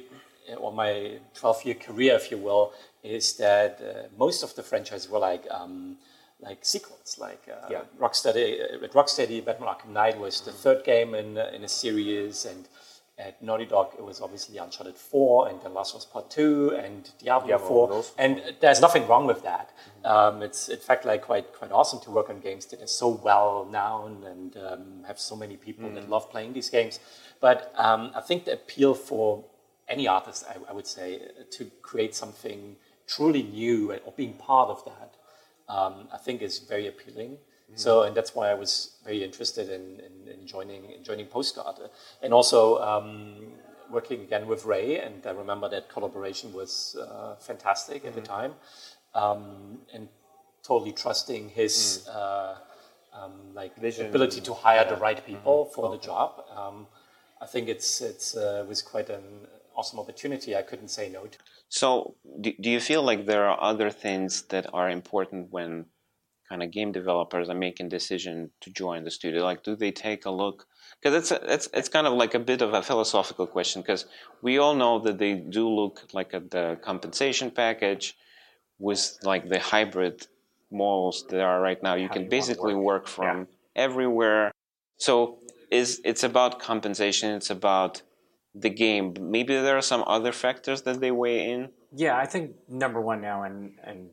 uh, 0.51 0.55
or 0.55 0.73
my 0.73 1.19
12 1.35 1.65
year 1.65 1.75
career, 1.75 2.15
if 2.15 2.31
you 2.31 2.39
will, 2.39 2.73
is 3.03 3.37
that 3.37 3.81
uh, 3.81 4.09
most 4.19 4.43
of 4.43 4.55
the 4.57 4.63
franchises 4.63 5.09
were 5.09 5.19
like 5.19 5.47
um, 5.51 5.97
like 6.41 6.65
sequels. 6.65 7.19
Like 7.19 7.43
uh, 7.49 7.67
Yeah. 7.71 7.83
Rocksteady, 7.99 8.61
uh, 8.81 8.85
at 8.85 8.93
Rocksteady, 8.93 9.45
Batman 9.45 9.69
Arkham 9.69 9.91
Knight 9.93 10.19
was 10.19 10.41
the 10.41 10.53
third 10.53 10.85
game 10.85 11.15
in, 11.15 11.39
uh, 11.39 11.51
in 11.55 11.65
a 11.65 11.69
series, 11.69 12.47
and 12.47 12.67
at 13.21 13.43
Naughty 13.43 13.67
Dog, 13.67 13.93
it 13.99 14.05
was 14.05 14.21
obviously 14.21 14.57
Uncharted 14.59 14.97
4, 14.97 15.49
and 15.49 15.61
The 15.61 15.69
Last 15.69 15.95
of 15.95 15.99
Us 15.99 16.05
Part 16.07 16.31
2, 16.31 16.71
and 16.71 17.11
Diablo, 17.19 17.49
Diablo, 17.49 17.69
4. 17.69 17.89
those. 17.89 18.13
And 18.19 18.43
there's 18.61 18.81
nothing 18.81 19.07
wrong 19.07 19.27
with 19.27 19.43
that. 19.43 19.73
Um, 20.05 20.43
it's 20.43 20.69
in 20.69 20.79
fact 20.79 21.05
like 21.05 21.23
quite 21.23 21.53
quite 21.53 21.73
awesome 21.73 22.01
to 22.01 22.11
work 22.11 22.31
on 22.31 22.41
games 22.41 22.67
that 22.67 22.81
are 22.81 22.87
so 22.87 23.09
well 23.09 23.67
known 23.71 24.25
and 24.25 24.57
um, 24.57 25.05
have 25.07 25.19
so 25.19 25.37
many 25.37 25.57
people 25.57 25.91
that 25.91 26.09
love 26.09 26.31
playing 26.31 26.55
these 26.55 26.71
games. 26.71 26.99
But 27.41 27.73
um, 27.77 28.13
I 28.15 28.21
think 28.21 28.47
the 28.47 28.55
appeal 28.55 28.95
for 28.95 29.45
any 29.89 30.09
artist, 30.09 30.47
I, 30.49 30.57
I 30.71 30.73
would 30.73 30.87
say, 30.87 31.21
to 31.51 31.71
create 31.83 32.15
something 32.15 32.77
truly 33.07 33.43
new 33.43 33.93
or 33.93 34.13
being 34.17 34.35
part 34.35 34.71
of 34.71 34.85
that, 34.85 35.15
um, 35.69 36.09
I 36.13 36.17
think 36.17 36.43
is 36.43 36.61
very 36.61 36.87
appealing. 36.87 37.39
So, 37.75 38.03
and 38.03 38.15
that's 38.17 38.35
why 38.35 38.51
I 38.51 38.55
was 38.55 38.97
very 39.05 39.23
interested 39.25 39.69
in, 39.69 40.01
in, 40.01 40.41
in 40.41 40.47
joining 40.47 40.91
in 40.91 41.05
joining 41.05 41.27
Postcard, 41.27 41.77
and 42.23 42.35
also 42.35 42.79
um, 42.79 43.53
working 43.91 44.23
again 44.23 44.47
with 44.47 44.65
Ray. 44.65 45.01
And 45.01 45.27
I 45.27 45.31
remember 45.31 45.69
that 45.69 45.89
collaboration 45.89 46.53
was 46.53 46.97
uh, 47.01 47.37
fantastic 47.37 48.05
at 48.05 48.15
the 48.15 48.21
time, 48.21 48.55
um, 49.15 49.79
and 49.95 50.09
totally 50.63 50.93
trusting 50.93 51.51
his 51.51 52.07
uh, 52.09 52.57
um, 53.13 53.33
like 53.55 53.77
Vision. 53.77 54.07
ability 54.07 54.41
to 54.41 54.55
hire 54.55 54.85
the 54.89 54.97
right 54.97 55.25
people 55.25 55.67
for 55.67 55.91
the 55.91 55.99
job. 55.99 56.45
Um, 56.55 56.87
I 57.41 57.47
think 57.47 57.69
it's 57.69 58.01
it's 58.01 58.37
uh, 58.37 58.65
was 58.69 58.83
quite 58.83 59.09
an 59.09 59.47
awesome 59.75 59.99
opportunity. 59.99 60.57
I 60.57 60.63
couldn't 60.63 60.89
say 60.89 61.09
no 61.09 61.27
to. 61.27 61.39
So, 61.69 62.17
do, 62.41 62.53
do 62.61 62.69
you 62.69 62.81
feel 62.81 63.03
like 63.03 63.27
there 63.27 63.47
are 63.47 63.59
other 63.61 63.91
things 63.91 64.43
that 64.49 64.67
are 64.75 64.91
important 64.91 65.51
when 65.51 65.87
kind 66.51 66.63
of 66.63 66.71
game 66.71 66.93
developers 66.93 67.49
are 67.49 67.55
making 67.55 67.89
decision 67.89 68.51
to 68.61 68.71
join 68.71 69.05
the 69.05 69.11
studio? 69.11 69.43
Like, 69.43 69.63
do 69.63 69.77
they 69.77 69.93
take 69.93 70.27
a 70.27 70.31
look? 70.31 70.67
Because 71.01 71.15
it's 71.15 71.31
a, 71.31 71.55
it's 71.55 71.69
it's 71.73 71.89
kind 71.89 72.07
of 72.07 72.13
like 72.15 72.35
a 72.35 72.39
bit 72.39 72.61
of 72.61 72.75
a 72.75 72.83
philosophical 72.83 73.47
question. 73.47 73.81
Because 73.81 74.05
we 74.43 74.59
all 74.59 74.75
know 74.75 74.99
that 74.99 75.19
they 75.19 75.35
do 75.35 75.69
look 75.69 76.09
like 76.13 76.35
at 76.35 76.51
the 76.51 76.79
compensation 76.83 77.51
package 77.51 78.17
with 78.79 79.17
like 79.23 79.49
the 79.49 79.61
hybrid 79.61 80.27
models 80.71 81.25
that 81.31 81.41
are 81.41 81.61
right 81.61 81.83
now. 81.83 81.95
You 81.95 82.09
How 82.09 82.15
can 82.15 82.25
you 82.25 82.29
basically 82.29 82.75
work. 82.75 82.85
work 82.85 83.09
from 83.09 83.49
everywhere. 83.77 84.53
So, 84.99 85.39
is 85.71 86.01
it's 86.05 86.25
about 86.25 86.59
compensation? 86.59 87.31
It's 87.37 87.51
about 87.51 88.03
the 88.55 88.71
game. 88.71 89.15
Maybe 89.21 89.55
there 89.55 89.77
are 89.77 89.83
some 89.83 90.05
other 90.07 90.33
factors 90.33 90.83
that 90.83 91.01
they 91.01 91.13
weigh 91.13 91.51
in. 91.51 91.71
Yeah, 91.95 92.17
I 92.17 92.27
think 92.27 92.57
number 92.69 93.01
one 93.01 93.21
now, 93.21 93.45
and 93.45 93.73
and 93.85 94.11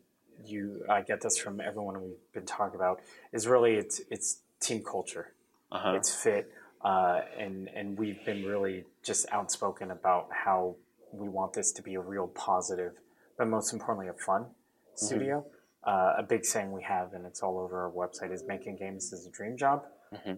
you, 0.49 0.83
I 0.89 1.01
get 1.01 1.21
this 1.21 1.37
from 1.37 1.59
everyone 1.59 2.01
we've 2.01 2.33
been 2.33 2.45
talking 2.45 2.75
about, 2.75 3.01
is 3.31 3.47
really 3.47 3.75
it's 3.75 4.01
it's 4.09 4.39
team 4.59 4.83
culture, 4.83 5.33
Uh-huh. 5.71 5.93
it's 5.95 6.13
fit, 6.13 6.51
uh, 6.83 7.21
and 7.37 7.69
and 7.75 7.97
we've 7.97 8.23
been 8.25 8.45
really 8.45 8.85
just 9.03 9.25
outspoken 9.31 9.91
about 9.91 10.29
how 10.31 10.75
we 11.11 11.29
want 11.29 11.53
this 11.53 11.71
to 11.73 11.81
be 11.81 11.95
a 11.95 12.01
real 12.01 12.27
positive, 12.27 12.93
but 13.37 13.47
most 13.47 13.71
importantly, 13.73 14.07
a 14.07 14.13
fun 14.13 14.45
studio. 14.95 15.45
Uh, 15.83 16.15
a 16.17 16.23
big 16.23 16.43
saying 16.43 16.71
we 16.73 16.83
have, 16.83 17.13
and 17.13 17.25
it's 17.25 17.41
all 17.41 17.57
over 17.59 17.83
our 17.85 17.91
website, 17.91 18.33
is 18.33 18.43
making 18.45 18.75
games 18.75 19.13
is 19.13 19.25
a 19.25 19.29
dream 19.31 19.55
job. 19.55 19.85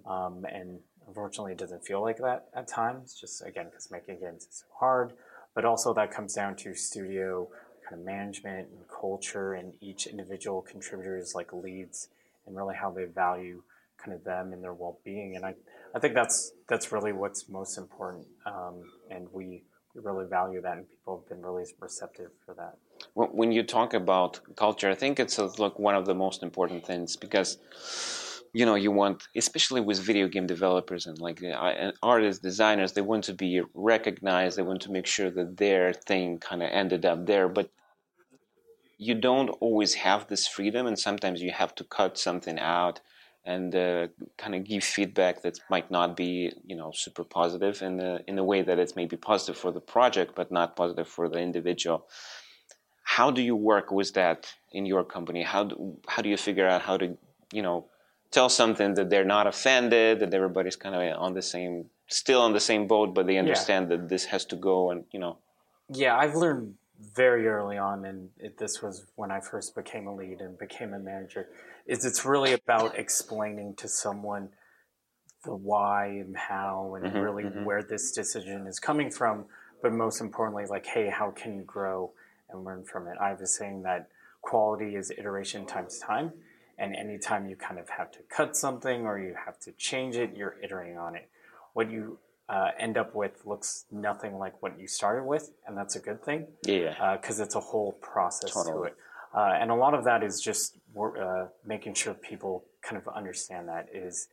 Um, 0.06 0.46
and 0.46 0.80
unfortunately, 1.08 1.54
it 1.54 1.58
doesn't 1.58 1.84
feel 1.86 2.02
like 2.02 2.18
that 2.18 2.50
at 2.56 2.68
times, 2.68 3.16
just 3.20 3.42
again, 3.44 3.66
because 3.66 3.90
making 3.90 4.20
games 4.20 4.44
is 4.44 4.58
so 4.60 4.66
hard. 4.80 5.14
But 5.56 5.66
also, 5.66 5.92
that 5.96 6.12
comes 6.12 6.36
down 6.36 6.56
to 6.58 6.76
studio 6.76 7.50
kind 7.90 8.02
of 8.02 8.06
management 8.06 8.70
and 8.70 8.80
culture, 8.88 9.54
and 9.54 9.74
each 9.82 10.06
individual 10.06 10.62
contributors 10.62 11.34
like 11.34 11.52
leads, 11.54 12.10
and 12.46 12.56
really 12.56 12.76
how 12.76 12.92
they 12.92 13.06
value 13.06 13.64
kind 13.98 14.16
of 14.16 14.24
them 14.24 14.54
and 14.54 14.64
their 14.64 14.74
well 14.74 15.00
being. 15.04 15.36
And 15.36 15.46
I, 15.46 15.56
I 15.96 16.00
think 16.00 16.14
that's 16.14 16.54
that's 16.68 16.92
really 16.92 17.14
what's 17.14 17.50
most 17.50 17.78
important. 17.78 18.28
Um, 18.46 18.84
and 19.10 19.28
we, 19.32 19.64
really 19.96 20.26
value 20.26 20.62
that, 20.62 20.78
and 20.78 20.90
people 20.90 21.18
have 21.18 21.28
been 21.28 21.42
really 21.42 21.66
receptive 21.80 22.32
for 22.46 22.54
that. 22.54 22.78
When 23.14 23.52
you 23.52 23.64
talk 23.64 23.94
about 23.94 24.40
culture, 24.56 24.90
I 24.90 24.96
think 24.96 25.20
it's 25.20 25.38
uh, 25.40 25.50
like 25.58 25.78
one 25.78 25.96
of 25.96 26.06
the 26.06 26.16
most 26.16 26.44
important 26.44 26.86
things 26.86 27.18
because 27.18 27.58
you 28.54 28.66
know 28.66 28.76
you 28.76 28.92
want, 28.92 29.28
especially 29.36 29.82
with 29.82 30.00
video 30.00 30.28
game 30.28 30.48
developers 30.48 31.06
and 31.08 31.18
like 31.20 31.44
uh, 31.44 31.92
artists, 32.02 32.42
designers, 32.42 32.94
they 32.94 33.02
want 33.02 33.26
to 33.26 33.34
be 33.34 33.62
recognized. 33.74 34.58
They 34.58 34.62
want 34.62 34.82
to 34.84 34.92
make 34.92 35.06
sure 35.06 35.30
that 35.32 35.58
their 35.58 35.94
thing 35.94 36.38
kind 36.40 36.64
of 36.64 36.70
ended 36.72 37.06
up 37.06 37.26
there, 37.26 37.50
but 37.50 37.70
you 39.00 39.16
don't 39.16 39.50
always 39.60 39.96
have 39.96 40.28
this 40.28 40.48
freedom, 40.48 40.86
and 40.86 41.00
sometimes 41.00 41.42
you 41.42 41.52
have 41.52 41.74
to 41.76 41.84
cut 41.84 42.20
something 42.20 42.60
out 42.60 43.02
and 43.44 43.74
uh, 43.76 44.08
kind 44.38 44.54
of 44.54 44.64
give 44.66 44.84
feedback 44.84 45.42
that 45.42 45.58
might 45.72 45.90
not 45.90 46.16
be, 46.16 46.52
you 46.64 46.76
know, 46.76 46.92
super 46.94 47.24
positive 47.24 47.82
in 47.82 47.98
the 47.98 48.24
in 48.28 48.38
a 48.38 48.44
way 48.44 48.62
that 48.62 48.78
it's 48.78 48.96
maybe 48.96 49.18
positive 49.18 49.58
for 49.58 49.72
the 49.72 49.82
project, 49.96 50.36
but 50.36 50.52
not 50.52 50.76
positive 50.76 51.08
for 51.08 51.28
the 51.28 51.40
individual 51.40 52.06
how 53.18 53.32
do 53.32 53.42
you 53.42 53.56
work 53.56 53.92
with 53.92 54.14
that 54.14 54.54
in 54.72 54.86
your 54.86 55.04
company? 55.04 55.42
How 55.42 55.64
do, 55.64 55.98
how 56.08 56.22
do 56.22 56.30
you 56.30 56.38
figure 56.38 56.68
out 56.68 56.84
how 56.84 56.96
to, 56.98 57.18
you 57.52 57.64
know, 57.64 57.88
tell 58.30 58.50
something 58.50 58.94
that 58.94 59.10
they're 59.10 59.32
not 59.38 59.48
offended, 59.48 60.20
that 60.20 60.32
everybody's 60.32 60.76
kind 60.76 60.94
of 60.94 61.02
on 61.20 61.34
the 61.34 61.42
same, 61.42 61.86
still 62.08 62.40
on 62.40 62.54
the 62.54 62.60
same 62.60 62.86
boat, 62.86 63.16
but 63.16 63.26
they 63.26 63.38
understand 63.38 63.90
that 63.90 64.10
this 64.10 64.26
has 64.26 64.46
to 64.46 64.56
go 64.56 64.92
and, 64.92 65.06
you 65.12 65.20
know. 65.20 65.38
Yeah, 65.92 66.16
I've 66.16 66.36
learned 66.36 66.76
very 67.00 67.48
early 67.48 67.78
on, 67.78 68.06
and 68.06 68.30
it, 68.38 68.58
this 68.58 68.82
was 68.82 69.06
when 69.16 69.32
I 69.32 69.40
first 69.40 69.76
became 69.76 70.08
a 70.08 70.16
lead 70.16 70.42
and 70.42 70.58
became 70.58 70.94
a 70.94 71.00
manager, 71.00 71.48
is 71.86 72.06
it's 72.06 72.26
really 72.26 72.54
about 72.54 72.98
explaining 72.98 73.76
to 73.76 73.88
someone 73.88 74.50
the 75.46 75.56
why 75.56 76.08
and 76.08 76.36
how 76.36 76.96
and 76.96 77.06
Mhm, 77.06 77.24
really 77.24 77.44
mhm. 77.44 77.64
where 77.64 77.82
this 77.82 78.12
decision 78.12 78.68
is 78.68 78.80
coming 78.80 79.10
from, 79.10 79.46
but 79.82 79.94
most 79.94 80.20
importantly, 80.20 80.66
like, 80.66 80.86
hey, 80.86 81.10
how 81.10 81.32
can 81.32 81.56
you 81.56 81.64
grow 81.64 82.12
and 82.50 82.66
learn 82.66 82.84
from 82.84 83.08
it? 83.08 83.18
I 83.20 83.34
was 83.34 83.56
saying 83.56 83.84
that 83.84 84.10
quality 84.42 84.96
is 84.96 85.12
iteration 85.12 85.66
times 85.66 86.00
time, 86.00 86.34
and 86.78 86.96
anytime 86.96 87.48
you 87.48 87.56
kind 87.56 87.80
of 87.80 87.88
have 87.90 88.12
to 88.12 88.20
cut 88.30 88.58
something 88.58 89.06
or 89.06 89.18
you 89.20 89.34
have 89.46 89.58
to 89.60 89.72
change 89.74 90.18
it, 90.18 90.36
you're 90.36 90.58
iterating 90.62 90.98
on 90.98 91.16
it. 91.16 91.30
What 91.74 91.90
you 91.90 92.20
uh, 92.50 92.72
end 92.80 92.98
up 92.98 93.14
with 93.14 93.46
looks 93.46 93.86
nothing 93.92 94.38
like 94.38 94.62
what 94.62 94.80
you 94.80 94.88
started 94.88 95.24
with, 95.26 95.52
and 95.68 95.78
that's 95.78 95.96
a 95.96 96.00
good 96.00 96.24
thing 96.24 96.48
Yeah. 96.66 97.16
because 97.16 97.40
it's 97.40 97.56
a 97.56 97.60
whole 97.60 97.94
process 97.94 98.52
to 98.52 98.84
it. 98.84 98.96
Uh, 99.34 99.56
and 99.60 99.70
a 99.70 99.76
lot 99.76 99.94
of 99.94 100.04
that 100.06 100.24
is 100.24 100.42
just 100.42 100.78
uh, 101.00 101.46
making 101.64 101.94
sure 101.94 102.16
people 102.16 102.66
kind 102.82 102.98
of 102.98 103.08
understand 103.14 103.68
that 103.68 103.88
is 103.94 104.28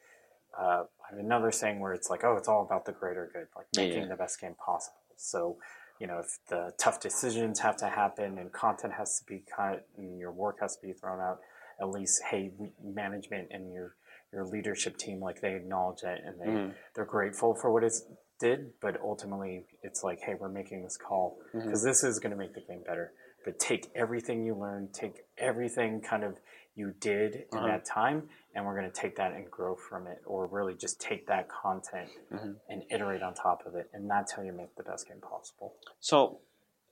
uh, 0.58 0.84
another 1.12 1.52
saying 1.52 1.80
where 1.80 1.92
it's 1.92 2.08
like, 2.08 2.24
oh, 2.24 2.36
it's 2.36 2.48
all 2.48 2.62
about 2.62 2.86
the 2.86 2.92
greater 2.92 3.30
good, 3.32 3.46
like 3.54 3.66
making 3.76 4.04
yeah. 4.04 4.08
the 4.08 4.16
best 4.16 4.40
game 4.40 4.54
possible. 4.54 4.96
So, 5.16 5.58
you 6.00 6.06
know, 6.06 6.20
if 6.20 6.38
the 6.48 6.72
tough 6.78 6.98
decisions 7.00 7.60
have 7.60 7.76
to 7.78 7.86
happen 7.88 8.38
and 8.38 8.50
content 8.52 8.94
has 8.94 9.18
to 9.18 9.24
be 9.26 9.42
cut 9.54 9.86
and 9.98 10.18
your 10.18 10.32
work 10.32 10.56
has 10.60 10.76
to 10.76 10.86
be 10.86 10.94
thrown 10.94 11.20
out, 11.20 11.40
at 11.78 11.90
least, 11.90 12.22
hey, 12.30 12.50
we- 12.56 12.72
management 12.82 13.48
and 13.50 13.70
your 13.70 13.96
your 14.36 14.44
leadership 14.44 14.96
team, 14.98 15.18
like 15.20 15.40
they 15.40 15.54
acknowledge 15.54 16.02
it 16.04 16.20
and 16.24 16.38
they 16.40 16.46
Mhm. 16.46 16.74
they're 16.94 17.04
grateful 17.06 17.54
for 17.54 17.72
what 17.72 17.82
it 17.82 17.94
did, 18.38 18.78
but 18.80 19.00
ultimately 19.00 19.66
it's 19.82 20.04
like, 20.04 20.20
hey, 20.20 20.34
we're 20.34 20.48
making 20.60 20.82
this 20.82 20.96
call 20.98 21.38
because 21.52 21.82
this 21.82 22.04
is 22.04 22.18
going 22.20 22.30
to 22.30 22.36
make 22.36 22.52
the 22.54 22.60
game 22.60 22.82
better. 22.82 23.12
But 23.44 23.58
take 23.58 23.90
everything 23.94 24.42
you 24.44 24.54
learned, 24.54 24.92
take 24.92 25.24
everything 25.38 26.00
kind 26.02 26.22
of 26.22 26.38
you 26.74 26.92
did 27.00 27.34
in 27.52 27.58
Uh-huh. 27.58 27.66
that 27.68 27.84
time, 27.86 28.28
and 28.54 28.66
we're 28.66 28.78
going 28.78 28.90
to 28.92 29.00
take 29.00 29.16
that 29.16 29.32
and 29.32 29.50
grow 29.50 29.74
from 29.74 30.06
it, 30.06 30.20
or 30.26 30.46
really 30.46 30.74
just 30.74 31.00
take 31.00 31.26
that 31.28 31.48
content 31.48 32.10
Mhm. 32.30 32.60
and 32.68 32.84
iterate 32.90 33.22
on 33.22 33.32
top 33.32 33.64
of 33.66 33.74
it, 33.74 33.88
and 33.94 34.10
that's 34.10 34.32
how 34.32 34.42
you 34.42 34.52
make 34.52 34.74
the 34.76 34.82
best 34.82 35.08
game 35.08 35.20
possible. 35.22 35.74
So, 36.00 36.40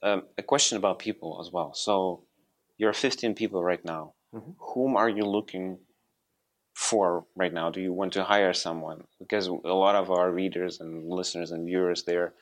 um, 0.03 0.27
a 0.39 0.43
question 0.43 0.79
about 0.79 0.99
people 0.99 1.39
as 1.43 1.51
well. 1.53 1.75
So, 1.75 2.25
you're 2.79 2.95
15 2.95 3.35
people 3.35 3.63
right 3.63 3.85
now. 3.85 4.15
Mhm. 4.33 4.55
Whom 4.59 4.97
are 4.97 5.09
you 5.11 5.25
looking 5.25 5.85
for 6.75 7.25
right 7.37 7.53
now? 7.53 7.71
Do 7.71 7.81
you 7.81 7.93
want 7.93 8.13
to 8.15 8.25
hire 8.25 8.53
someone? 8.53 9.05
Because 9.19 9.47
a 9.47 9.53
lot 9.53 9.95
of 9.95 10.11
our 10.11 10.31
readers 10.31 10.81
and 10.81 11.09
listeners 11.09 11.51
and 11.53 11.65
viewers, 11.65 12.03
they're, 12.03 12.35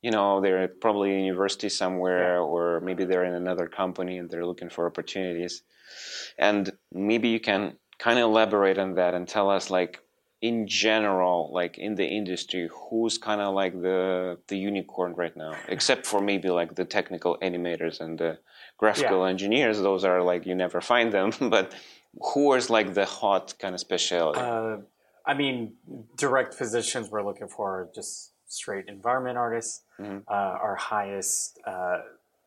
you 0.00 0.10
know, 0.10 0.40
they're 0.40 0.68
probably 0.68 1.12
in 1.12 1.24
university 1.24 1.68
somewhere, 1.68 2.40
or 2.40 2.80
maybe 2.80 3.04
they're 3.04 3.24
in 3.24 3.34
another 3.34 3.66
company 3.66 4.16
and 4.18 4.30
they're 4.30 4.46
looking 4.46 4.70
for 4.70 4.86
opportunities. 4.86 5.62
And 6.38 6.72
maybe 6.92 7.28
you 7.28 7.40
can 7.40 7.76
kind 7.98 8.18
of 8.18 8.24
elaborate 8.24 8.78
on 8.78 8.94
that 8.94 9.14
and 9.14 9.28
tell 9.28 9.50
us, 9.50 9.70
like, 9.70 10.00
in 10.40 10.66
general, 10.66 11.50
like 11.52 11.76
in 11.78 11.94
the 11.96 12.06
industry, 12.06 12.68
who's 12.72 13.18
kind 13.18 13.40
of 13.40 13.54
like 13.54 13.74
the 13.80 14.38
the 14.48 14.56
unicorn 14.56 15.14
right 15.14 15.36
now? 15.36 15.54
Except 15.68 16.06
for 16.06 16.20
maybe 16.20 16.48
like 16.48 16.74
the 16.74 16.84
technical 16.84 17.36
animators 17.42 18.00
and 18.00 18.18
the 18.18 18.38
graphical 18.78 19.20
Yeah. 19.22 19.30
engineers. 19.30 19.80
Those 19.80 20.04
are 20.04 20.22
like 20.22 20.46
you 20.46 20.54
never 20.54 20.80
find 20.80 21.12
them. 21.12 21.30
but 21.50 21.74
who 22.32 22.54
is 22.54 22.70
like 22.70 22.94
the 22.94 23.04
hot 23.04 23.54
kind 23.58 23.74
of 23.74 23.80
specialty? 23.80 24.40
Uh, 24.40 24.78
I 25.26 25.34
mean, 25.34 25.74
direct 26.16 26.56
positions 26.56 27.10
we're 27.10 27.22
looking 27.24 27.48
for 27.48 27.66
are 27.80 27.88
just 27.94 28.32
straight 28.46 28.86
environment 28.88 29.36
artists. 29.36 29.84
Mhm. 30.00 30.22
Uh, 30.26 30.64
our 30.66 30.76
highest 30.76 31.58
uh, 31.66 31.98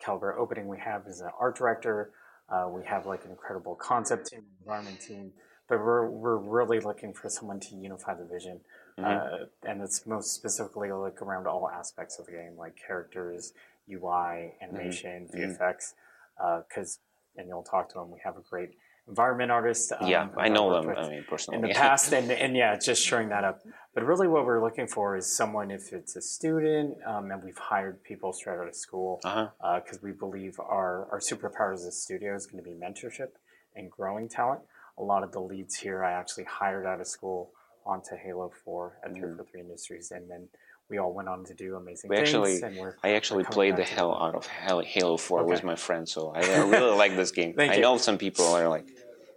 caliber 0.03 0.37
opening 0.37 0.67
we 0.67 0.79
have 0.79 1.05
is 1.07 1.21
an 1.21 1.29
art 1.39 1.55
director. 1.55 2.11
Uh, 2.49 2.67
we 2.69 2.83
have 2.85 3.05
like 3.05 3.23
an 3.23 3.31
incredible 3.31 3.75
concept 3.75 4.27
team, 4.27 4.43
environment 4.61 4.99
team, 4.99 5.31
but 5.77 5.83
we're 5.83 6.09
we're 6.09 6.37
really 6.37 6.79
looking 6.79 7.13
for 7.13 7.29
someone 7.29 7.59
to 7.59 7.75
unify 7.75 8.13
the 8.13 8.25
vision, 8.25 8.61
uh, 8.97 9.45
and 9.67 9.81
it's 9.81 10.05
most 10.05 10.33
specifically 10.33 10.91
like 10.91 11.21
around 11.21 11.47
all 11.47 11.69
aspects 11.69 12.19
of 12.19 12.25
the 12.27 12.31
game, 12.33 12.55
like 12.57 12.75
characters, 12.87 13.53
UI, 13.91 14.53
animation, 14.61 15.27
VFX. 15.33 15.93
Because 16.67 16.99
and 17.35 17.47
you'll 17.47 17.63
talk 17.63 17.89
to 17.89 17.95
them. 17.99 18.11
We 18.11 18.19
have 18.23 18.37
a 18.37 18.41
great 18.41 18.71
environment 19.07 19.51
artist. 19.51 19.91
um, 19.99 20.07
yeah, 20.07 20.27
I 20.37 20.49
know 20.49 20.71
them. 20.81 20.89
I 20.95 21.09
mean, 21.09 21.25
personally. 21.27 21.57
in 21.61 21.67
the 21.67 21.73
past 21.73 22.13
and, 22.13 22.31
and 22.43 22.55
yeah 22.55 22.77
just 22.79 23.03
showing 23.05 23.27
that 23.29 23.43
up 23.43 23.61
but 23.93 24.05
really 24.05 24.29
what 24.29 24.45
we're 24.45 24.63
looking 24.63 24.87
for 24.87 25.17
is 25.17 25.25
someone 25.29 25.71
if 25.71 25.91
it's 25.91 26.15
a 26.15 26.21
student 26.21 26.95
um, 27.05 27.29
and 27.31 27.43
we've 27.43 27.57
hired 27.57 28.01
people 28.03 28.31
straight 28.31 28.57
out 28.59 28.67
of 28.67 28.75
school 28.75 29.19
because 29.21 29.47
Uh-huh. 29.61 29.97
we 30.03 30.11
believe 30.13 30.57
our, 30.59 31.07
our 31.11 31.19
superpower 31.19 31.73
as 31.73 31.83
a 31.83 31.91
studio 31.91 32.33
is 32.33 32.45
going 32.47 32.63
to 32.63 32.69
be 32.69 32.75
mentorship 32.75 33.31
and 33.75 33.91
growing 33.91 34.29
talent 34.29 34.61
a 34.97 35.03
lot 35.03 35.23
of 35.23 35.31
the 35.31 35.39
leads 35.39 35.75
here 35.75 36.03
i 36.03 36.11
actually 36.11 36.43
hired 36.43 36.85
out 36.85 36.99
of 36.99 37.07
school 37.07 37.51
onto 37.85 38.15
halo 38.15 38.51
4 38.63 38.99
at 39.03 39.11
343 39.11 39.61
industries 39.61 40.11
and 40.11 40.29
then 40.29 40.47
we 40.89 40.97
all 40.97 41.13
went 41.13 41.27
on 41.27 41.43
to 41.45 41.53
do 41.53 41.75
amazing 41.75 42.09
Mm-hmm. 42.09 42.41
We 42.41 42.47
things 42.51 42.63
actually, 42.63 42.91
I 43.03 43.15
actually 43.15 43.43
played 43.45 43.77
the 43.77 43.83
hell 43.83 44.13
out 44.13 44.35
of 44.35 44.45
Halo, 44.45 44.81
Halo 44.81 45.17
4 45.17 45.45
with 45.45 45.63
my 45.63 45.75
friend, 45.75 46.07
so 46.07 46.31
I, 46.35 46.41
I 46.41 46.57
really 46.65 46.95
like 47.03 47.15
this 47.15 47.31
game. 47.31 47.53
Thank 47.53 47.71
I 47.71 47.75
you. 47.75 47.81
know 47.81 47.97
some 47.97 48.17
people 48.17 48.45
are 48.45 48.67
like, 48.67 48.85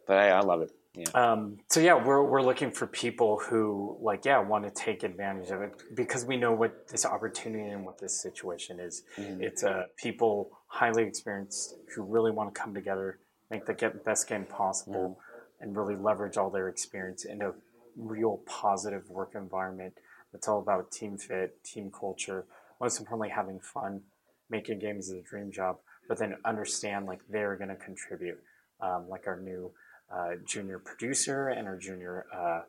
but 0.07 0.19
I, 0.19 0.31
I 0.31 0.41
love 0.41 0.63
it. 0.63 0.71
Yeah. 0.97 1.05
Um, 1.15 1.59
so 1.69 1.79
yeah, 1.81 1.95
we're 1.95 2.23
we're 2.23 2.41
looking 2.41 2.71
for 2.71 2.87
people 2.87 3.39
who 3.39 3.99
like 4.01 4.25
yeah 4.25 4.39
want 4.39 4.65
to 4.65 4.71
take 4.71 5.03
advantage 5.03 5.51
of 5.51 5.61
it 5.61 5.83
because 5.95 6.25
we 6.25 6.39
know 6.39 6.53
what 6.53 6.89
this 6.89 7.05
opportunity 7.05 7.69
and 7.69 7.85
what 7.85 7.99
this 7.99 8.21
situation 8.21 8.81
is. 8.81 9.03
It's 9.19 9.63
uh, 9.63 9.85
people 9.99 10.51
highly 10.69 11.05
experienced 11.05 11.75
who 11.95 12.03
really 12.03 12.31
want 12.31 12.55
to 12.55 12.59
come 12.59 12.73
together, 12.73 13.19
make 13.51 13.67
the 13.67 13.75
get, 13.75 14.07
best 14.07 14.27
game 14.27 14.47
possible, 14.47 15.19
and 15.67 15.77
really 15.77 15.97
leverage 15.97 16.37
all 16.37 16.49
their 16.49 16.69
experience 16.69 17.25
in 17.25 17.43
a 17.43 17.53
real 17.97 18.41
positive 18.47 19.11
work 19.11 19.33
environment. 19.35 19.95
That's 20.33 20.49
all 20.49 20.61
about 20.61 20.93
team 20.93 21.19
fit, 21.19 21.63
team 21.65 21.91
culture. 21.91 22.47
Most 22.81 23.01
importantly, 23.01 23.31
having 23.31 23.59
fun. 23.61 24.03
Making 24.49 24.79
games 24.79 25.09
is 25.09 25.19
a 25.19 25.23
dream 25.23 25.51
job, 25.51 25.79
but 26.09 26.19
then 26.19 26.37
understand 26.45 27.07
like 27.07 27.19
they're 27.29 27.57
going 27.57 27.69
to 27.69 27.75
contribute. 27.75 28.39
Um, 28.81 29.09
like 29.09 29.27
our 29.27 29.41
new 29.41 29.73
uh, 30.15 30.37
junior 30.47 30.79
producer 30.79 31.49
and 31.49 31.67
our 31.67 31.77
junior 31.77 32.27
uh, 32.33 32.61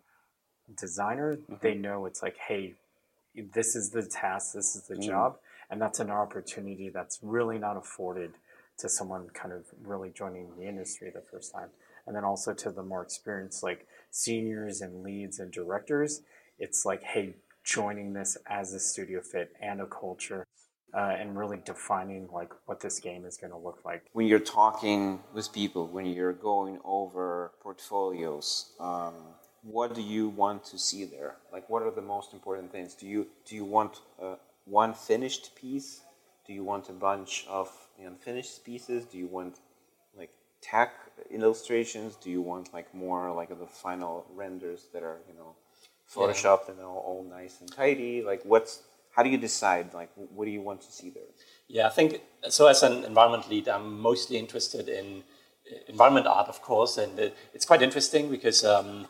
designer, 0.76 1.38
they 1.62 1.76
know 1.76 2.08
it's 2.08 2.24
like, 2.24 2.38
hey, 2.48 2.74
this 3.54 3.76
is 3.76 3.92
the 3.92 4.02
task, 4.02 4.54
this 4.56 4.76
is 4.76 4.88
the 4.88 4.98
job, 4.98 5.38
and 5.70 5.80
that's 5.80 6.00
an 6.00 6.10
opportunity 6.10 6.90
that's 6.90 7.20
really 7.22 7.60
not 7.60 7.78
afforded 7.78 8.32
to 8.80 8.90
someone 8.90 9.28
kind 9.36 9.54
of 9.54 9.66
really 9.84 10.10
joining 10.10 10.48
the 10.58 10.68
industry 10.68 11.12
the 11.14 11.22
first 11.22 11.54
time. 11.54 11.70
And 12.08 12.16
then 12.16 12.24
also 12.24 12.54
to 12.54 12.72
the 12.72 12.84
more 12.84 13.04
experienced, 13.04 13.62
like 13.62 13.86
seniors 14.10 14.82
and 14.82 15.04
leads 15.04 15.40
and 15.40 15.52
directors, 15.52 16.22
it's 16.58 16.86
like, 16.86 17.04
hey, 17.04 17.36
joining 17.64 18.14
this 18.14 18.38
as 18.48 18.74
a 18.74 18.80
studio 18.80 19.22
fit 19.22 19.52
and 19.62 19.82
a 19.82 19.86
culture. 19.86 20.46
Uh, 20.94 21.18
and 21.20 21.38
really 21.38 21.60
defining 21.66 22.30
like 22.32 22.50
what 22.66 22.80
this 22.80 22.98
game 23.02 23.26
is 23.26 23.36
going 23.36 23.52
to 23.52 23.58
look 23.58 23.82
like. 23.84 24.04
when 24.14 24.26
you're 24.26 24.40
talking 24.40 25.20
with 25.34 25.52
people, 25.52 25.86
when 25.86 26.06
you're 26.06 26.32
going 26.32 26.80
over 26.86 27.52
portfolios, 27.62 28.72
um, 28.80 29.14
what 29.64 29.94
do 29.94 30.02
you 30.02 30.30
want 30.30 30.64
to 30.64 30.80
see 30.80 31.04
there? 31.04 31.36
Like, 31.52 31.70
what 31.70 31.84
are 31.84 31.92
the 31.92 32.02
most 32.02 32.34
important 32.34 32.72
things? 32.72 32.96
Do 32.96 33.06
you 33.06 33.28
do 33.46 33.56
you 33.56 33.66
want 33.66 34.00
uh, 34.22 34.36
one 34.64 34.94
finished 34.94 35.56
piece? 35.56 36.02
Do 36.46 36.54
you 36.54 36.64
want 36.64 36.88
a 36.90 36.94
bunch 36.94 37.46
of 37.50 37.70
unfinished 38.00 38.64
pieces? 38.64 39.06
Do 39.06 39.18
you 39.18 39.28
want 39.28 39.60
like 40.16 40.32
tech 40.62 40.94
illustrations? 41.32 42.16
Do 42.16 42.30
you 42.30 42.42
want 42.42 42.74
like 42.74 42.94
more 42.94 43.32
like 43.34 43.50
the 43.50 43.68
final 43.68 44.26
renders 44.34 44.88
that 44.94 45.04
are 45.04 45.20
you 45.28 45.36
know 45.36 45.56
photoshopped 46.14 46.70
and 46.70 46.80
all, 46.80 47.04
all 47.06 47.24
nice 47.30 47.60
and 47.62 47.72
tidy? 47.72 48.22
Like, 48.22 48.42
what's 48.44 48.82
how 49.16 49.24
do 49.24 49.30
you 49.30 49.38
decide? 49.38 49.94
Like, 49.94 50.12
what 50.16 50.46
do 50.46 50.52
you 50.52 50.62
want 50.62 50.82
to 50.82 50.92
see 50.92 51.10
there? 51.10 51.32
Yeah, 51.68 51.88
I 51.88 51.90
think 51.90 52.22
so. 52.50 52.68
As 52.68 52.84
an 52.84 53.04
environment 53.04 53.50
lead, 53.50 53.68
I'm 53.68 54.00
mostly 54.00 54.38
interested 54.38 54.88
in 54.88 55.24
uh, 55.72 55.78
environment 55.88 56.28
art, 56.28 56.48
of 56.48 56.62
course, 56.62 56.98
and 56.98 57.18
it, 57.20 57.36
it's 57.54 57.66
quite 57.66 57.82
interesting 57.82 58.30
because 58.30 58.64
um, 58.64 59.08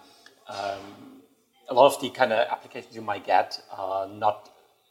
um, 0.47 1.21
a 1.69 1.73
lot 1.73 1.93
of 1.93 2.01
the 2.01 2.09
kind 2.09 2.31
of 2.31 2.47
applications 2.47 2.95
you 2.95 3.01
might 3.01 3.25
get 3.25 3.61
are 3.69 4.07
not 4.07 4.49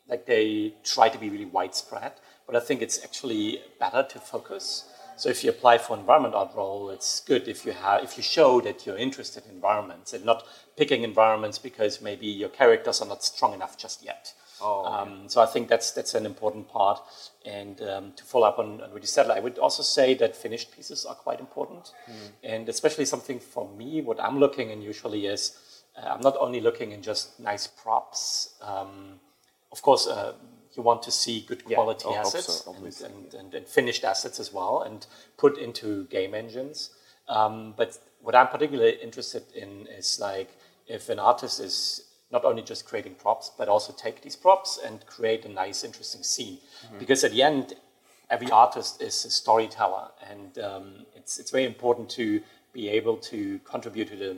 like 0.09 0.27
they 0.27 0.75
try 0.85 1.09
to 1.09 1.19
be 1.19 1.31
really 1.31 1.47
widespread, 1.47 2.13
but 2.47 2.55
I 2.55 2.61
think 2.61 2.83
it's 2.83 3.03
actually 3.03 3.61
better 3.81 4.03
to 4.03 4.19
focus. 4.21 4.85
So 5.17 5.29
if 5.31 5.43
you 5.43 5.51
apply 5.51 5.79
for 5.79 5.97
environment 5.97 6.35
art 6.35 6.53
role, 6.55 6.91
it's 6.91 7.21
good 7.21 7.49
if 7.49 7.65
you 7.65 7.73
have 7.73 8.03
if 8.03 8.17
you 8.17 8.23
show 8.23 8.61
that 8.61 8.87
you're 8.87 8.99
interested 8.99 9.45
in 9.47 9.55
environments 9.55 10.13
and 10.13 10.25
not 10.25 10.45
picking 10.77 11.03
environments 11.03 11.59
because 11.59 12.01
maybe 12.03 12.27
your 12.27 12.51
characters 12.51 13.01
are 13.01 13.09
not 13.09 13.25
strong 13.25 13.55
enough 13.55 13.77
just 13.79 14.05
yet. 14.05 14.33
Um, 14.87 15.29
so 15.29 15.43
I 15.43 15.47
think 15.47 15.69
that's 15.69 15.91
that's 15.91 16.15
an 16.15 16.25
important 16.27 16.69
part. 16.69 17.01
And 17.45 17.81
um, 17.83 18.13
to 18.17 18.25
follow 18.25 18.47
up 18.47 18.59
on, 18.59 18.81
on 18.81 18.91
what 18.93 19.03
you 19.03 19.07
said, 19.07 19.31
I 19.31 19.41
would 19.41 19.59
also 19.59 19.83
say 19.83 20.15
that 20.15 20.35
finished 20.35 20.73
pieces 20.75 21.05
are 21.05 21.15
quite 21.15 21.41
important, 21.41 21.93
and 22.43 22.69
especially 22.69 23.05
something 23.05 23.39
for 23.39 23.69
me. 23.69 24.01
What 24.01 24.21
I'm 24.21 24.39
looking 24.39 24.71
in 24.71 24.83
usually 24.83 25.27
is 25.27 25.57
uh, 25.97 26.09
I'm 26.09 26.21
not 26.21 26.37
only 26.39 26.61
looking 26.61 26.93
in 26.93 27.03
just 27.03 27.39
nice 27.41 27.67
props. 27.67 28.55
Um, 28.63 29.21
of 29.73 29.83
course, 29.83 30.07
uh, 30.07 30.33
you 30.77 30.83
want 30.83 31.03
to 31.03 31.11
see 31.11 31.45
good 31.47 31.65
quality 31.65 32.09
hope 32.09 32.19
assets 32.19 32.65
so, 32.65 32.75
and, 32.75 32.85
and, 32.85 33.35
and, 33.35 33.55
and 33.55 33.67
finished 33.67 34.05
assets 34.05 34.41
as 34.41 34.53
well, 34.53 34.83
and 34.83 35.07
put 35.37 35.59
into 35.59 36.05
game 36.05 36.35
engines. 36.35 36.91
Um, 37.29 37.75
but 37.77 37.99
what 38.23 38.35
I'm 38.35 38.49
particularly 38.49 38.99
interested 39.03 39.45
in 39.55 39.87
is 39.89 40.19
like 40.21 40.51
if 40.87 41.09
an 41.09 41.19
artist 41.19 41.61
is 41.61 42.03
not 42.31 42.45
only 42.45 42.63
just 42.63 42.87
creating 42.87 43.15
props, 43.15 43.51
but 43.57 43.69
also 43.69 43.93
take 43.93 44.23
these 44.23 44.37
props 44.37 44.79
and 44.85 45.05
create 45.07 45.45
a 45.45 45.49
nice, 45.49 45.85
interesting 45.85 46.23
scene. 46.23 46.59
Because 46.99 47.23
at 47.23 47.31
the 47.31 47.43
end, 47.43 47.75
every 48.31 48.51
artist 48.51 49.01
is 49.01 49.25
a 49.25 49.31
storyteller, 49.31 50.09
and 50.29 50.59
um, 50.59 51.07
it's 51.15 51.39
it's 51.39 51.51
very 51.51 51.65
important 51.65 52.11
to 52.11 52.43
be 52.73 52.89
able 52.89 53.17
to 53.17 53.59
contribute 53.61 54.09
to 54.09 54.17
the 54.17 54.37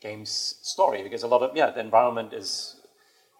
game's 0.00 0.56
story. 0.62 1.02
Because 1.02 1.22
a 1.22 1.26
lot 1.26 1.42
of 1.42 1.56
yeah, 1.56 1.70
the 1.70 1.80
environment 1.80 2.32
is 2.32 2.77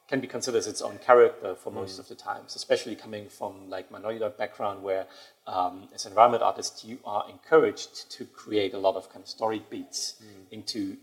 can 0.09 0.21
be 0.21 0.27
considered 0.27 0.59
as 0.59 0.67
its 0.67 0.81
own 0.81 0.99
character 0.99 1.55
for 1.55 1.71
most 1.71 1.99
of 1.99 2.09
the 2.09 2.15
times, 2.15 2.57
especially 2.57 2.97
coming 2.97 3.29
from 3.29 3.69
like 3.69 3.91
minority 3.91 4.25
background 4.39 4.83
where 4.83 5.07
um, 5.47 5.89
as 5.95 6.07
an 6.07 6.13
environment 6.13 6.43
artist 6.43 6.83
you 6.85 6.99
are 7.05 7.27
encouraged 7.29 8.11
to 8.11 8.25
create 8.25 8.73
a 8.73 8.79
lot 8.79 8.97
of 8.97 9.13
kind 9.13 9.23
of 9.23 9.29
story 9.29 9.63
beats 9.69 10.15
into 10.51 10.97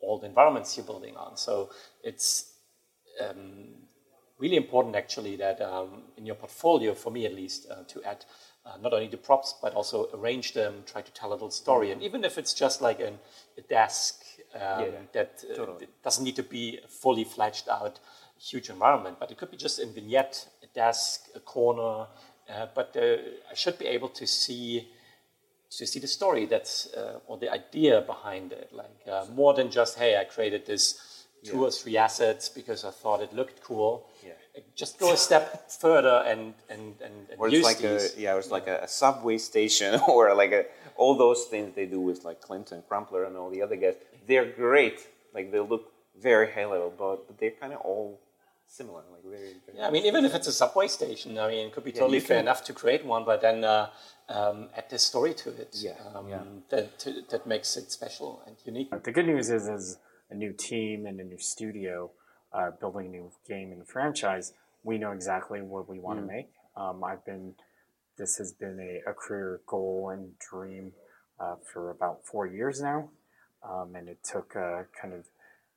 all 0.00 0.18
the 0.18 0.26
environments 0.26 0.76
you're 0.76 0.84
building 0.84 1.16
on. 1.16 1.36
So 1.36 1.70
it's 2.02 2.52
um, 3.20 3.68
really 4.38 4.56
important 4.56 4.96
actually 4.96 5.36
that 5.36 5.60
um, 5.60 6.02
in 6.16 6.26
your 6.26 6.34
portfolio, 6.34 6.94
for 6.94 7.12
me 7.12 7.24
at 7.26 7.34
least, 7.34 7.68
uh, 7.70 7.84
to 7.86 8.02
add 8.02 8.24
uh, 8.66 8.76
not 8.82 8.92
only 8.92 9.06
the 9.08 9.16
props 9.16 9.54
but 9.62 9.72
also 9.74 10.08
arrange 10.14 10.52
them, 10.52 10.82
try 10.84 11.00
to 11.00 11.12
tell 11.12 11.30
a 11.30 11.34
little 11.34 11.50
story, 11.50 11.92
and 11.92 12.02
even 12.02 12.24
if 12.24 12.38
it's 12.38 12.54
just 12.54 12.82
like 12.82 12.98
an, 13.00 13.18
a 13.56 13.62
desk 13.62 14.24
um, 14.54 14.92
that 15.12 15.44
uh, 15.58 15.76
it 15.80 15.90
doesn't 16.02 16.24
need 16.24 16.36
to 16.36 16.42
be 16.42 16.78
fully 16.88 17.24
fledged 17.24 17.68
out 17.68 17.98
huge 18.50 18.70
environment, 18.70 19.16
but 19.20 19.30
it 19.30 19.38
could 19.38 19.50
be 19.50 19.56
just 19.56 19.78
a 19.78 19.86
vignette, 19.86 20.48
a 20.62 20.66
desk, 20.74 21.28
a 21.34 21.40
corner. 21.40 22.06
Uh, 22.50 22.66
but 22.74 22.96
uh, 22.96 23.16
I 23.50 23.54
should 23.54 23.78
be 23.78 23.86
able 23.86 24.08
to 24.10 24.26
see 24.26 24.88
to 25.70 25.86
see 25.86 26.00
the 26.00 26.06
story 26.06 26.44
that's 26.44 26.92
uh, 26.92 27.18
or 27.26 27.38
the 27.38 27.50
idea 27.50 28.02
behind 28.02 28.52
it, 28.52 28.70
like 28.72 29.00
uh, 29.10 29.24
more 29.32 29.54
than 29.54 29.70
just 29.70 29.98
hey, 29.98 30.18
I 30.18 30.24
created 30.24 30.66
this 30.66 31.26
two 31.44 31.64
or 31.64 31.70
three 31.70 31.96
assets 31.96 32.48
because 32.48 32.84
I 32.84 32.90
thought 32.90 33.20
it 33.20 33.32
looked 33.32 33.62
cool. 33.62 34.06
Yeah. 34.24 34.32
Just 34.74 34.98
go 34.98 35.12
a 35.12 35.16
step 35.16 35.70
further 35.80 36.22
and 36.26 36.54
and 36.68 36.94
and, 37.00 37.14
and 37.30 37.38
or 37.38 37.46
it's 37.46 37.56
use 37.56 37.64
like 37.64 37.78
these. 37.78 38.16
a 38.16 38.20
yeah, 38.20 38.36
it's 38.36 38.50
like 38.50 38.66
a, 38.66 38.80
a 38.82 38.88
subway 38.88 39.38
station 39.38 40.00
or 40.08 40.34
like 40.34 40.52
a 40.52 40.66
all 40.96 41.16
those 41.16 41.44
things 41.44 41.74
they 41.74 41.86
do 41.86 42.00
with 42.00 42.24
like 42.24 42.40
Clinton, 42.40 42.82
Crumpler, 42.88 43.24
and 43.24 43.36
all 43.36 43.50
the 43.50 43.62
other 43.62 43.76
guys. 43.76 43.94
They're 44.26 44.50
great. 44.50 45.06
Like 45.32 45.50
they 45.52 45.60
look 45.60 45.92
very 46.20 46.50
high 46.52 46.66
level, 46.66 46.92
but, 46.96 47.26
but 47.26 47.38
they're 47.38 47.50
kind 47.52 47.72
of 47.72 47.80
all 47.80 48.20
similar. 48.78 49.02
Like 49.12 49.24
very. 49.24 49.54
very 49.66 49.78
Yeah, 49.78 49.88
I 49.88 49.90
mean, 49.90 50.04
even 50.06 50.24
if 50.24 50.34
it's 50.34 50.46
a 50.46 50.52
subway 50.52 50.88
station, 50.88 51.38
I 51.38 51.48
mean, 51.48 51.66
it 51.66 51.72
could 51.72 51.84
be 51.84 51.92
totally 51.92 52.18
you 52.18 52.20
fair 52.20 52.38
can- 52.38 52.46
enough 52.46 52.64
to 52.64 52.72
create 52.72 53.04
one, 53.04 53.24
but 53.24 53.40
then 53.40 53.64
uh, 53.64 53.90
um, 54.28 54.68
add 54.76 54.88
this 54.90 55.02
story 55.02 55.34
to 55.42 55.50
it. 55.50 55.76
Yeah, 55.88 55.98
um, 56.14 56.28
yeah. 56.28 56.42
That 56.70 56.98
to, 57.00 57.08
that 57.30 57.46
makes 57.46 57.76
it 57.76 57.92
special 57.98 58.42
and 58.46 58.56
unique. 58.64 58.90
The 59.08 59.12
good 59.12 59.26
news 59.26 59.50
is, 59.50 59.68
is 59.68 59.98
a 60.30 60.34
new 60.34 60.52
team 60.52 61.06
and 61.06 61.20
a 61.20 61.24
new 61.24 61.38
studio 61.38 62.10
uh, 62.52 62.70
building 62.80 63.06
a 63.06 63.10
new 63.10 63.30
game 63.48 63.72
and 63.72 63.86
franchise, 63.86 64.52
we 64.84 64.98
know 64.98 65.12
exactly 65.12 65.60
what 65.60 65.88
we 65.88 65.98
want 65.98 66.20
to 66.20 66.26
make. 66.26 66.50
Um, 66.76 67.04
I've 67.04 67.24
been, 67.24 67.54
this 68.18 68.36
has 68.36 68.52
been 68.52 68.78
a, 68.80 69.10
a 69.10 69.14
career 69.14 69.60
goal 69.66 70.10
and 70.12 70.38
dream 70.38 70.92
uh, 71.40 71.56
for 71.72 71.90
about 71.90 72.24
four 72.24 72.46
years 72.46 72.80
now. 72.80 73.10
Um, 73.68 73.94
and 73.94 74.08
it 74.08 74.18
took 74.24 74.56
uh, 74.56 74.82
kind 75.00 75.14
of 75.14 75.26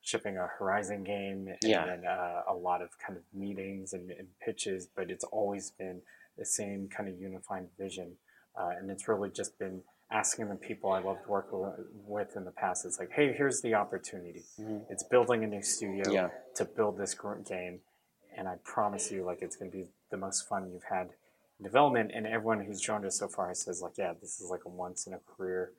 shipping 0.05 0.37
a 0.37 0.45
Horizon 0.59 1.03
game 1.03 1.47
and 1.47 1.57
Yeah. 1.63 1.85
then 1.85 2.05
uh, 2.05 2.43
a 2.47 2.53
lot 2.53 2.81
of 2.83 2.89
kind 2.99 3.17
of 3.17 3.23
meetings 3.33 3.91
and, 3.93 4.11
and 4.11 4.27
pitches, 4.39 4.87
but 4.95 5.09
it's 5.09 5.23
always 5.25 5.71
been 5.71 6.01
the 6.37 6.45
same 6.45 6.87
kind 6.87 7.09
of 7.09 7.19
unified 7.19 7.67
vision. 7.77 8.15
Uh, 8.55 8.69
and 8.77 8.91
it's 8.91 9.07
really 9.07 9.31
just 9.31 9.57
been 9.57 9.81
asking 10.11 10.47
the 10.49 10.55
people 10.55 10.91
I 10.91 10.99
loved 10.99 11.25
working 11.27 11.73
with 12.07 12.35
in 12.35 12.45
the 12.45 12.51
past. 12.51 12.85
It's 12.85 12.99
like, 12.99 13.11
hey, 13.11 13.33
here's 13.33 13.61
the 13.61 13.73
opportunity. 13.73 14.43
It's 14.89 15.01
building 15.03 15.43
a 15.43 15.47
new 15.47 15.63
studio 15.63 16.03
Mm-hmm. 16.03 16.13
Yeah. 16.13 16.29
to 16.55 16.65
build 16.65 16.97
this 16.99 17.15
game, 17.49 17.79
and 18.37 18.47
I 18.47 18.55
promise 18.63 19.11
you, 19.11 19.23
like, 19.25 19.41
it's 19.41 19.55
going 19.55 19.71
to 19.71 19.77
be 19.77 19.85
the 20.11 20.17
most 20.17 20.47
fun 20.47 20.69
you've 20.71 20.83
had 20.83 21.09
in 21.57 21.63
development. 21.63 22.11
And 22.13 22.27
everyone 22.27 22.59
who's 22.63 22.79
joined 22.79 23.05
us 23.05 23.17
so 23.17 23.27
far 23.27 23.51
says, 23.55 23.81
like, 23.81 23.97
yeah, 23.97 24.13
this 24.21 24.39
is 24.39 24.49
like 24.51 24.65
a 24.65 24.69
once 24.69 25.07
in 25.07 25.13
a 25.13 25.19
career 25.19 25.71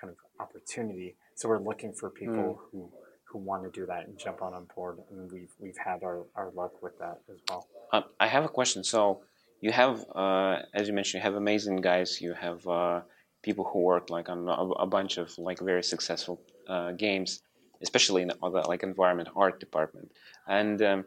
kind 0.00 0.10
of 0.12 0.16
opportunity. 0.38 1.16
So 1.34 1.48
we're 1.48 1.58
looking 1.58 1.92
for 1.92 2.08
people 2.10 2.60
who 2.70 2.90
who 3.32 3.38
want 3.38 3.62
to 3.64 3.70
do 3.70 3.86
that 3.86 4.06
and 4.06 4.18
jump 4.18 4.42
on 4.42 4.52
board, 4.74 4.98
and 5.10 5.30
we've 5.32 5.52
we've 5.58 5.76
had 5.76 6.02
our, 6.02 6.24
our 6.34 6.50
luck 6.54 6.82
with 6.82 6.98
that 6.98 7.20
as 7.32 7.38
well. 7.48 7.66
Um, 7.92 8.04
I 8.20 8.26
have 8.28 8.44
a 8.44 8.48
question. 8.48 8.84
So 8.84 9.22
you 9.60 9.72
have, 9.72 10.04
uh, 10.14 10.58
as 10.74 10.88
you 10.88 10.94
mentioned, 10.94 11.20
you 11.20 11.24
have 11.24 11.34
amazing 11.34 11.76
guys. 11.76 12.20
You 12.20 12.34
have 12.34 12.66
uh, 12.66 13.00
people 13.42 13.64
who 13.64 13.80
work 13.80 14.10
like 14.10 14.28
on 14.28 14.48
a, 14.48 14.52
a 14.52 14.86
bunch 14.86 15.18
of 15.18 15.36
like 15.38 15.60
very 15.60 15.82
successful 15.82 16.40
uh, 16.68 16.92
games, 16.92 17.42
especially 17.80 18.22
in 18.22 18.28
the 18.28 18.36
like 18.68 18.82
environment 18.82 19.28
art 19.34 19.60
department. 19.60 20.12
And 20.46 20.82
um, 20.82 21.04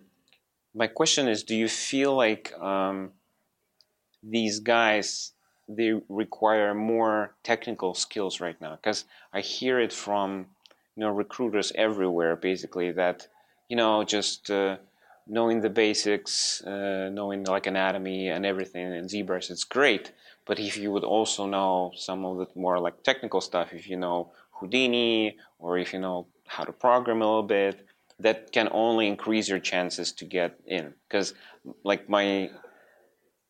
my 0.73 0.87
question 0.87 1.27
is, 1.27 1.43
do 1.43 1.55
you 1.55 1.67
feel 1.67 2.15
like 2.15 2.53
um, 2.59 3.11
these 4.23 4.59
guys 4.59 5.31
they 5.67 5.93
require 6.09 6.75
more 6.75 7.35
technical 7.43 7.93
skills 7.93 8.39
right 8.39 8.59
now? 8.61 8.75
Because 8.75 9.05
I 9.33 9.41
hear 9.41 9.79
it 9.79 9.93
from 9.93 10.47
you 10.95 11.01
know 11.01 11.09
recruiters 11.09 11.71
everywhere, 11.75 12.35
basically 12.35 12.91
that 12.91 13.27
you 13.69 13.75
know 13.75 14.03
just 14.03 14.49
uh, 14.49 14.77
knowing 15.27 15.61
the 15.61 15.69
basics, 15.69 16.61
uh, 16.63 17.09
knowing 17.11 17.43
like 17.43 17.67
anatomy 17.67 18.29
and 18.29 18.45
everything 18.45 18.93
in 18.93 19.05
ZBrush, 19.05 19.49
it's 19.49 19.63
great. 19.63 20.11
But 20.45 20.59
if 20.59 20.77
you 20.77 20.91
would 20.91 21.03
also 21.03 21.47
know 21.47 21.91
some 21.95 22.23
of 22.25 22.37
the 22.37 22.47
more 22.55 22.79
like 22.79 23.03
technical 23.03 23.41
stuff, 23.41 23.73
if 23.73 23.87
you 23.89 23.97
know 23.97 24.31
Houdini 24.51 25.37
or 25.59 25.77
if 25.77 25.93
you 25.93 25.99
know 25.99 26.27
how 26.47 26.63
to 26.63 26.71
program 26.71 27.21
a 27.21 27.25
little 27.25 27.43
bit, 27.43 27.85
that 28.19 28.51
can 28.51 28.69
only 28.71 29.07
increase 29.07 29.49
your 29.49 29.59
chances 29.59 30.11
to 30.13 30.25
get 30.25 30.59
in. 30.65 30.93
Because 31.07 31.33
like 31.83 32.07
my 32.07 32.51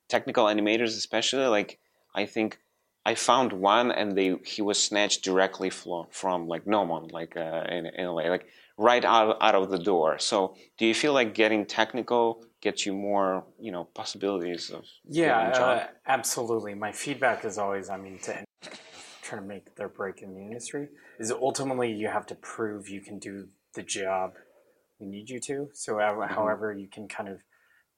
technical 0.07 0.45
animators, 0.45 0.97
especially, 0.97 1.45
like 1.47 1.79
I 2.15 2.25
think 2.25 2.59
I 3.05 3.15
found 3.15 3.53
one 3.53 3.91
and 3.91 4.17
they 4.17 4.35
he 4.43 4.61
was 4.61 4.81
snatched 4.81 5.23
directly 5.23 5.69
from, 5.69 6.07
from 6.09 6.47
like 6.47 6.65
Nomon, 6.65 7.11
like 7.11 7.37
uh, 7.37 7.63
in, 7.69 7.85
in 7.85 8.05
a 8.05 8.13
way, 8.13 8.29
like 8.29 8.47
right 8.77 9.05
out 9.05 9.37
out 9.41 9.55
of 9.55 9.69
the 9.69 9.77
door. 9.77 10.17
So, 10.19 10.55
do 10.77 10.85
you 10.85 10.93
feel 10.93 11.13
like 11.13 11.33
getting 11.33 11.65
technical 11.65 12.43
gets 12.61 12.85
you 12.85 12.93
more, 12.93 13.45
you 13.59 13.71
know, 13.71 13.83
possibilities 13.83 14.69
of 14.71 14.85
Yeah, 15.07 15.37
getting 15.37 15.49
a 15.49 15.53
job? 15.53 15.77
uh, 15.77 15.87
absolutely. 16.07 16.73
My 16.73 16.91
feedback 16.91 17.45
is 17.45 17.57
always, 17.57 17.89
I 17.89 17.97
mean, 17.97 18.17
to 18.23 18.43
trying 19.21 19.41
to 19.41 19.47
make 19.47 19.75
their 19.75 19.89
break 19.89 20.21
in 20.21 20.33
the 20.33 20.41
industry, 20.41 20.89
is 21.19 21.31
ultimately 21.31 21.91
you 21.91 22.07
have 22.07 22.25
to 22.27 22.35
prove 22.35 22.89
you 22.89 23.01
can 23.01 23.19
do 23.19 23.47
the 23.73 23.83
job 23.83 24.33
we 24.99 25.07
need 25.07 25.29
you 25.29 25.39
to. 25.41 25.69
So, 25.73 25.99
uh, 25.99 26.27
however, 26.27 26.73
you 26.73 26.87
can 26.87 27.07
kind 27.07 27.29
of 27.29 27.39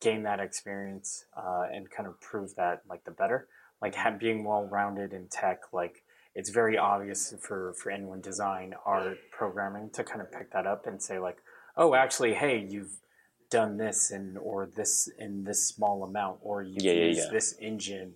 gain 0.02 0.24
that 0.24 0.40
experience 0.40 1.26
uh, 1.36 1.66
and 1.72 1.90
kind 1.90 2.08
of 2.08 2.20
prove 2.20 2.56
that, 2.56 2.82
like, 2.90 3.04
the 3.04 3.12
better. 3.12 3.48
Like, 3.82 3.96
ha- 3.96 4.12
being 4.20 4.44
well 4.44 4.68
rounded 4.72 5.14
in 5.14 5.28
tech, 5.28 5.62
like, 5.72 6.04
it's 6.36 6.50
very 6.52 6.78
obvious 6.78 7.34
for, 7.42 7.74
for 7.74 7.90
anyone 7.92 8.22
design 8.22 8.74
art 8.86 9.18
programming 9.32 9.90
to 9.92 10.04
kind 10.04 10.22
of 10.22 10.32
pick 10.32 10.52
that 10.52 10.68
up 10.68 10.86
and 10.86 11.02
say 11.02 11.18
like 11.18 11.38
oh 11.76 11.96
actually 11.96 12.36
hey 12.36 12.64
you've 12.70 12.92
done 13.50 13.78
this 13.78 14.12
and 14.12 14.38
or 14.38 14.70
this 14.76 15.10
in 15.18 15.44
this 15.46 15.68
small 15.68 16.04
amount 16.04 16.38
or 16.42 16.62
you 16.62 16.76
Yeah, 16.80 16.92
yeah, 16.92 17.06
use 17.06 17.18
yeah. 17.18 17.30
this 17.32 17.56
engine 17.60 18.14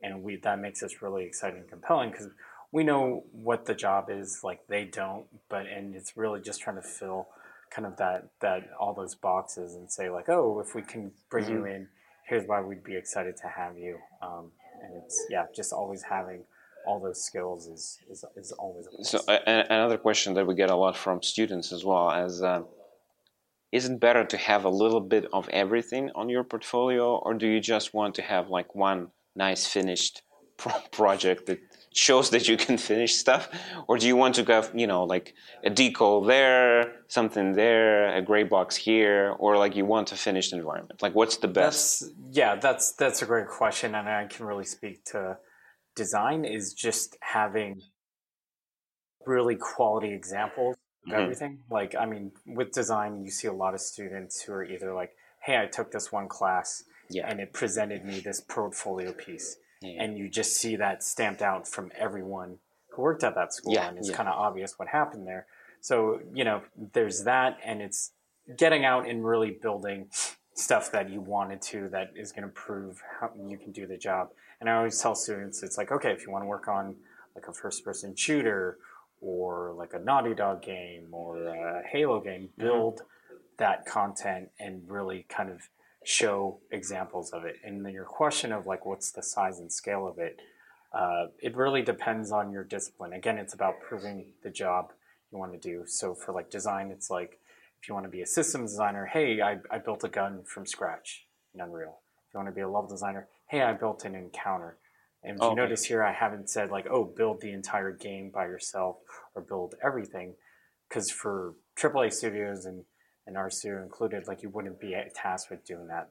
and 0.00 0.22
we 0.22 0.36
that 0.36 0.60
makes 0.60 0.84
us 0.84 1.02
really 1.02 1.24
exciting 1.24 1.60
and 1.62 1.68
compelling 1.68 2.10
because 2.12 2.28
we 2.70 2.84
know 2.84 3.24
what 3.32 3.64
the 3.66 3.74
job 3.74 4.04
is 4.08 4.40
like 4.44 4.60
they 4.68 4.84
don't 4.84 5.26
but 5.48 5.66
and 5.66 5.96
it's 5.96 6.16
really 6.16 6.40
just 6.40 6.60
trying 6.60 6.76
to 6.76 6.82
fill 6.82 7.26
kind 7.72 7.86
of 7.86 7.96
that 7.96 8.28
that 8.40 8.68
all 8.78 8.94
those 8.94 9.16
boxes 9.16 9.74
and 9.74 9.90
say 9.90 10.10
like 10.10 10.28
oh 10.28 10.60
if 10.60 10.76
we 10.76 10.82
can 10.82 11.10
bring 11.28 11.48
you 11.48 11.56
Mm-hmm. 11.62 11.66
in 11.74 11.88
here's 12.28 12.46
why 12.46 12.60
we'd 12.60 12.84
be 12.84 12.94
excited 12.96 13.36
to 13.38 13.48
have 13.48 13.76
you 13.76 13.98
um, 14.22 14.52
and 14.84 15.02
it's 15.02 15.26
yeah 15.30 15.46
just 15.54 15.72
always 15.72 16.02
having 16.02 16.44
all 16.86 17.00
those 17.00 17.24
skills 17.24 17.66
is 17.66 17.98
is, 18.10 18.24
is 18.36 18.52
always. 18.52 18.86
So 19.02 19.20
a- 19.28 19.66
another 19.70 19.98
question 19.98 20.34
that 20.34 20.46
we 20.46 20.54
get 20.54 20.70
a 20.70 20.76
lot 20.76 20.96
from 20.96 21.22
students 21.22 21.72
as 21.72 21.84
well 21.84 22.10
as 22.10 22.42
um, 22.42 22.66
is 23.72 23.86
it 23.86 23.98
better 23.98 24.24
to 24.24 24.36
have 24.36 24.64
a 24.64 24.68
little 24.68 25.00
bit 25.00 25.26
of 25.32 25.48
everything 25.48 26.10
on 26.14 26.28
your 26.28 26.44
portfolio 26.44 27.16
or 27.16 27.34
do 27.34 27.46
you 27.46 27.60
just 27.60 27.94
want 27.94 28.14
to 28.16 28.22
have 28.22 28.48
like 28.48 28.74
one 28.74 29.08
nice 29.34 29.66
finished 29.66 30.22
project 30.56 31.46
that 31.46 31.60
shows 31.92 32.30
that 32.30 32.48
you 32.48 32.56
can 32.56 32.76
finish 32.76 33.14
stuff 33.14 33.48
or 33.86 33.98
do 33.98 34.06
you 34.06 34.16
want 34.16 34.34
to 34.34 34.44
have 34.44 34.70
you 34.74 34.86
know 34.86 35.04
like 35.04 35.34
a 35.64 35.70
decal 35.70 36.26
there 36.26 36.96
something 37.08 37.52
there 37.52 38.14
a 38.16 38.20
gray 38.22 38.42
box 38.42 38.74
here 38.74 39.34
or 39.38 39.56
like 39.56 39.76
you 39.76 39.84
want 39.84 40.10
a 40.10 40.16
finished 40.16 40.52
environment 40.52 41.00
like 41.02 41.14
what's 41.14 41.36
the 41.36 41.46
best 41.48 42.00
That's 42.00 42.12
yeah, 42.32 42.56
that's 42.56 42.92
that's 42.92 43.22
a 43.22 43.26
great 43.26 43.46
question, 43.48 43.94
and 43.94 44.08
I 44.08 44.26
can 44.26 44.44
really 44.46 44.64
speak 44.64 45.04
to 45.12 45.38
design 45.94 46.44
is 46.44 46.72
just 46.74 47.16
having 47.20 47.80
really 49.26 49.56
quality 49.56 50.12
examples 50.12 50.76
of 51.06 51.12
Mhm. 51.12 51.22
everything. 51.22 51.62
Like, 51.70 51.94
I 51.94 52.06
mean, 52.06 52.32
with 52.46 52.72
design, 52.72 53.22
you 53.24 53.30
see 53.30 53.48
a 53.48 53.52
lot 53.52 53.74
of 53.74 53.80
students 53.80 54.42
who 54.42 54.52
are 54.52 54.64
either 54.64 54.92
like, 54.94 55.12
"Hey, 55.44 55.56
I 55.62 55.66
took 55.66 55.90
this 55.92 56.10
one 56.10 56.28
class, 56.28 56.82
Yeah. 57.08 57.28
and 57.28 57.40
it 57.40 57.52
presented 57.52 58.04
me 58.04 58.20
this 58.20 58.40
portfolio 58.40 59.12
piece," 59.12 59.56
Yeah. 59.84 60.02
and 60.02 60.18
you 60.18 60.28
just 60.28 60.56
see 60.56 60.76
that 60.76 61.02
stamped 61.02 61.42
out 61.42 61.68
from 61.68 61.90
everyone 61.98 62.58
who 62.88 63.02
worked 63.02 63.24
at 63.24 63.34
that 63.34 63.52
school, 63.52 63.74
Yeah, 63.74 63.88
and 63.88 63.98
it's 63.98 64.10
yeah. 64.10 64.16
kind 64.16 64.28
of 64.28 64.34
obvious 64.34 64.78
what 64.78 64.88
happened 64.88 65.26
there. 65.26 65.46
So 65.80 66.20
you 66.32 66.44
know, 66.44 66.62
there's 66.92 67.24
that, 67.24 67.58
and 67.64 67.82
it's 67.82 68.12
getting 68.56 68.84
out 68.84 69.08
and 69.08 69.24
really 69.24 69.50
building 69.50 70.08
stuff 70.54 70.92
that 70.92 71.10
you 71.10 71.20
wanted 71.20 71.60
to 71.60 71.88
that 71.88 72.12
is 72.14 72.32
going 72.32 72.44
to 72.44 72.48
prove 72.48 73.02
how 73.20 73.30
you 73.46 73.58
can 73.58 73.72
do 73.72 73.86
the 73.86 73.96
job. 73.96 74.30
And 74.60 74.70
I 74.70 74.76
always 74.76 75.00
tell 75.00 75.14
students, 75.14 75.62
it's 75.62 75.76
like, 75.76 75.90
okay, 75.90 76.12
if 76.12 76.24
you 76.24 76.32
want 76.32 76.44
to 76.44 76.48
work 76.48 76.68
on 76.68 76.96
like 77.34 77.48
a 77.48 77.52
first 77.52 77.84
person 77.84 78.14
shooter 78.14 78.78
or 79.20 79.74
like 79.76 79.94
a 79.94 79.98
Naughty 79.98 80.34
Dog 80.34 80.62
game 80.62 81.08
or 81.12 81.42
a 81.42 81.82
Halo 81.90 82.20
game, 82.20 82.42
mm-hmm. 82.42 82.62
build 82.62 83.02
that 83.58 83.84
content 83.86 84.50
and 84.58 84.82
really 84.88 85.26
kind 85.28 85.50
of 85.50 85.68
show 86.04 86.60
examples 86.70 87.32
of 87.32 87.44
it. 87.44 87.56
And 87.64 87.84
then 87.84 87.92
your 87.92 88.04
question 88.04 88.52
of 88.52 88.66
like, 88.66 88.86
what's 88.86 89.10
the 89.10 89.22
size 89.22 89.58
and 89.58 89.72
scale 89.72 90.06
of 90.06 90.18
it? 90.18 90.40
Uh, 90.92 91.26
it 91.40 91.56
really 91.56 91.82
depends 91.82 92.30
on 92.30 92.52
your 92.52 92.64
discipline. 92.64 93.12
Again, 93.12 93.38
it's 93.38 93.54
about 93.54 93.80
proving 93.80 94.26
the 94.42 94.50
job 94.50 94.92
you 95.32 95.38
want 95.38 95.52
to 95.52 95.58
do. 95.58 95.82
So 95.86 96.14
for 96.14 96.32
like 96.32 96.50
design, 96.50 96.90
it's 96.90 97.10
like 97.10 97.40
if 97.82 97.88
you 97.88 97.94
want 97.94 98.06
to 98.06 98.10
be 98.10 98.22
a 98.22 98.26
systems 98.26 98.72
designer, 98.72 99.06
hey, 99.06 99.40
I, 99.42 99.58
I 99.70 99.78
built 99.78 100.04
a 100.04 100.08
gun 100.08 100.44
from 100.44 100.66
scratch 100.66 101.26
in 101.54 101.60
Unreal. 101.60 101.98
If 102.28 102.34
you 102.34 102.38
want 102.38 102.48
to 102.48 102.54
be 102.54 102.60
a 102.60 102.68
level 102.68 102.88
designer, 102.88 103.28
hey, 103.48 103.62
I 103.62 103.72
built 103.72 104.04
an 104.04 104.14
encounter. 104.14 104.78
And 105.22 105.38
if 105.38 105.42
you 105.42 105.54
notice 105.54 105.84
here, 105.84 106.02
I 106.02 106.12
haven't 106.12 106.50
said 106.50 106.70
like, 106.70 106.86
oh, 106.90 107.04
build 107.04 107.40
the 107.40 107.52
entire 107.52 107.92
game 107.92 108.30
by 108.30 108.44
yourself 108.44 108.96
or 109.34 109.42
build 109.42 109.74
everything, 109.82 110.34
because 110.88 111.10
for 111.10 111.54
AAA 111.76 112.12
studios 112.12 112.66
and 112.66 112.84
and 113.26 113.52
studio 113.52 113.82
included, 113.82 114.26
like 114.26 114.42
you 114.42 114.50
wouldn't 114.50 114.80
be 114.80 114.94
tasked 115.14 115.50
with 115.50 115.64
doing 115.64 115.86
that. 115.88 116.10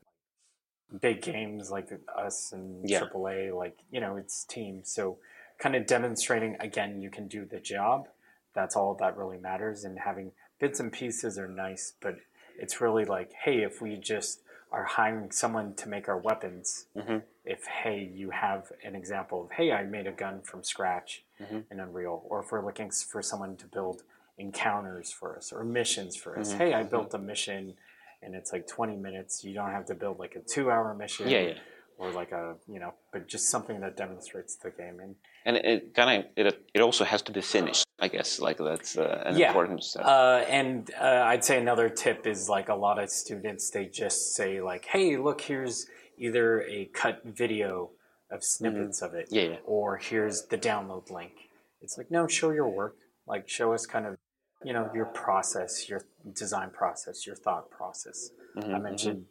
Big 1.02 1.22
games 1.22 1.72
like 1.72 1.90
us 2.16 2.52
and 2.52 2.88
Yeah. 2.88 3.00
AAA, 3.02 3.52
like 3.56 3.78
you 3.92 4.00
know, 4.00 4.16
it's 4.18 4.44
teams. 4.46 4.92
So 4.92 5.18
kind 5.60 5.76
of 5.76 5.86
demonstrating 5.86 6.56
again, 6.60 7.02
you 7.02 7.10
can 7.10 7.28
do 7.28 7.46
the 7.46 7.60
job. 7.60 8.08
That's 8.54 8.76
all 8.76 8.94
that 8.96 9.18
really 9.18 9.38
matters. 9.38 9.84
And 9.84 10.00
having 10.00 10.32
bits 10.60 10.80
and 10.80 10.92
pieces 10.92 11.38
are 11.40 11.48
nice, 11.48 11.94
but 12.00 12.18
it's 12.60 12.80
really 12.82 13.06
like, 13.06 13.32
hey, 13.44 13.64
if 13.64 13.82
we 13.82 13.96
just 13.96 14.42
are 14.72 14.84
hiring 14.86 15.32
someone 15.32 15.74
to 15.76 15.90
make 15.90 16.08
our 16.08 16.18
weapons, 16.18 16.88
Mm-hmm. 16.96 17.18
if 17.46 17.66
hey, 17.66 18.12
you 18.14 18.30
have 18.32 18.72
an 18.84 18.96
example 18.96 19.44
of 19.46 19.52
hey, 19.52 19.72
I 19.72 19.84
made 19.84 20.06
a 20.08 20.12
gun 20.12 20.42
from 20.42 20.64
scratch 20.64 21.24
Mhm. 21.42 21.66
in 21.72 21.80
Unreal, 21.80 22.24
or 22.28 22.42
if 22.42 22.52
we're 22.52 22.64
looking 22.66 22.92
for 22.92 23.22
someone 23.22 23.56
to 23.58 23.68
build 23.68 24.04
encounters 24.38 25.12
for 25.12 25.38
us 25.38 25.52
or 25.52 25.64
missions 25.64 26.16
for 26.16 26.38
us, 26.40 26.54
Mhm. 26.54 26.58
hey, 26.58 26.74
I 26.74 26.84
built 26.84 27.14
a 27.14 27.18
mission 27.20 27.76
and 28.22 28.36
it's 28.36 28.52
like 28.54 28.68
20 28.68 28.96
minutes. 28.96 29.44
You 29.44 29.54
don't 29.54 29.72
have 29.72 29.86
to 29.88 29.96
build 29.96 30.20
like 30.20 30.36
a 30.36 30.40
two 30.42 30.72
hour 30.72 30.94
mission 30.94 31.30
Yeah, 31.30 31.40
yeah. 31.42 31.58
or 31.98 32.10
like 32.12 32.32
a 32.32 32.56
you 32.68 32.80
know, 32.80 32.94
but 33.12 33.28
just 33.28 33.50
something 33.50 33.80
that 33.82 33.96
demonstrates 33.98 34.56
the 34.56 34.72
game. 34.72 35.00
And 35.00 35.16
And 35.46 35.58
it 35.58 35.94
kind 35.94 36.10
of 36.26 36.32
it 36.36 36.66
it 36.74 36.82
also 36.82 37.04
has 37.06 37.22
to 37.24 37.32
be 37.32 37.42
finished. 37.42 37.86
I 38.00 38.08
guess 38.08 38.40
like 38.40 38.58
that's 38.58 38.98
uh, 38.98 39.24
an 39.26 39.38
yeah, 39.38 39.48
important 39.48 39.84
step. 39.84 40.04
uh, 40.06 40.44
and 40.50 40.90
uh, 41.00 41.24
I'd 41.32 41.44
say 41.46 41.58
another 41.60 41.90
tip 41.90 42.26
is 42.28 42.50
like 42.50 42.70
a 42.70 42.76
lot 42.76 42.98
of 43.02 43.10
students 43.10 43.70
they 43.70 43.86
just 43.86 44.34
say 44.36 44.62
like, 44.62 44.86
"Hey, 44.86 45.16
look, 45.18 45.42
here's 45.42 45.88
either 46.18 46.62
a 46.64 46.86
cut 46.86 47.22
video 47.24 47.92
of 48.32 48.44
snippets 48.44 49.02
of 49.02 49.14
it, 49.14 49.28
Mm-hmm. 49.28 49.36
Yeah, 49.36 49.44
yeah. 49.58 49.58
or 49.66 49.98
here's 49.98 50.48
the 50.48 50.58
download 50.58 51.10
link." 51.12 51.34
It's 51.82 51.98
like, 51.98 52.10
no, 52.10 52.28
show 52.28 52.52
your 52.52 52.68
work. 52.70 52.96
Like, 53.28 53.48
show 53.48 53.74
us 53.74 53.86
kind 53.86 54.06
of, 54.06 54.18
you 54.64 54.74
know, 54.74 54.90
your 54.94 55.06
process, 55.06 55.90
your 55.90 56.02
design 56.34 56.70
process, 56.70 57.26
your 57.26 57.36
thought 57.36 57.70
process. 57.70 58.32
Mm-hmm, 58.58 58.76
I 58.76 58.80
mentioned 58.80 59.26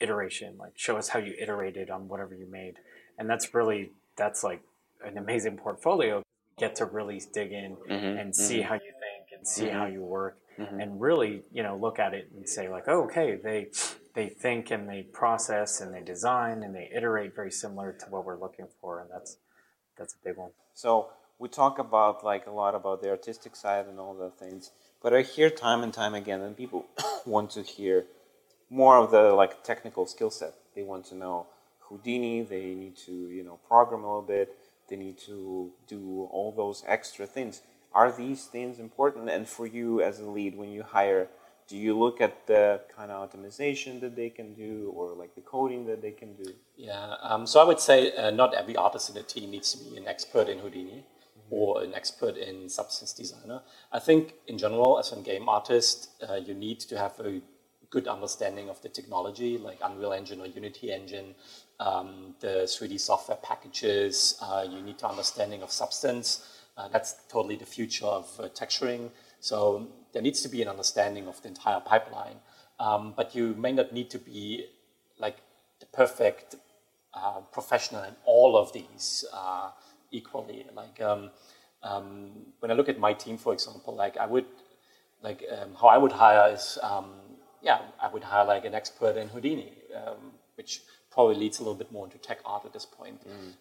iteration. 0.00 0.56
Like, 0.58 0.72
show 0.76 0.96
us 0.96 1.08
how 1.08 1.18
you 1.18 1.34
iterated 1.38 1.90
on 1.90 2.08
whatever 2.08 2.34
you 2.34 2.46
made, 2.50 2.76
and 3.18 3.28
that's 3.28 3.54
really 3.54 3.92
that's 4.16 4.42
like 4.42 4.62
an 5.04 5.18
amazing 5.18 5.56
portfolio. 5.56 6.22
Get 6.58 6.74
to 6.76 6.86
really 6.86 7.22
dig 7.32 7.52
in 7.52 7.76
Mm-hmm, 7.88 8.18
and 8.18 8.34
see 8.34 8.62
how 8.62 8.74
you 8.74 8.80
think 8.80 9.32
and 9.36 9.46
see 9.46 9.68
how 9.68 9.86
you 9.86 10.02
work, 10.02 10.38
and 10.80 11.00
really, 11.00 11.42
you 11.52 11.62
know, 11.62 11.76
look 11.76 11.98
at 11.98 12.14
it 12.14 12.30
and 12.34 12.48
say 12.48 12.68
like, 12.68 12.84
oh, 12.88 13.04
okay, 13.04 13.36
they 13.42 13.68
they 14.14 14.28
think 14.28 14.70
and 14.72 14.88
they 14.88 15.02
process 15.02 15.80
and 15.80 15.94
they 15.94 16.02
design 16.02 16.64
and 16.64 16.74
they 16.74 16.90
iterate 16.94 17.34
very 17.36 17.52
similar 17.52 17.92
to 17.92 18.06
what 18.06 18.24
we're 18.24 18.40
looking 18.40 18.66
for, 18.80 19.00
and 19.00 19.08
that's 19.10 19.36
that's 19.96 20.14
a 20.14 20.18
big 20.24 20.36
one. 20.36 20.50
So 20.74 21.10
we 21.38 21.48
talk 21.48 21.78
about 21.78 22.24
like 22.24 22.46
a 22.46 22.50
lot 22.50 22.74
about 22.74 23.00
the 23.00 23.10
artistic 23.10 23.54
side 23.54 23.86
and 23.86 23.98
all 23.98 24.14
the 24.14 24.30
things, 24.30 24.70
but 25.02 25.14
I 25.14 25.22
hear 25.22 25.50
time 25.50 25.82
and 25.82 25.94
time 25.94 26.14
again, 26.14 26.40
and 26.40 26.56
people 26.56 26.86
want 27.26 27.50
to 27.52 27.62
hear 27.62 28.06
more 28.70 28.96
of 28.96 29.10
the 29.10 29.32
like 29.32 29.62
technical 29.62 30.06
skill 30.06 30.30
set. 30.30 30.54
They 30.74 30.82
want 30.82 31.06
to 31.06 31.14
know 31.14 31.46
Houdini. 31.88 32.42
They 32.42 32.74
need 32.74 32.96
to 33.06 33.12
you 33.12 33.44
know 33.44 33.58
program 33.68 34.02
a 34.02 34.06
little 34.06 34.22
bit. 34.22 34.56
They 34.88 34.96
need 34.96 35.18
to 35.26 35.70
do 35.86 36.28
all 36.32 36.52
those 36.52 36.82
extra 36.86 37.26
things. 37.26 37.62
Are 37.92 38.10
these 38.10 38.46
things 38.46 38.78
important? 38.78 39.30
And 39.30 39.48
for 39.48 39.66
you 39.66 40.02
as 40.02 40.18
a 40.18 40.24
lead, 40.24 40.56
when 40.56 40.70
you 40.70 40.82
hire, 40.82 41.28
do 41.68 41.76
you 41.76 41.98
look 41.98 42.20
at 42.20 42.46
the 42.46 42.80
kind 42.94 43.10
of 43.10 43.30
optimization 43.30 44.00
that 44.00 44.16
they 44.16 44.30
can 44.30 44.54
do, 44.54 44.92
or 44.94 45.14
like 45.14 45.34
the 45.34 45.40
coding 45.42 45.86
that 45.86 46.02
they 46.02 46.10
can 46.10 46.34
do? 46.34 46.52
Yeah, 46.76 47.14
um, 47.22 47.46
so 47.46 47.60
I 47.60 47.64
would 47.64 47.80
say 47.80 48.12
uh, 48.16 48.30
not 48.30 48.54
every 48.54 48.76
artist 48.76 49.08
in 49.08 49.14
the 49.14 49.22
team 49.22 49.50
needs 49.50 49.72
to 49.72 49.84
be 49.84 49.96
an 49.96 50.08
expert 50.08 50.48
in 50.48 50.58
Houdini 50.58 51.04
or 51.50 51.82
an 51.82 51.94
expert 51.94 52.36
in 52.36 52.68
substance 52.68 53.12
designer. 53.12 53.62
I 53.92 53.98
think 53.98 54.34
in 54.46 54.58
general, 54.58 54.98
as 54.98 55.12
a 55.12 55.16
game 55.16 55.48
artist, 55.48 56.10
uh, 56.28 56.34
you 56.34 56.54
need 56.54 56.80
to 56.80 56.98
have 56.98 57.18
a 57.20 57.40
good 57.90 58.06
understanding 58.06 58.68
of 58.68 58.80
the 58.82 58.88
technology, 58.88 59.56
like 59.56 59.78
Unreal 59.82 60.12
Engine 60.12 60.40
or 60.40 60.46
Unity 60.46 60.92
Engine, 60.92 61.34
um, 61.80 62.34
the 62.40 62.66
3D 62.66 63.00
software 63.00 63.38
packages. 63.38 64.38
Uh, 64.42 64.66
you 64.68 64.82
need 64.82 64.98
to 64.98 65.08
understanding 65.08 65.62
of 65.62 65.70
substance. 65.70 66.46
Uh, 66.76 66.88
that's 66.88 67.16
totally 67.28 67.56
the 67.56 67.66
future 67.66 68.06
of 68.06 68.28
uh, 68.38 68.48
texturing. 68.50 69.10
So 69.40 69.88
there 70.12 70.22
needs 70.22 70.42
to 70.42 70.48
be 70.48 70.62
an 70.62 70.68
understanding 70.68 71.26
of 71.26 71.40
the 71.42 71.48
entire 71.48 71.80
pipeline. 71.80 72.36
Um, 72.78 73.14
but 73.16 73.34
you 73.34 73.54
may 73.54 73.72
not 73.72 73.92
need 73.92 74.10
to 74.10 74.18
be 74.18 74.66
like 75.18 75.38
the 75.80 75.86
perfect 75.86 76.56
uh, 77.14 77.40
professional 77.52 78.04
in 78.04 78.14
all 78.24 78.56
of 78.56 78.72
these 78.72 79.24
uh, 79.32 79.70
equally. 80.10 80.66
Like 80.74 81.00
um, 81.00 81.30
um, 81.82 82.30
when 82.60 82.70
I 82.70 82.74
look 82.74 82.88
at 82.88 82.98
my 82.98 83.12
team, 83.12 83.36
for 83.36 83.52
example, 83.52 83.94
like 83.94 84.16
I 84.16 84.26
would 84.26 84.46
like 85.22 85.44
um, 85.50 85.74
how 85.80 85.88
I 85.88 85.98
would 85.98 86.12
hire 86.12 86.52
is 86.52 86.78
um, 86.82 87.10
yeah 87.62 87.80
I 88.00 88.08
would 88.08 88.22
hire 88.24 88.44
like 88.44 88.64
an 88.64 88.74
expert 88.74 89.16
in 89.16 89.28
Houdini, 89.28 89.72
um, 89.94 90.32
which 90.56 90.82
probably 91.10 91.36
leads 91.36 91.58
a 91.58 91.62
little 91.62 91.74
bit 91.74 91.90
more 91.90 92.04
into 92.04 92.18
tech 92.18 92.38
art 92.44 92.64
at 92.64 92.72
this 92.72 92.84
point. 92.86 93.20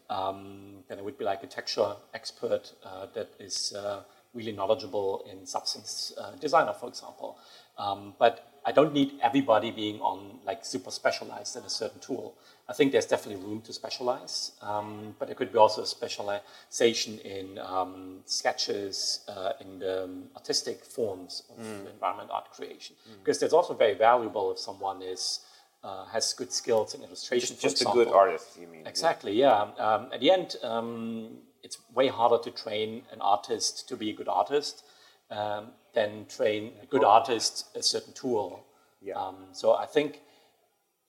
Um, 0.10 0.84
then 0.88 1.00
it 1.00 1.06
would 1.06 1.18
be 1.18 1.26
like 1.26 1.44
a 1.44 1.48
texture 1.48 1.96
expert 2.14 2.74
uh, 2.84 3.08
that 3.16 3.30
is 3.40 3.74
uh, 3.74 4.04
really 4.34 4.52
knowledgeable 4.52 5.26
in 5.32 5.46
substance 5.46 6.14
uh, 6.20 6.32
designer, 6.40 6.74
for 6.74 6.88
example. 6.88 7.38
Um, 7.78 8.14
but 8.20 8.60
I 8.66 8.72
don't 8.72 8.94
need 8.94 9.14
everybody 9.24 9.72
being 9.72 10.00
on 10.02 10.40
like 10.46 10.66
super 10.66 10.92
specialized 10.92 11.56
in 11.56 11.64
a 11.64 11.70
certain 11.70 12.00
tool. 12.00 12.36
I 12.70 12.74
think 12.74 12.92
there's 12.92 13.06
definitely 13.06 13.44
room 13.46 13.62
to 13.62 13.72
specialize, 13.72 14.52
um, 14.62 15.16
but 15.18 15.28
there 15.28 15.36
could 15.36 15.54
be 15.54 15.58
also 15.58 15.84
a 15.84 15.86
specialization 15.86 17.18
in 17.20 17.58
um, 17.60 18.20
sketches, 18.26 19.22
uh, 19.30 19.54
in 19.62 19.80
the 19.80 20.10
artistic 20.36 20.84
forms 20.84 21.44
of 21.50 21.66
environment 21.94 22.30
art 22.30 22.52
creation, 22.52 22.96
because 23.20 23.40
that's 23.40 23.54
also 23.54 23.74
very 23.74 23.94
valuable 23.94 24.52
if 24.52 24.60
someone 24.60 25.02
is 25.02 25.42
uh, 25.84 26.06
has 26.06 26.34
good 26.34 26.52
skills 26.52 26.94
in 26.94 27.04
illustration. 27.04 27.56
Just, 27.56 27.62
just 27.62 27.82
a 27.84 27.86
good 27.94 28.10
artist, 28.10 28.58
you 28.60 28.68
mean? 28.68 28.86
Exactly, 28.86 29.34
yeah. 29.34 29.68
Um, 29.78 30.10
at 30.12 30.20
the 30.20 30.32
end, 30.32 30.58
um, 30.64 31.38
it's 31.64 31.78
way 31.94 32.08
harder 32.08 32.40
to 32.44 32.52
train 32.52 33.04
an 33.14 33.22
artist 33.22 33.88
to 33.88 33.96
be 33.96 34.10
a 34.10 34.14
good 34.14 34.28
artist 34.28 34.84
um, 35.30 35.68
than 35.94 36.26
train 36.26 36.74
a 36.82 36.86
good 36.86 37.04
artist 37.04 37.68
a 37.76 37.84
certain 37.84 38.14
tool. 38.14 38.66
Yeah. 39.02 39.14
Um, 39.14 39.38
so 39.54 39.76
I 39.76 39.86
think 39.86 40.22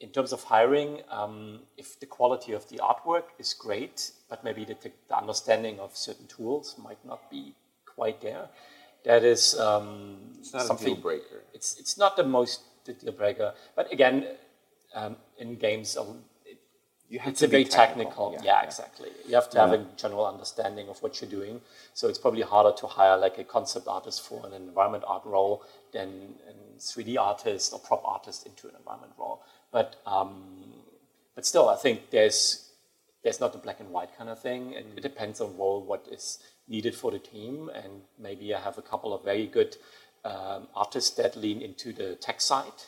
in 0.00 0.10
terms 0.10 0.32
of 0.32 0.44
hiring, 0.44 1.02
um, 1.10 1.60
if 1.76 1.98
the 2.00 2.06
quality 2.06 2.52
of 2.52 2.68
the 2.68 2.76
artwork 2.78 3.24
is 3.38 3.54
great, 3.54 4.12
but 4.28 4.44
maybe 4.44 4.64
the, 4.64 4.76
the 5.08 5.16
understanding 5.16 5.80
of 5.80 5.96
certain 5.96 6.26
tools 6.26 6.76
might 6.82 7.04
not 7.04 7.30
be 7.30 7.54
quite 7.86 8.20
there, 8.20 8.48
that 9.04 9.24
is 9.24 9.58
um, 9.58 10.16
It's 10.38 10.52
not 10.52 10.62
something 10.66 10.92
a 10.92 10.94
deal 10.94 11.02
breaker. 11.02 11.42
it's 11.54 11.78
it's 11.80 11.96
not 11.98 12.16
the 12.16 12.24
most 12.24 12.60
the 12.84 12.92
deal 12.92 13.12
breaker. 13.12 13.54
But 13.74 13.92
again, 13.92 14.26
um, 14.94 15.16
in 15.38 15.56
games, 15.56 15.96
um, 15.96 16.24
it, 16.44 16.58
You 17.08 17.18
have 17.20 17.30
it's 17.32 17.40
to 17.40 17.46
a 17.46 17.48
very 17.48 17.64
technical, 17.64 18.30
technical. 18.30 18.32
yeah, 18.34 18.42
Yeah, 18.44 18.60
yeah. 18.60 18.62
exactly. 18.62 19.10
You 19.26 19.34
have 19.34 19.50
to 19.50 19.58
have 19.58 19.72
a 19.72 19.84
general 19.96 20.26
understanding 20.26 20.88
of 20.88 21.02
what 21.02 21.20
you're 21.20 21.30
doing. 21.30 21.60
So 21.94 22.08
it's 22.08 22.18
probably 22.18 22.42
harder 22.42 22.72
to 22.80 22.86
hire 22.86 23.16
like 23.16 23.38
a 23.38 23.44
concept 23.44 23.88
artist 23.88 24.26
for 24.26 24.46
an 24.46 24.52
environment 24.52 25.04
art 25.06 25.24
role 25.24 25.62
than 25.92 26.34
a 26.48 26.52
3D 26.78 27.18
artist 27.18 27.72
or 27.72 27.78
prop 27.80 28.02
artist 28.04 28.46
into 28.46 28.68
an 28.68 28.74
environment 28.76 29.12
role. 29.18 29.42
But 29.70 30.00
um, 30.06 30.58
but 31.34 31.46
still, 31.46 31.68
I 31.68 31.76
think 31.76 32.10
there's 32.10 32.70
there's 33.22 33.40
not 33.40 33.54
a 33.54 33.58
black 33.58 33.80
and 33.80 33.90
white 33.90 34.16
kind 34.16 34.30
of 34.30 34.40
thing. 34.40 34.72
It, 34.72 34.86
it 34.96 35.02
depends 35.02 35.40
on 35.40 35.56
role 35.56 35.82
what 35.84 36.06
is 36.10 36.38
needed 36.68 36.94
for 36.94 37.10
the 37.10 37.18
team, 37.18 37.70
and 37.74 38.02
maybe 38.18 38.54
I 38.54 38.60
have 38.60 38.78
a 38.78 38.82
couple 38.82 39.14
of 39.14 39.24
very 39.24 39.46
good 39.46 39.76
um, 40.24 40.68
artists 40.74 41.10
that 41.16 41.36
lean 41.36 41.62
into 41.62 41.92
the 41.92 42.16
tech 42.16 42.40
side, 42.40 42.80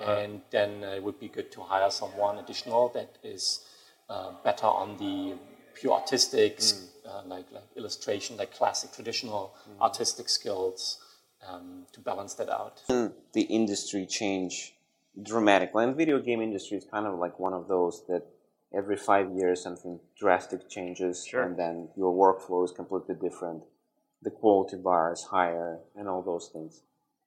and 0.00 0.42
then 0.50 0.84
uh, 0.84 0.88
it 0.88 1.02
would 1.02 1.18
be 1.18 1.28
good 1.28 1.50
to 1.52 1.62
hire 1.62 1.90
someone 1.90 2.38
additional 2.38 2.88
that 2.90 3.16
is 3.22 3.60
uh, 4.08 4.32
better 4.44 4.66
on 4.66 4.96
the 4.98 5.36
pure 5.74 5.94
artistic, 5.94 6.60
uh, 7.08 7.22
like 7.26 7.50
like 7.52 7.64
illustration, 7.76 8.36
like 8.36 8.54
classic 8.54 8.92
traditional 8.92 9.54
artistic 9.80 10.28
skills, 10.28 10.98
um, 11.46 11.86
to 11.92 12.00
balance 12.00 12.34
that 12.34 12.48
out. 12.48 12.82
the 13.32 13.42
industry 13.42 14.06
change 14.06 14.75
dramatically. 15.22 15.84
And 15.84 15.96
video 15.96 16.20
game 16.20 16.40
industry 16.40 16.76
is 16.78 16.84
kind 16.84 17.06
of 17.06 17.18
like 17.18 17.38
one 17.38 17.52
of 17.52 17.68
those 17.68 18.04
that 18.08 18.26
every 18.74 18.96
five 18.96 19.30
years 19.30 19.62
something 19.62 20.00
drastic 20.18 20.68
changes, 20.68 21.24
Sure. 21.24 21.42
and 21.42 21.56
then 21.56 21.88
your 21.96 22.12
workflow 22.12 22.64
is 22.64 22.72
completely 22.72 23.14
different. 23.14 23.64
The 24.22 24.30
quality 24.30 24.76
bar 24.76 25.12
is 25.12 25.24
higher, 25.24 25.80
and 25.94 26.08
all 26.08 26.22
those 26.22 26.48
things. 26.48 26.82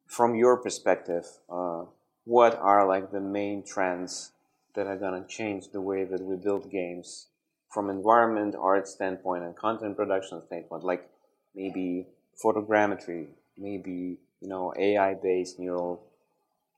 From 0.05 0.35
your 0.35 0.57
perspective, 0.57 1.25
uh, 1.49 1.85
what 2.25 2.55
are 2.55 2.87
like 2.87 3.11
the 3.11 3.21
main 3.21 3.63
trends 3.63 4.31
that 4.75 4.87
are 4.87 4.97
gonna 4.97 5.25
change 5.27 5.69
the 5.69 5.81
way 5.81 6.03
that 6.03 6.21
we 6.21 6.35
build 6.35 6.69
games 6.69 7.27
from 7.69 7.89
environment, 7.89 8.55
art 8.55 8.87
standpoint, 8.87 9.43
and 9.43 9.55
content 9.55 9.95
production 9.95 10.41
standpoint? 10.45 10.83
Like 10.83 11.09
maybe 11.55 12.07
photogrammetry, 12.43 13.27
maybe 13.57 14.19
you 14.41 14.47
know 14.47 14.73
AI-based 14.77 15.59
neural 15.59 16.03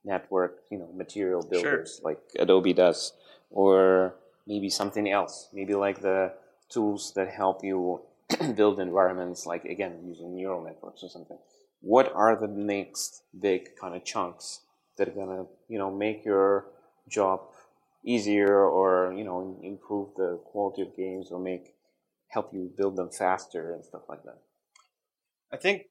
network, 0.04 0.62
you 0.70 0.78
know, 0.78 0.88
material 0.94 1.42
builders 1.42 2.00
like 2.02 2.18
Adobe 2.38 2.72
does, 2.72 3.12
or 3.50 4.14
maybe 4.46 4.68
something 4.68 5.10
else, 5.10 5.48
maybe 5.52 5.74
like 5.74 6.02
the 6.02 6.32
tools 6.68 7.12
that 7.14 7.28
help 7.30 7.62
you 7.62 8.00
build 8.56 8.80
environments, 8.80 9.46
like 9.46 9.64
again 9.64 10.00
using 10.04 10.34
neural 10.34 10.62
networks 10.62 11.02
or 11.02 11.08
something. 11.08 11.38
What 11.80 12.12
are 12.14 12.36
the 12.36 12.48
next 12.48 13.22
big 13.38 13.76
kind 13.76 13.94
of 13.94 14.04
chunks 14.04 14.60
that 14.96 15.08
are 15.08 15.12
gonna, 15.12 15.46
you 15.68 15.78
know, 15.78 15.90
make 15.90 16.24
your 16.24 16.66
job 17.08 17.40
easier, 18.04 18.64
or 18.64 19.12
you 19.12 19.24
know, 19.24 19.58
improve 19.62 20.10
the 20.16 20.40
quality 20.44 20.82
of 20.82 20.96
games, 20.96 21.30
or 21.30 21.38
make 21.38 21.74
help 22.28 22.52
you 22.52 22.72
build 22.76 22.96
them 22.96 23.10
faster 23.10 23.74
and 23.74 23.84
stuff 23.84 24.02
like 24.08 24.22
that? 24.24 24.38
I 25.52 25.56
think 25.58 25.86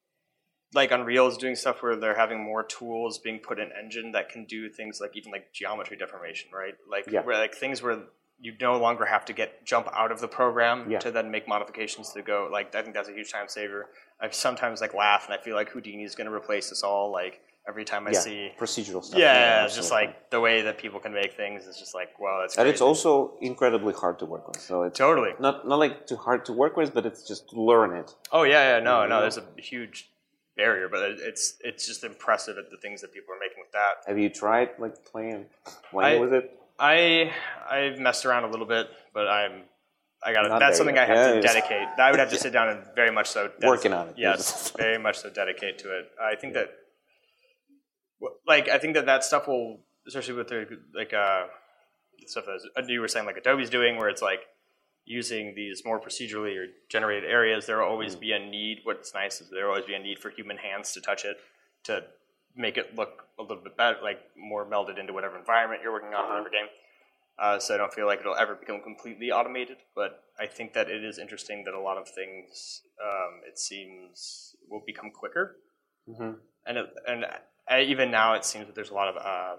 like 0.73 0.91
Unreal 0.91 1.27
is 1.27 1.37
doing 1.37 1.55
stuff 1.55 1.81
where 1.83 1.95
they're 1.95 2.15
having 2.15 2.41
more 2.43 2.63
tools 2.63 3.17
being 3.19 3.39
put 3.39 3.59
in 3.59 3.69
engine 3.77 4.11
that 4.13 4.29
can 4.29 4.45
do 4.45 4.69
things 4.69 4.99
like 5.01 5.15
even 5.17 5.31
like 5.31 5.51
geometry 5.53 5.97
deformation, 5.97 6.49
right? 6.53 6.75
Like 6.89 7.05
Yeah. 7.09 7.21
where 7.23 7.37
like 7.37 7.53
things 7.55 7.81
where 7.81 7.99
you 8.39 8.53
no 8.59 8.77
longer 8.77 9.05
have 9.05 9.23
to 9.25 9.33
get 9.33 9.65
jump 9.65 9.87
out 9.93 10.11
of 10.11 10.19
the 10.21 10.27
program 10.27 10.89
Yeah. 10.89 10.99
to 10.99 11.11
then 11.11 11.29
make 11.29 11.47
modifications 11.47 12.11
to 12.13 12.21
go. 12.21 12.47
Like 12.51 12.73
I 12.73 12.81
think 12.81 12.95
that's 12.95 13.09
a 13.09 13.13
huge 13.13 13.31
time 13.31 13.47
saver. 13.47 13.89
I 14.19 14.29
sometimes 14.29 14.81
like 14.81 14.93
laugh 14.93 15.25
and 15.25 15.33
I 15.37 15.43
feel 15.43 15.55
like 15.55 15.69
Houdini 15.69 16.03
is 16.03 16.15
going 16.15 16.27
to 16.27 16.33
replace 16.33 16.71
us 16.71 16.83
all. 16.83 17.11
Like 17.11 17.41
every 17.67 17.85
time 17.85 18.07
I 18.07 18.11
yeah, 18.11 18.19
see 18.19 18.51
procedural 18.57 19.03
stuff. 19.03 19.19
yeah, 19.19 19.65
it's 19.65 19.75
just 19.75 19.91
like 19.91 20.31
the 20.31 20.39
way 20.39 20.61
that 20.63 20.77
people 20.79 20.99
can 20.99 21.13
make 21.13 21.33
things 21.33 21.67
is 21.67 21.77
just 21.77 21.93
like 21.93 22.17
well, 22.19 22.39
that's 22.41 22.57
and 22.57 22.67
it's 22.67 22.81
also 22.81 23.37
incredibly 23.41 23.93
hard 23.93 24.17
to 24.19 24.25
work 24.25 24.47
with. 24.47 24.59
So 24.61 24.83
it's 24.83 24.97
totally 24.97 25.31
not 25.39 25.67
not 25.67 25.77
like 25.79 26.07
too 26.07 26.15
hard 26.15 26.45
to 26.45 26.53
work 26.53 26.77
with, 26.77 26.93
but 26.93 27.05
it's 27.05 27.27
just 27.27 27.51
learn 27.53 27.93
it. 27.95 28.15
Oh 28.31 28.43
yeah, 28.43 28.77
yeah, 28.77 28.79
no, 28.83 29.05
no. 29.05 29.17
Mhm. 29.17 29.21
There's 29.21 29.37
a 29.37 29.45
huge 29.57 30.09
barrier, 30.61 30.87
but 30.93 31.01
it- 31.09 31.21
it's 31.29 31.43
it's 31.69 31.83
just 31.89 32.01
impressive 32.11 32.55
at 32.61 32.67
the 32.73 32.77
things 32.83 32.97
that 33.01 33.11
people 33.17 33.33
are 33.35 33.39
making 33.45 33.59
with 33.65 33.71
that. 33.79 33.93
Have 34.07 34.19
you 34.23 34.29
tried 34.29 34.69
like 34.83 34.95
playing 35.11 35.41
playing 35.89 36.17
I- 36.17 36.21
with 36.23 36.33
it? 36.39 36.45
I 36.79 37.31
I've 37.77 37.99
messed 38.07 38.25
around 38.27 38.43
a 38.49 38.51
little 38.53 38.65
bit, 38.75 38.85
but 39.13 39.27
I'm 39.27 39.53
I 40.23 40.33
got 40.33 40.43
That's 40.59 40.77
something 40.77 40.95
yet. 40.95 41.09
I 41.09 41.13
have 41.13 41.17
Yeah, 41.29 41.41
to 41.41 41.47
dedicate. 41.51 41.87
I 41.97 42.11
would 42.11 42.19
have 42.19 42.29
to 42.35 42.37
sit 42.45 42.53
down 42.57 42.67
and 42.69 42.79
very 42.95 43.11
much 43.19 43.27
so 43.35 43.41
dedic- 43.49 43.67
Working 43.75 43.93
on 43.99 44.09
it. 44.09 44.15
Yes, 44.17 44.69
very 44.85 44.99
much 45.07 45.17
so 45.23 45.29
dedicate 45.41 45.75
to 45.83 45.87
it. 45.97 46.05
I 46.21 46.35
think 46.35 46.53
that 46.57 46.69
like 48.47 48.69
I 48.69 48.77
think 48.77 48.93
that 48.95 49.05
that 49.07 49.23
stuff 49.23 49.47
will, 49.47 49.79
especially 50.07 50.35
with 50.35 50.47
the 50.49 50.59
like 50.93 51.13
uh 51.13 51.45
stuff 52.27 52.45
that 52.45 52.87
you 52.89 53.01
were 53.01 53.07
saying, 53.07 53.25
like 53.25 53.37
Adobe's 53.37 53.69
doing, 53.69 53.97
where 53.97 54.09
it's 54.09 54.21
like 54.21 54.41
using 55.05 55.55
these 55.55 55.83
more 55.83 55.99
procedurally 55.99 56.55
or 56.57 56.67
generated 56.89 57.29
areas. 57.29 57.65
There 57.65 57.79
will 57.79 57.85
always 57.87 58.15
be 58.15 58.31
a 58.31 58.39
need. 58.39 58.79
What's 58.83 59.13
nice 59.13 59.41
is 59.41 59.49
there 59.49 59.65
will 59.65 59.71
always 59.71 59.85
be 59.85 59.95
a 59.95 59.99
need 59.99 60.19
for 60.19 60.29
human 60.29 60.57
hands 60.57 60.93
to 60.93 61.01
touch 61.01 61.25
it 61.25 61.37
to 61.83 62.03
make 62.55 62.77
it 62.77 62.95
look 62.95 63.25
a 63.39 63.41
little 63.41 63.63
bit 63.63 63.75
better, 63.77 63.97
like 64.03 64.19
more 64.37 64.65
melded 64.65 64.99
into 64.99 65.13
whatever 65.13 65.37
environment 65.37 65.81
you're 65.83 65.91
working 65.91 66.13
on, 66.13 66.27
whatever 66.29 66.49
game. 66.49 66.67
Uh, 67.39 67.57
so 67.57 67.73
I 67.73 67.77
don't 67.77 67.93
feel 67.93 68.05
like 68.05 68.19
it'll 68.19 68.35
ever 68.35 68.55
become 68.55 68.81
completely 68.81 69.31
automated, 69.31 69.77
but 69.95 70.23
I 70.39 70.45
think 70.45 70.73
that 70.73 70.89
it 70.89 71.03
is 71.03 71.17
interesting 71.17 71.63
that 71.65 71.73
a 71.73 71.79
lot 71.79 71.97
of 71.97 72.07
things, 72.07 72.81
um, 73.03 73.41
it 73.47 73.57
seems, 73.57 74.55
will 74.69 74.83
become 74.85 75.09
quicker. 75.09 75.57
Mhm. 76.07 76.39
And 76.65 76.77
it, 76.77 76.93
and 77.07 77.25
I, 77.67 77.81
even 77.81 78.11
now, 78.11 78.33
it 78.33 78.45
seems 78.45 78.67
that 78.67 78.75
there's 78.75 78.91
a 78.91 78.93
lot 78.93 79.07
of. 79.07 79.17
Uh, 79.17 79.57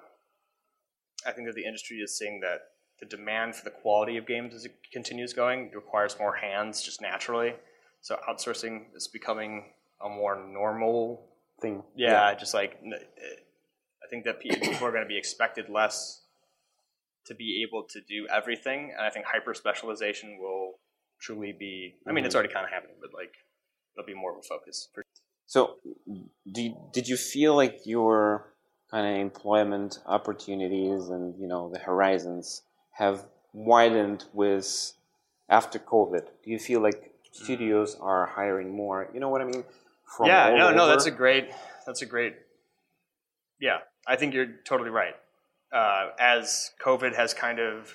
I 1.27 1.33
think 1.33 1.47
that 1.47 1.55
the 1.55 1.65
industry 1.65 1.99
is 1.99 2.17
seeing 2.17 2.41
that 2.41 2.72
the 3.03 3.17
demand 3.17 3.57
for 3.57 3.65
the 3.65 3.71
quality 3.71 4.17
of 4.17 4.25
games 4.29 4.55
as 4.55 4.65
it 4.65 4.77
continues 4.93 5.33
going 5.33 5.73
requires 5.75 6.17
more 6.21 6.37
hands 6.37 6.81
just 6.83 7.01
naturally. 7.03 7.53
So 8.01 8.17
outsourcing 8.29 8.85
is 8.95 9.09
becoming 9.09 9.73
a 10.01 10.09
more 10.09 10.37
normal 10.37 11.29
Thing. 11.61 11.83
yeah, 11.97 12.33
just 12.35 12.55
like 12.55 12.79
I 12.85 14.07
think 14.09 14.25
that 14.25 14.41
people 14.41 14.69
are 14.87 14.93
going 14.93 15.03
to 15.03 15.09
be 15.09 15.19
expected 15.19 15.69
less 15.69 16.23
to 17.27 17.35
be 17.35 17.65
able 17.67 17.85
to 17.91 18.01
do 18.01 18.27
everything, 18.33 18.93
and 18.97 19.05
I 19.07 19.11
think 19.11 19.27
hyper 19.27 19.55
specialization 19.55 20.39
will 20.41 20.75
truly 21.21 21.53
be. 21.53 21.97
I 22.07 22.13
mean, 22.13 22.25
it's 22.25 22.35
Mhm. 22.35 22.39
already 22.39 22.53
kind 22.53 22.65
of 22.65 22.71
happening, 22.71 22.97
but 23.01 23.13
like 23.15 23.35
it'll 23.95 24.07
be 24.07 24.15
more 24.15 24.33
of 24.33 24.39
a 24.39 24.43
focus. 24.43 24.89
For, 24.95 25.05
So, 25.47 25.79
do 26.51 26.63
you, 26.63 26.77
did 26.93 27.07
you 27.09 27.17
feel 27.17 27.55
like 27.55 27.85
your 27.85 28.55
kind 28.91 29.07
of 29.07 29.21
employment 29.21 29.99
opportunities 30.07 31.09
and 31.11 31.39
you 31.41 31.47
know 31.47 31.71
the 31.73 31.79
horizons 31.79 32.63
have 32.93 33.25
widened 33.53 34.25
with 34.33 34.93
after 35.49 35.79
COVID? 35.79 36.27
Do 36.45 36.51
you 36.51 36.59
feel 36.59 36.81
like 36.81 37.13
studios 37.33 37.97
are 38.01 38.27
hiring 38.27 38.75
more? 38.75 39.09
You 39.13 39.21
know 39.21 39.29
what 39.29 39.41
I 39.41 39.45
mean? 39.45 39.65
From 40.17 40.27
yeah, 40.27 40.55
no, 40.57 40.73
no, 40.73 40.87
that's 40.87 41.07
a 41.07 41.11
great. 41.11 41.51
That's 41.87 42.03
a 42.03 42.07
great. 42.07 42.37
Yeah, 43.61 43.79
I 44.07 44.17
think 44.17 44.35
you're 44.35 44.49
totally 44.65 44.91
right. 44.91 45.15
Uh, 45.73 46.11
as 46.19 46.71
COVID 46.85 47.17
has 47.17 47.33
kind 47.33 47.59
of 47.59 47.95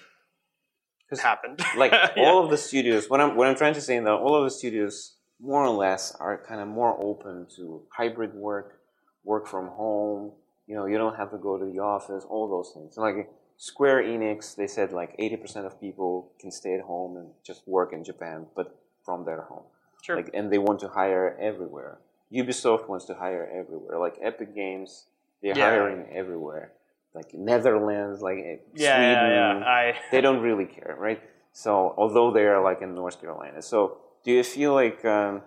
happened, 1.22 1.62
like 1.78 1.92
Yeah. 1.92 2.24
all 2.26 2.44
of 2.44 2.50
the 2.50 2.58
studios. 2.58 3.10
What 3.10 3.22
I'm 3.22 3.36
what 3.36 3.48
I'm 3.48 3.56
trying 3.56 3.76
to 3.76 3.82
say, 3.82 4.00
though, 4.00 4.18
all 4.18 4.36
of 4.36 4.44
the 4.44 4.52
studios 4.52 5.14
more 5.40 5.64
or 5.64 5.70
less 5.70 6.16
are 6.16 6.38
kind 6.48 6.60
of 6.60 6.68
more 6.68 6.98
open 7.00 7.46
to 7.56 7.84
hybrid 7.96 8.34
work, 8.34 8.80
work 9.24 9.48
from 9.48 9.68
home. 9.68 10.32
You 10.66 10.76
know, 10.76 10.86
you 10.86 10.98
don't 10.98 11.16
have 11.16 11.32
to 11.32 11.38
go 11.38 11.58
to 11.58 11.66
the 11.66 11.80
office. 11.80 12.26
All 12.28 12.50
those 12.50 12.72
things. 12.74 12.98
Like 12.98 13.30
Square 13.58 14.04
Enix, 14.04 14.56
they 14.56 14.68
said 14.68 14.92
like 14.92 15.18
80% 15.18 15.66
of 15.66 15.80
people 15.82 16.32
can 16.40 16.52
stay 16.52 16.76
at 16.76 16.82
home 16.82 17.18
and 17.18 17.28
just 17.44 17.68
work 17.68 17.92
in 17.92 18.04
Japan, 18.04 18.46
but 18.56 18.80
from 19.04 19.26
their 19.26 19.42
home. 19.42 19.64
Sure. 20.04 20.16
Like, 20.16 20.30
and 20.34 20.52
they 20.52 20.60
want 20.60 20.80
to 20.82 20.88
hire 20.90 21.36
everywhere. 21.40 21.98
Ubisoft 22.32 22.88
wants 22.88 23.06
to 23.06 23.16
hire 23.16 23.50
everywhere. 23.52 23.98
Like 24.00 24.16
Epic 24.22 24.54
Games, 24.54 25.06
they're 25.42 25.58
Yeah. 25.58 25.70
hiring 25.70 26.06
everywhere. 26.12 26.74
Like 27.16 27.34
Netherlands, 27.34 28.22
like 28.22 28.38
eh, 28.38 28.58
yeah, 28.76 28.96
Sweden, 28.96 29.32
yeah, 29.32 29.58
yeah. 29.60 29.66
I 29.66 29.96
they 30.12 30.22
don't 30.22 30.42
really 30.42 30.66
care, 30.66 30.96
right? 31.00 31.22
So 31.52 31.96
although 31.98 32.32
they 32.32 32.46
are 32.46 32.62
like 32.64 32.82
in 32.84 32.94
North 32.94 33.20
Carolina, 33.20 33.62
so 33.64 33.98
do 34.24 34.32
you 34.32 34.44
feel 34.44 34.74
like 34.74 35.04
um, 35.04 35.42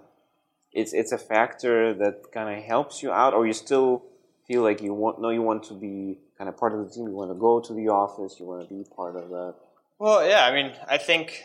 it's 0.73 0.93
it's 0.93 1.13
a 1.13 1.19
factor 1.19 1.95
that 1.95 2.33
kind 2.33 2.49
of 2.59 2.65
helps 2.65 3.03
you 3.05 3.13
out, 3.13 3.35
or 3.35 3.47
you 3.47 3.53
still 3.53 4.03
feel 4.49 4.63
like 4.63 4.83
you 4.83 4.93
want 4.95 5.21
no, 5.21 5.29
you 5.31 5.43
want 5.43 5.63
to 5.65 5.75
be 5.75 6.19
kind 6.41 6.49
of 6.49 6.57
part 6.57 6.72
of 6.72 6.78
the 6.82 6.91
team, 6.91 7.05
you 7.05 7.12
want 7.12 7.30
to 7.30 7.34
go 7.34 7.61
to 7.61 7.74
the 7.74 7.88
office, 7.88 8.41
you 8.41 8.47
want 8.47 8.66
to 8.66 8.74
be 8.74 8.82
part 8.97 9.14
of 9.14 9.28
that. 9.28 9.55
Well, 9.99 10.26
yeah, 10.26 10.47
I 10.47 10.55
mean, 10.55 10.72
I 10.88 10.97
think 10.97 11.43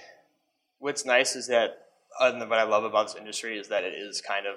what's 0.80 1.06
nice 1.06 1.36
is 1.36 1.48
that, 1.48 1.88
and 2.22 2.40
what 2.50 2.58
I 2.60 2.64
love 2.64 2.86
about 2.86 3.08
this 3.08 3.18
industry 3.18 3.60
is 3.60 3.68
that 3.68 3.84
it 3.84 3.94
is 3.94 4.22
kind 4.22 4.46
of 4.48 4.56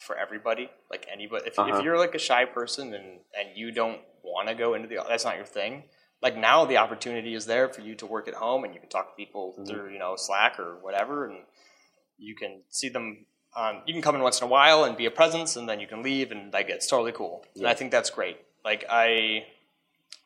for 0.00 0.18
everybody. 0.18 0.68
Like 0.90 1.06
anybody, 1.10 1.44
if, 1.46 1.56
Uh-huh. 1.56 1.76
if 1.76 1.84
you're 1.84 1.98
like 1.98 2.16
a 2.16 2.18
shy 2.18 2.44
person 2.46 2.92
and 2.94 3.20
and 3.38 3.46
you 3.54 3.70
don't 3.70 4.00
want 4.24 4.48
to 4.48 4.56
go 4.56 4.74
into 4.74 4.88
the, 4.88 4.98
that's 5.08 5.24
not 5.24 5.36
your 5.36 5.46
thing. 5.46 5.84
Like 6.20 6.36
now, 6.36 6.64
the 6.64 6.78
opportunity 6.78 7.34
is 7.34 7.46
there 7.46 7.68
for 7.68 7.80
you 7.82 7.94
to 7.94 8.06
work 8.06 8.26
at 8.26 8.34
home 8.34 8.64
and 8.64 8.74
you 8.74 8.80
can 8.80 8.88
talk 8.88 9.06
to 9.12 9.16
people 9.24 9.52
Mm-hmm. 9.52 9.66
through 9.66 9.92
you 9.92 10.00
know 10.00 10.16
Slack 10.16 10.58
or 10.58 10.78
whatever, 10.82 11.26
and 11.28 11.38
you 12.18 12.34
can 12.34 12.62
see 12.70 12.88
them. 12.88 13.26
On, 13.54 13.80
you 13.86 13.94
can 13.94 14.02
come 14.02 14.16
in 14.16 14.20
once 14.20 14.40
in 14.40 14.44
a 14.46 14.50
while 14.50 14.82
and 14.84 14.96
be 14.98 15.06
a 15.06 15.10
presence, 15.12 15.54
and 15.56 15.66
then 15.68 15.78
you 15.80 15.86
can 15.86 16.02
leave, 16.02 16.32
and 16.32 16.52
like 16.52 16.68
it's 16.68 16.88
totally 16.88 17.12
cool. 17.12 17.44
And 17.54 17.68
I 17.68 17.74
think 17.74 17.92
that's 17.92 18.10
great. 18.10 18.38
Like 18.64 18.84
I, 18.90 19.46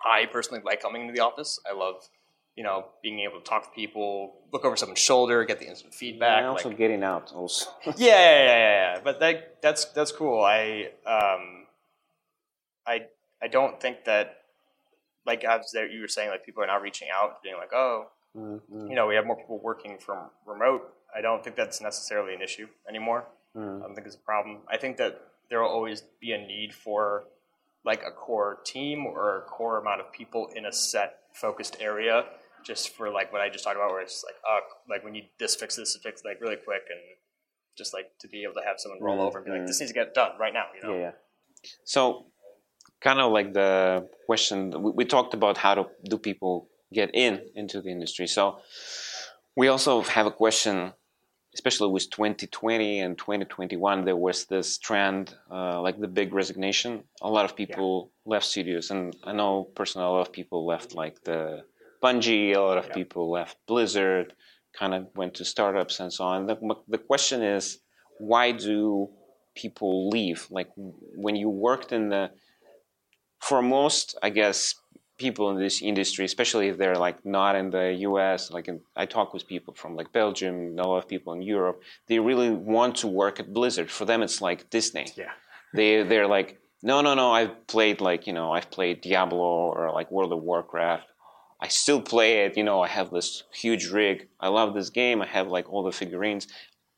I 0.05 0.27
personally 0.27 0.63
like 0.65 0.81
coming 0.83 1.03
into 1.03 1.13
the 1.13 1.21
office. 1.21 1.59
I 1.71 1.75
love, 1.75 2.09
you 2.57 2.65
know, 2.65 2.87
being 3.03 3.21
able 3.21 3.39
to 3.41 3.45
talk 3.45 3.65
to 3.65 3.71
people, 3.71 4.39
look 4.53 4.65
over 4.65 4.77
someone's 4.77 4.99
shoulder, 4.99 5.45
get 5.45 5.59
the 5.59 5.67
instant 5.69 5.95
feedback. 5.95 6.39
and 6.39 6.47
also 6.49 6.69
like- 6.69 6.79
getting 6.79 7.03
out, 7.05 7.33
also. 7.33 7.71
yeah, 7.87 7.93
yeah, 7.97 8.45
yeah, 8.47 8.95
yeah. 8.95 9.01
But 9.03 9.21
that 9.21 9.61
that's 9.63 9.85
that's 9.87 10.13
cool. 10.13 10.43
I 10.45 10.91
um, 11.07 11.67
I 12.87 13.07
I 13.43 13.49
don't 13.49 13.81
think 13.81 14.05
that 14.05 14.39
like 15.27 15.45
as 15.45 15.71
there 15.73 15.87
you 15.89 16.01
were 16.01 16.09
saying, 16.09 16.31
like 16.31 16.45
people 16.45 16.63
are 16.63 16.67
now 16.67 16.81
reaching 16.81 17.09
out, 17.15 17.43
being 17.43 17.57
like, 17.57 17.73
oh, 17.73 18.09
Mhm. 18.37 18.89
you 18.89 18.95
know, 18.95 19.07
we 19.07 19.15
have 19.17 19.27
more 19.27 19.37
people 19.37 19.59
working 19.59 19.99
from 19.99 20.31
remote. 20.47 20.95
I 21.15 21.21
don't 21.21 21.43
think 21.43 21.57
that's 21.57 21.81
necessarily 21.81 22.35
an 22.35 22.41
issue 22.43 22.69
anymore. 22.89 23.27
Mhm. 23.57 23.79
I 23.83 23.87
don't 23.87 23.95
think 23.95 24.07
it's 24.07 24.17
a 24.17 24.21
problem. 24.21 24.63
I 24.69 24.77
think 24.77 24.97
that 24.99 25.21
there 25.49 25.61
will 25.61 25.69
always 25.69 26.03
be 26.21 26.33
a 26.33 26.39
need 26.39 26.73
for 26.75 27.25
like 27.85 28.03
a 28.07 28.11
core 28.11 28.59
team 28.65 29.07
or 29.07 29.39
a 29.39 29.43
core 29.43 29.79
amount 29.79 30.01
of 30.01 30.13
people 30.13 30.49
in 30.55 30.67
a 30.67 30.73
set 30.73 31.19
focused 31.35 31.77
area 31.81 32.25
just 32.65 32.91
for 32.91 33.11
like 33.11 33.33
what 33.33 33.41
I 33.41 33.49
just 33.49 33.65
talked 33.65 33.77
about 33.77 33.91
where 33.91 34.03
it's 34.03 34.23
like 34.27 34.35
uh 34.49 34.61
like 34.89 35.05
we 35.05 35.11
need 35.11 35.31
this 35.39 35.57
fix 35.57 35.77
this 35.77 35.97
fix 36.03 36.23
like 36.25 36.41
really 36.41 36.57
quick 36.57 36.83
and 36.91 37.01
just 37.79 37.95
like 37.95 38.11
to 38.21 38.29
be 38.29 38.43
able 38.43 38.55
to 38.55 38.63
have 38.67 38.77
someone 38.79 39.03
roll 39.03 39.23
over 39.23 39.39
and 39.39 39.47
be 39.47 39.53
like 39.53 39.63
mhm. 39.63 39.67
this 39.67 39.81
needs 39.81 39.93
to 39.93 39.99
get 39.99 40.13
done 40.13 40.33
right 40.39 40.53
now 40.53 40.65
you 40.75 40.87
know 40.87 40.95
Yeah, 40.95 41.01
yeah. 41.01 41.11
So, 41.85 42.27
kind 43.01 43.21
of 43.21 43.33
like 43.33 43.53
the 43.53 44.09
question 44.27 44.71
we, 44.83 44.91
we 44.93 45.05
talked 45.05 45.35
about 45.35 45.57
how 45.57 45.75
to 45.75 45.87
do 46.09 46.19
people 46.19 46.69
get 46.93 47.11
in 47.15 47.41
into 47.55 47.81
the 47.81 47.91
industry. 47.91 48.27
So, 48.27 48.61
we 49.57 49.69
also 49.69 50.03
have 50.03 50.27
a 50.27 50.31
question, 50.31 50.93
especially 51.55 51.89
with 51.91 52.09
2020 52.11 53.01
and 53.01 53.19
2021. 53.19 54.05
There 54.05 54.17
was 54.17 54.45
this 54.47 54.79
trend, 54.79 55.35
uh, 55.51 55.81
like 55.81 55.99
the 55.99 56.09
big 56.09 56.33
resignation. 56.33 57.05
A 57.23 57.31
lot 57.31 57.45
of 57.45 57.57
people 57.57 58.13
left 58.25 58.47
studios, 58.47 58.91
and 58.91 59.15
I 59.25 59.33
know 59.33 59.65
personally 59.75 60.07
a 60.07 60.11
lot 60.11 60.27
of 60.27 60.33
people 60.33 60.65
left 60.67 60.95
like 60.95 61.23
the 61.25 61.65
Bungie. 62.03 62.55
A 62.55 62.61
lot 62.61 62.79
of 62.79 62.87
Yeah. 62.87 62.95
people 62.95 63.31
left 63.31 63.57
Blizzard. 63.67 64.35
Kind 64.79 64.95
of 64.95 65.09
went 65.17 65.35
to 65.35 65.45
startups 65.45 65.99
and 66.01 66.13
so 66.13 66.25
on. 66.25 66.47
The, 66.47 66.57
the 66.87 66.99
question 66.99 67.43
is, 67.43 67.81
why 68.19 68.53
do 68.53 69.09
people 69.57 70.09
leave? 70.09 70.47
Like 70.51 70.69
when 70.77 71.35
you 71.35 71.49
worked 71.51 71.93
in 71.93 72.09
the, 72.11 72.31
for 73.41 73.61
most, 73.63 74.17
I 74.23 74.31
guess, 74.31 74.75
people 75.21 75.51
in 75.51 75.59
this 75.59 75.83
industry, 75.83 76.25
especially 76.25 76.67
if 76.69 76.79
they're 76.79 77.03
like 77.07 77.19
not 77.25 77.55
in 77.55 77.71
the 77.71 77.87
U.S. 78.09 78.51
Like 78.51 78.67
in, 78.69 78.81
I 78.97 79.05
talk 79.07 79.33
with 79.35 79.47
people 79.47 79.75
from 79.75 79.95
like 79.95 80.11
Belgium, 80.13 80.77
a 80.79 80.83
lot 80.83 80.99
of 81.03 81.07
people 81.07 81.33
in 81.35 81.43
Europe. 81.43 81.83
They 82.09 82.19
really 82.19 82.51
want 82.51 82.97
to 83.03 83.07
work 83.07 83.39
at 83.39 83.53
Blizzard. 83.53 83.91
For 83.91 84.05
them, 84.07 84.23
it's 84.23 84.41
like 84.41 84.71
Disney. 84.71 85.07
yeah 85.17 85.35
They 85.75 86.03
they're 86.11 86.27
like, 86.27 86.59
no, 86.83 86.97
no, 87.07 87.13
no. 87.15 87.31
I've 87.39 87.55
played 87.75 88.01
like 88.01 88.27
you 88.27 88.33
know, 88.33 88.49
I've 88.57 88.71
played 88.71 88.97
Diablo 89.03 89.51
or 89.77 89.93
like 89.99 90.11
World 90.11 90.33
of 90.33 90.43
Warcraft. 90.43 91.07
I 91.67 91.69
still 91.69 92.01
play 92.01 92.31
it. 92.45 92.57
You 92.57 92.65
know, 92.65 92.81
I 92.81 92.89
have 92.89 93.11
this 93.11 93.45
huge 93.53 93.85
rig. 94.01 94.29
I 94.41 94.49
love 94.49 94.75
this 94.75 94.91
game. 94.91 95.21
I 95.21 95.27
have 95.27 95.49
like 95.57 95.67
all 95.71 95.85
the 95.85 95.93
figurines. 96.03 96.49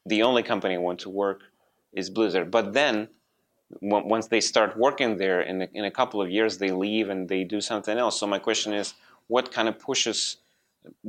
The 0.06 0.22
only 0.22 0.44
company 0.52 0.74
I 0.76 0.78
want 0.88 1.00
to 1.00 1.10
work 1.10 1.40
is 1.92 2.08
Blizzard. 2.10 2.50
But 2.50 2.72
then, 2.72 3.08
once 3.80 4.28
they 4.28 4.40
start 4.40 4.76
working 4.76 5.16
there, 5.16 5.40
in 5.40 5.62
a, 5.62 5.68
in 5.74 5.84
a 5.84 5.90
couple 5.90 6.20
of 6.20 6.30
years, 6.30 6.58
they 6.58 6.70
leave 6.70 7.08
and 7.08 7.28
they 7.28 7.44
do 7.44 7.60
something 7.60 7.96
else. 7.98 8.18
So 8.20 8.26
my 8.26 8.38
question 8.38 8.72
is, 8.72 8.94
what 9.28 9.52
kind 9.52 9.68
of 9.68 9.78
pushes 9.78 10.38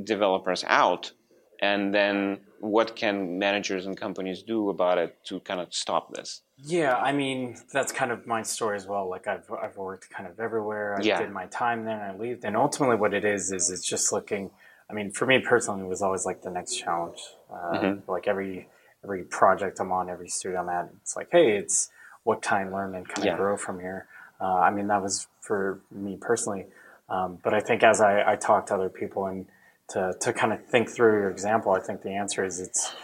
developers 0.02 0.64
out? 0.66 1.12
and 1.60 1.94
then 1.94 2.40
what 2.58 2.96
can 2.96 3.38
managers 3.38 3.86
and 3.86 3.96
companies 3.96 4.42
do 4.42 4.68
about 4.70 4.98
it 4.98 5.16
to 5.24 5.40
kind 5.40 5.60
of 5.60 5.72
stop 5.72 6.12
this? 6.12 6.42
Yeah, 6.58 6.96
I 6.96 7.12
mean 7.12 7.56
that's 7.72 7.92
kind 7.92 8.10
of 8.10 8.26
my 8.26 8.42
story 8.42 8.76
as 8.76 8.86
well. 8.86 9.08
Like 9.08 9.26
I've 9.28 9.48
I've 9.62 9.76
worked 9.76 10.10
kind 10.10 10.28
of 10.28 10.38
everywhere. 10.40 10.96
I 10.98 11.02
Yeah. 11.02 11.20
did 11.20 11.30
my 11.30 11.46
time 11.46 11.84
there, 11.84 11.98
and 12.00 12.04
I 12.12 12.20
leave. 12.20 12.40
And 12.44 12.56
ultimately, 12.56 12.96
what 12.96 13.14
it 13.14 13.24
is 13.24 13.52
is 13.52 13.70
it's 13.70 13.88
just 13.88 14.12
looking. 14.12 14.50
I 14.90 14.92
mean, 14.92 15.10
for 15.10 15.26
me 15.26 15.38
personally, 15.38 15.82
it 15.82 15.88
was 15.88 16.02
always 16.02 16.26
like 16.26 16.42
the 16.42 16.50
next 16.50 16.74
challenge. 16.76 17.20
Uh, 17.50 17.76
Mhm. 17.76 18.02
Like 18.08 18.26
every 18.28 18.68
every 19.04 19.22
project 19.24 19.80
I'm 19.80 19.92
on, 19.92 20.10
every 20.10 20.28
studio 20.28 20.60
I'm 20.60 20.68
at, 20.68 20.90
it's 21.02 21.14
like, 21.16 21.28
hey, 21.30 21.56
it's 21.56 21.90
what 22.24 22.42
can 22.42 22.66
I 22.66 22.70
learn 22.70 22.94
and 22.94 23.08
kind 23.08 23.24
Yeah. 23.26 23.32
of 23.32 23.38
grow 23.38 23.56
from 23.56 23.80
here. 23.80 24.06
Uh, 24.40 24.58
I 24.58 24.70
mean, 24.70 24.88
that 24.88 25.00
was 25.02 25.28
for 25.40 25.80
me 25.90 26.18
personally. 26.20 26.66
Um, 27.08 27.38
but 27.42 27.54
I 27.54 27.60
think 27.60 27.82
as 27.82 28.00
I, 28.00 28.32
I 28.32 28.36
talk 28.36 28.66
to 28.66 28.74
other 28.74 28.88
people 28.88 29.26
and 29.26 29.46
to, 29.90 30.14
to 30.20 30.32
kind 30.32 30.52
of 30.52 30.64
think 30.66 30.88
through 30.90 31.20
your 31.20 31.30
example, 31.30 31.72
I 31.72 31.80
think 31.80 32.02
the 32.02 32.14
answer 32.14 32.44
is 32.44 32.58
it's 32.58 32.94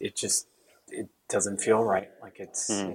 it 0.00 0.14
just 0.16 0.46
it 0.88 1.08
doesn't 1.28 1.58
feel 1.58 1.82
right. 1.82 2.10
Like 2.22 2.36
it's 2.38 2.70
Mm. 2.70 2.94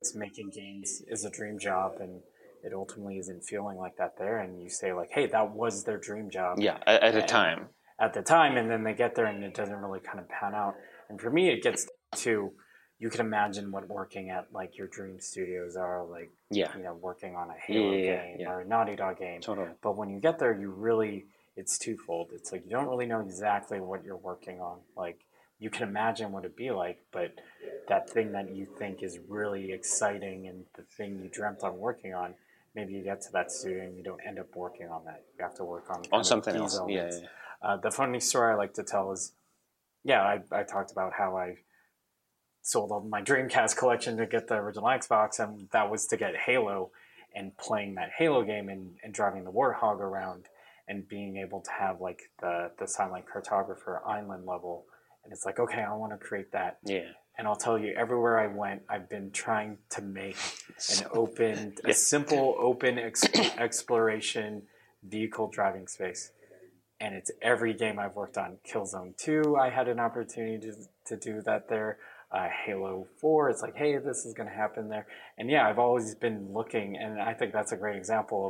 it's 0.00 0.14
making 0.14 0.50
games 0.50 1.02
is 1.08 1.24
a 1.24 1.30
dream 1.30 1.58
job 1.58 1.96
and 2.00 2.22
it 2.62 2.72
ultimately 2.74 3.18
isn't 3.18 3.42
feeling 3.44 3.78
like 3.78 3.96
that 3.96 4.16
there 4.18 4.38
and 4.38 4.62
you 4.62 4.68
say 4.70 4.92
like 4.92 5.10
hey 5.12 5.26
that 5.26 5.50
was 5.54 5.84
their 5.84 5.98
dream 5.98 6.30
job 6.30 6.58
Yeah, 6.58 6.78
at, 6.86 7.02
at 7.02 7.14
a 7.16 7.22
time. 7.22 7.68
at 7.98 8.14
the 8.14 8.22
time 8.22 8.56
and 8.56 8.70
then 8.70 8.82
they 8.84 8.94
get 8.94 9.14
there 9.14 9.26
and 9.26 9.42
it 9.44 9.54
doesn't 9.54 9.76
really 9.76 10.00
kind 10.00 10.18
of 10.20 10.28
pan 10.28 10.54
out 10.54 10.74
and 11.08 11.20
for 11.20 11.30
me 11.30 11.48
it 11.50 11.62
gets 11.62 11.86
to 12.16 12.52
you 13.00 13.08
can 13.10 13.20
imagine 13.20 13.72
what 13.72 13.88
working 13.88 14.30
at 14.30 14.46
like 14.52 14.76
your 14.78 14.86
dream 14.86 15.18
studios 15.18 15.74
are 15.74 16.04
like 16.04 16.30
Yeah. 16.50 16.70
you 16.76 16.84
know 16.84 16.94
working 16.94 17.34
on 17.34 17.50
a 17.50 17.54
halo 17.54 17.92
Yeah, 17.92 18.24
game 18.36 18.46
or 18.46 18.60
a 18.60 18.64
naughty 18.64 18.94
dog 18.94 19.18
game 19.18 19.40
Totally. 19.40 19.70
but 19.82 19.96
when 19.96 20.10
you 20.10 20.20
get 20.20 20.38
there 20.38 20.54
you 20.54 20.70
really 20.70 21.26
it's 21.56 21.78
twofold 21.78 22.28
it's 22.32 22.52
like 22.52 22.62
you 22.64 22.70
don't 22.70 22.86
really 22.88 23.06
know 23.06 23.20
exactly 23.20 23.80
what 23.80 24.04
you're 24.04 24.16
working 24.16 24.60
on 24.60 24.78
like 24.96 25.18
you 25.58 25.68
can 25.70 25.82
imagine 25.88 26.30
what 26.32 26.44
it'd 26.44 26.56
be 26.56 26.70
like 26.70 26.98
but 27.10 27.32
that 27.88 28.08
thing 28.08 28.32
that 28.32 28.54
you 28.54 28.66
think 28.78 29.02
is 29.02 29.18
really 29.28 29.72
exciting 29.72 30.46
and 30.46 30.64
the 30.76 30.82
thing 30.96 31.18
you 31.22 31.28
dreamt 31.28 31.62
on 31.62 31.78
working 31.78 32.14
on 32.14 32.34
maybe 32.74 32.92
you 32.92 33.02
get 33.02 33.20
to 33.20 33.32
that 33.32 33.50
studio 33.50 33.82
and 33.82 33.96
you 33.96 34.02
don't 34.04 34.20
end 34.26 34.38
up 34.38 34.54
working 34.54 34.88
on 34.88 35.04
that 35.04 35.22
you 35.36 35.42
have 35.44 35.54
to 35.54 35.64
work 35.64 35.90
on 35.90 36.02
On 36.12 36.22
something 36.24 36.54
else. 36.54 36.78
Yeah, 36.88 37.10
yeah. 37.10 37.26
Uh, 37.62 37.76
the 37.76 37.90
funny 37.90 38.20
story 38.20 38.52
I 38.52 38.56
like 38.56 38.72
to 38.74 38.82
tell 38.82 39.12
is, 39.12 39.32
yeah, 40.02 40.22
I, 40.22 40.40
I 40.50 40.62
talked 40.62 40.92
about 40.92 41.12
how 41.12 41.36
I 41.36 41.56
sold 42.62 42.90
all 42.90 43.00
my 43.00 43.22
Dreamcast 43.22 43.76
collection 43.76 44.16
to 44.18 44.26
get 44.26 44.48
the 44.48 44.54
original 44.54 44.84
Xbox, 44.84 45.38
and 45.38 45.68
that 45.72 45.90
was 45.90 46.06
to 46.06 46.16
get 46.16 46.36
Halo 46.36 46.90
and 47.34 47.56
playing 47.56 47.94
that 47.94 48.10
Halo 48.16 48.42
game 48.42 48.68
and, 48.68 48.96
and 49.02 49.14
driving 49.14 49.44
the 49.44 49.52
Warthog 49.52 50.00
around 50.00 50.46
and 50.88 51.06
being 51.08 51.36
able 51.36 51.60
to 51.60 51.70
have 51.70 52.00
like 52.00 52.30
the, 52.40 52.72
the 52.78 52.86
silent 52.86 53.24
cartographer 53.32 54.04
island 54.06 54.44
level. 54.44 54.86
And 55.22 55.32
it's 55.32 55.46
like, 55.46 55.60
okay, 55.60 55.82
I 55.82 55.94
want 55.94 56.12
to 56.12 56.18
create 56.18 56.52
that. 56.52 56.78
Yeah. 56.84 57.10
And 57.38 57.46
I'll 57.46 57.56
tell 57.56 57.78
you, 57.78 57.94
everywhere 57.96 58.38
I 58.38 58.48
went, 58.48 58.82
I've 58.88 59.08
been 59.08 59.30
trying 59.30 59.78
to 59.90 60.02
make 60.02 60.36
an 60.98 61.06
open, 61.12 61.74
a 61.84 61.94
simple 61.94 62.56
open 62.58 62.98
ex- 62.98 63.24
exploration 63.56 64.62
vehicle 65.02 65.48
driving 65.48 65.86
space. 65.86 66.32
And 66.98 67.14
it's 67.14 67.30
every 67.40 67.72
game 67.72 67.98
I've 67.98 68.14
worked 68.14 68.36
on. 68.36 68.58
Killzone 68.68 69.16
2, 69.16 69.56
I 69.56 69.70
had 69.70 69.88
an 69.88 70.00
opportunity 70.00 70.58
to, 70.58 70.74
to 71.06 71.16
do 71.16 71.40
that 71.42 71.68
there. 71.68 71.98
Uh, 72.32 72.48
Halo 72.64 73.08
4, 73.20 73.50
it's 73.50 73.60
like, 73.62 73.74
hey, 73.74 73.96
this 73.98 74.24
is 74.24 74.34
going 74.34 74.48
to 74.48 74.54
happen 74.54 74.88
there. 74.88 75.06
And 75.36 75.50
yeah, 75.50 75.66
I've 75.68 75.80
always 75.80 76.14
been 76.14 76.52
looking, 76.52 76.96
and 76.96 77.20
I 77.20 77.34
think 77.34 77.52
that's 77.52 77.72
a 77.72 77.76
great 77.76 77.96
example 77.96 78.46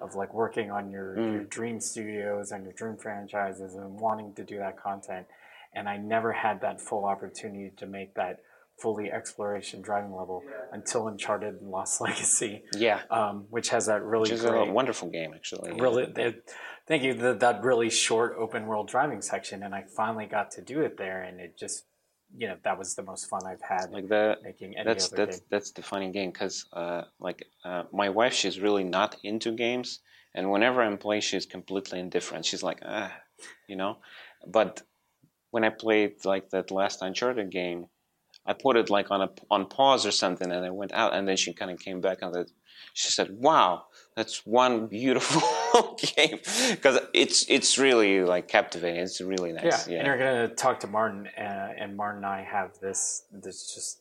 of, 0.00 0.08
of 0.08 0.16
like 0.16 0.34
working 0.34 0.70
on 0.72 0.90
your, 0.90 1.16
your 1.16 1.44
dream 1.44 1.80
studios 1.80 2.50
and 2.50 2.64
your 2.64 2.72
dream 2.72 2.96
franchises 2.96 3.74
and 3.76 4.00
wanting 4.00 4.34
to 4.34 4.44
do 4.44 4.58
that 4.58 4.82
content. 4.82 5.26
And 5.74 5.88
I 5.88 5.96
never 5.96 6.32
had 6.32 6.60
that 6.62 6.80
full 6.80 7.04
opportunity 7.04 7.70
to 7.76 7.86
make 7.86 8.14
that 8.14 8.40
fully 8.80 9.12
exploration 9.12 9.80
driving 9.82 10.10
level 10.12 10.42
until 10.72 11.06
Uncharted 11.06 11.60
and 11.60 11.70
Lost 11.70 12.00
Legacy, 12.06 12.64
Yeah. 12.74 13.02
um, 13.10 13.46
which 13.50 13.68
has 13.68 13.86
that 13.86 14.02
really 14.02 14.22
Which 14.22 14.32
is 14.32 14.42
great, 14.44 14.68
a 14.68 14.72
wonderful 14.72 15.08
game, 15.08 15.32
actually. 15.34 15.70
yeah. 15.76 15.82
really, 15.82 16.06
they- 16.06 16.34
thank 16.88 17.04
you, 17.04 17.14
that, 17.14 17.38
that 17.40 17.62
really 17.62 17.90
short 17.90 18.34
open 18.36 18.66
world 18.66 18.88
driving 18.88 19.22
section. 19.22 19.62
And 19.62 19.72
I 19.74 19.84
finally 19.96 20.26
got 20.26 20.50
to 20.52 20.62
do 20.62 20.80
it 20.80 20.96
there, 20.98 21.22
and 21.22 21.38
it 21.38 21.56
just, 21.56 21.84
you 22.36 22.46
know, 22.48 22.56
that 22.62 22.78
was 22.78 22.94
the 22.94 23.02
most 23.02 23.28
fun 23.28 23.42
I've 23.46 23.62
had 23.62 23.90
Like 23.90 24.08
that. 24.08 24.42
making 24.42 24.76
any 24.76 24.84
That's 24.84 25.08
that's 25.08 25.38
game. 25.38 25.46
that's 25.50 25.70
the 25.72 25.82
funny 25.82 26.10
game 26.10 26.30
because 26.30 26.66
uh, 26.72 27.02
like 27.18 27.46
uh, 27.64 27.84
my 27.92 28.08
wife, 28.08 28.34
she's 28.34 28.60
really 28.60 28.84
not 28.84 29.16
into 29.22 29.52
games, 29.52 30.00
and 30.34 30.50
whenever 30.50 30.82
I'm 30.82 30.98
playing, 30.98 31.22
she's 31.22 31.46
completely 31.46 31.98
indifferent. 31.98 32.44
She's 32.44 32.62
like, 32.62 32.80
ah, 32.84 33.12
you 33.68 33.76
know. 33.76 33.98
But 34.46 34.82
when 35.50 35.64
I 35.64 35.70
played 35.70 36.24
like 36.24 36.50
that 36.50 36.70
last 36.70 37.02
Uncharted 37.02 37.50
game, 37.50 37.86
I 38.46 38.52
put 38.52 38.76
it 38.76 38.90
like 38.90 39.10
on 39.10 39.22
a 39.22 39.30
on 39.50 39.66
pause 39.66 40.06
or 40.06 40.12
something, 40.12 40.50
and 40.50 40.64
I 40.64 40.70
went 40.70 40.92
out, 40.92 41.14
and 41.14 41.26
then 41.26 41.36
she 41.36 41.52
kind 41.52 41.70
of 41.70 41.78
came 41.78 42.00
back 42.00 42.18
and 42.22 42.32
that 42.34 42.50
she 42.94 43.10
said, 43.10 43.28
"Wow, 43.30 43.86
that's 44.16 44.46
one 44.46 44.86
beautiful 44.86 45.42
game," 46.16 46.38
because 46.70 46.98
it's 47.14 47.44
it's 47.48 47.78
really 47.78 48.22
like 48.24 48.48
captivating. 48.48 49.00
It's 49.02 49.20
really 49.20 49.52
nice. 49.52 49.88
Yeah, 49.88 49.98
and 49.98 50.06
you're 50.06 50.18
gonna 50.18 50.48
talk 50.54 50.80
to 50.80 50.86
Martin, 50.86 51.28
uh, 51.38 51.72
and 51.78 51.96
Martin 51.96 52.18
and 52.24 52.26
I 52.26 52.42
have 52.42 52.78
this 52.80 53.24
this 53.32 53.74
just 53.74 54.00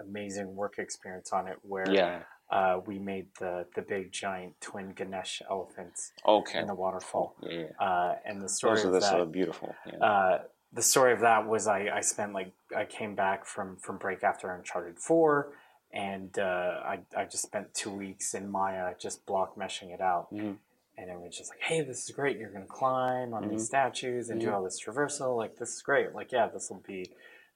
amazing 0.00 0.54
work 0.54 0.78
experience 0.78 1.32
on 1.32 1.48
it 1.48 1.56
where 1.62 1.88
Yeah. 1.90 2.22
uh, 2.50 2.80
we 2.86 2.98
made 2.98 3.28
the 3.40 3.66
the 3.74 3.82
big 3.82 4.12
giant 4.12 4.60
twin 4.60 4.92
Ganesh 4.92 5.42
elephants 5.50 6.12
Okay. 6.26 6.58
in 6.60 6.66
the 6.66 6.74
waterfall, 6.74 7.34
Yeah, 7.40 7.60
yeah. 7.80 7.86
uh, 7.86 8.16
and 8.24 8.42
the 8.42 8.48
story 8.48 8.76
Those 8.82 8.84
of 8.86 8.92
that. 9.00 9.32
beautiful. 9.32 9.74
Yeah. 9.86 9.98
uh, 9.98 10.42
the 10.72 10.82
story 10.82 11.12
of 11.12 11.20
that 11.20 11.46
was 11.46 11.66
I, 11.66 11.88
I 11.88 12.00
spent 12.02 12.32
like 12.34 12.52
I 12.76 12.84
came 12.84 13.14
back 13.14 13.46
from 13.46 13.76
from 13.78 13.96
break 13.98 14.22
after 14.22 14.50
Uncharted 14.52 14.98
Four, 14.98 15.52
and 15.92 16.38
uh, 16.38 16.80
I 16.84 17.00
I 17.16 17.24
just 17.24 17.42
spent 17.44 17.72
two 17.72 17.90
weeks 17.90 18.34
in 18.34 18.50
Maya 18.50 18.94
just 18.98 19.24
block 19.26 19.56
meshing 19.56 19.94
it 19.94 20.00
out, 20.02 20.30
Mhm. 20.32 20.58
And 20.98 21.10
it 21.10 21.18
was 21.20 21.36
just 21.36 21.50
like, 21.50 21.60
hey, 21.60 21.82
this 21.82 22.04
is 22.08 22.14
great. 22.14 22.38
You're 22.38 22.50
gonna 22.50 22.64
climb 22.66 23.34
on 23.34 23.42
Mm-hmm. 23.42 23.50
these 23.52 23.66
statues 23.66 24.30
and 24.30 24.40
do 24.40 24.52
all 24.52 24.62
this 24.64 24.80
traversal. 24.82 25.36
Like 25.36 25.56
this 25.56 25.74
is 25.76 25.82
great. 25.82 26.14
Like 26.14 26.32
yeah, 26.32 26.48
this 26.48 26.70
will 26.70 26.82
be 26.86 27.10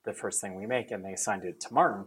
the 0.05 0.13
first 0.13 0.41
thing 0.41 0.55
we 0.55 0.67
make. 0.67 0.91
And 0.91 1.05
they 1.05 1.13
assigned 1.13 1.45
it 1.45 1.61
to 1.61 1.75
Martin. 1.75 2.07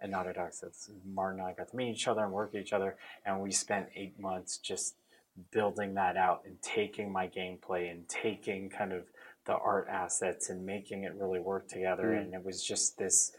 And 0.00 0.12
Naughty 0.12 0.32
Dog 0.34 0.52
says 0.52 0.90
Martin 1.06 1.40
and 1.40 1.48
I 1.48 1.52
got 1.54 1.68
to 1.70 1.76
meet 1.76 1.90
each 1.92 2.08
other 2.08 2.22
and 2.24 2.32
work 2.32 2.52
with 2.52 2.60
each 2.62 2.72
other, 2.74 2.96
and 3.24 3.40
we 3.40 3.50
spent 3.52 3.86
eight 3.96 4.18
months 4.20 4.58
just 4.58 4.96
building 5.50 5.94
that 5.94 6.16
out 6.16 6.42
and 6.44 6.60
taking 6.62 7.10
my 7.10 7.26
gameplay 7.26 7.90
and 7.90 8.06
taking 8.08 8.68
kind 8.68 8.92
of 8.92 9.04
the 9.46 9.52
art 9.54 9.88
assets 9.90 10.50
and 10.50 10.64
making 10.66 11.04
it 11.04 11.14
really 11.14 11.40
work 11.40 11.68
together. 11.68 12.04
Mm. 12.10 12.20
And 12.20 12.34
it 12.34 12.44
was 12.44 12.62
just 12.62 12.98
this, 12.98 13.32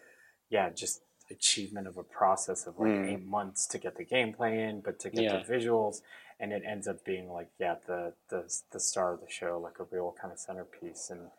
yeah, 0.50 0.70
just 0.72 1.02
achievement 1.32 1.88
of 1.88 1.98
a 1.98 2.04
process 2.04 2.66
of 2.68 2.78
like 2.80 2.90
Mm. 2.92 3.14
eight 3.14 3.26
months 3.26 3.68
to 3.68 3.78
get 3.78 3.96
the 3.98 4.06
gameplay 4.06 4.70
in, 4.70 4.82
but 4.82 5.00
to 5.00 5.10
get 5.10 5.24
Yeah. 5.24 5.44
the 5.44 5.54
visuals. 5.54 6.02
And 6.40 6.52
it 6.52 6.64
ends 6.70 6.88
up 6.88 7.06
being 7.06 7.30
like, 7.30 7.50
yeah, 7.60 7.76
the, 7.88 8.14
the, 8.30 8.54
the 8.72 8.80
star 8.80 9.14
of 9.14 9.22
the 9.22 9.30
show, 9.30 9.60
like 9.64 9.80
a 9.80 9.86
real 9.90 10.14
kind 10.22 10.34
of 10.34 10.40
centerpiece. 10.40 11.10
And, 11.10 11.30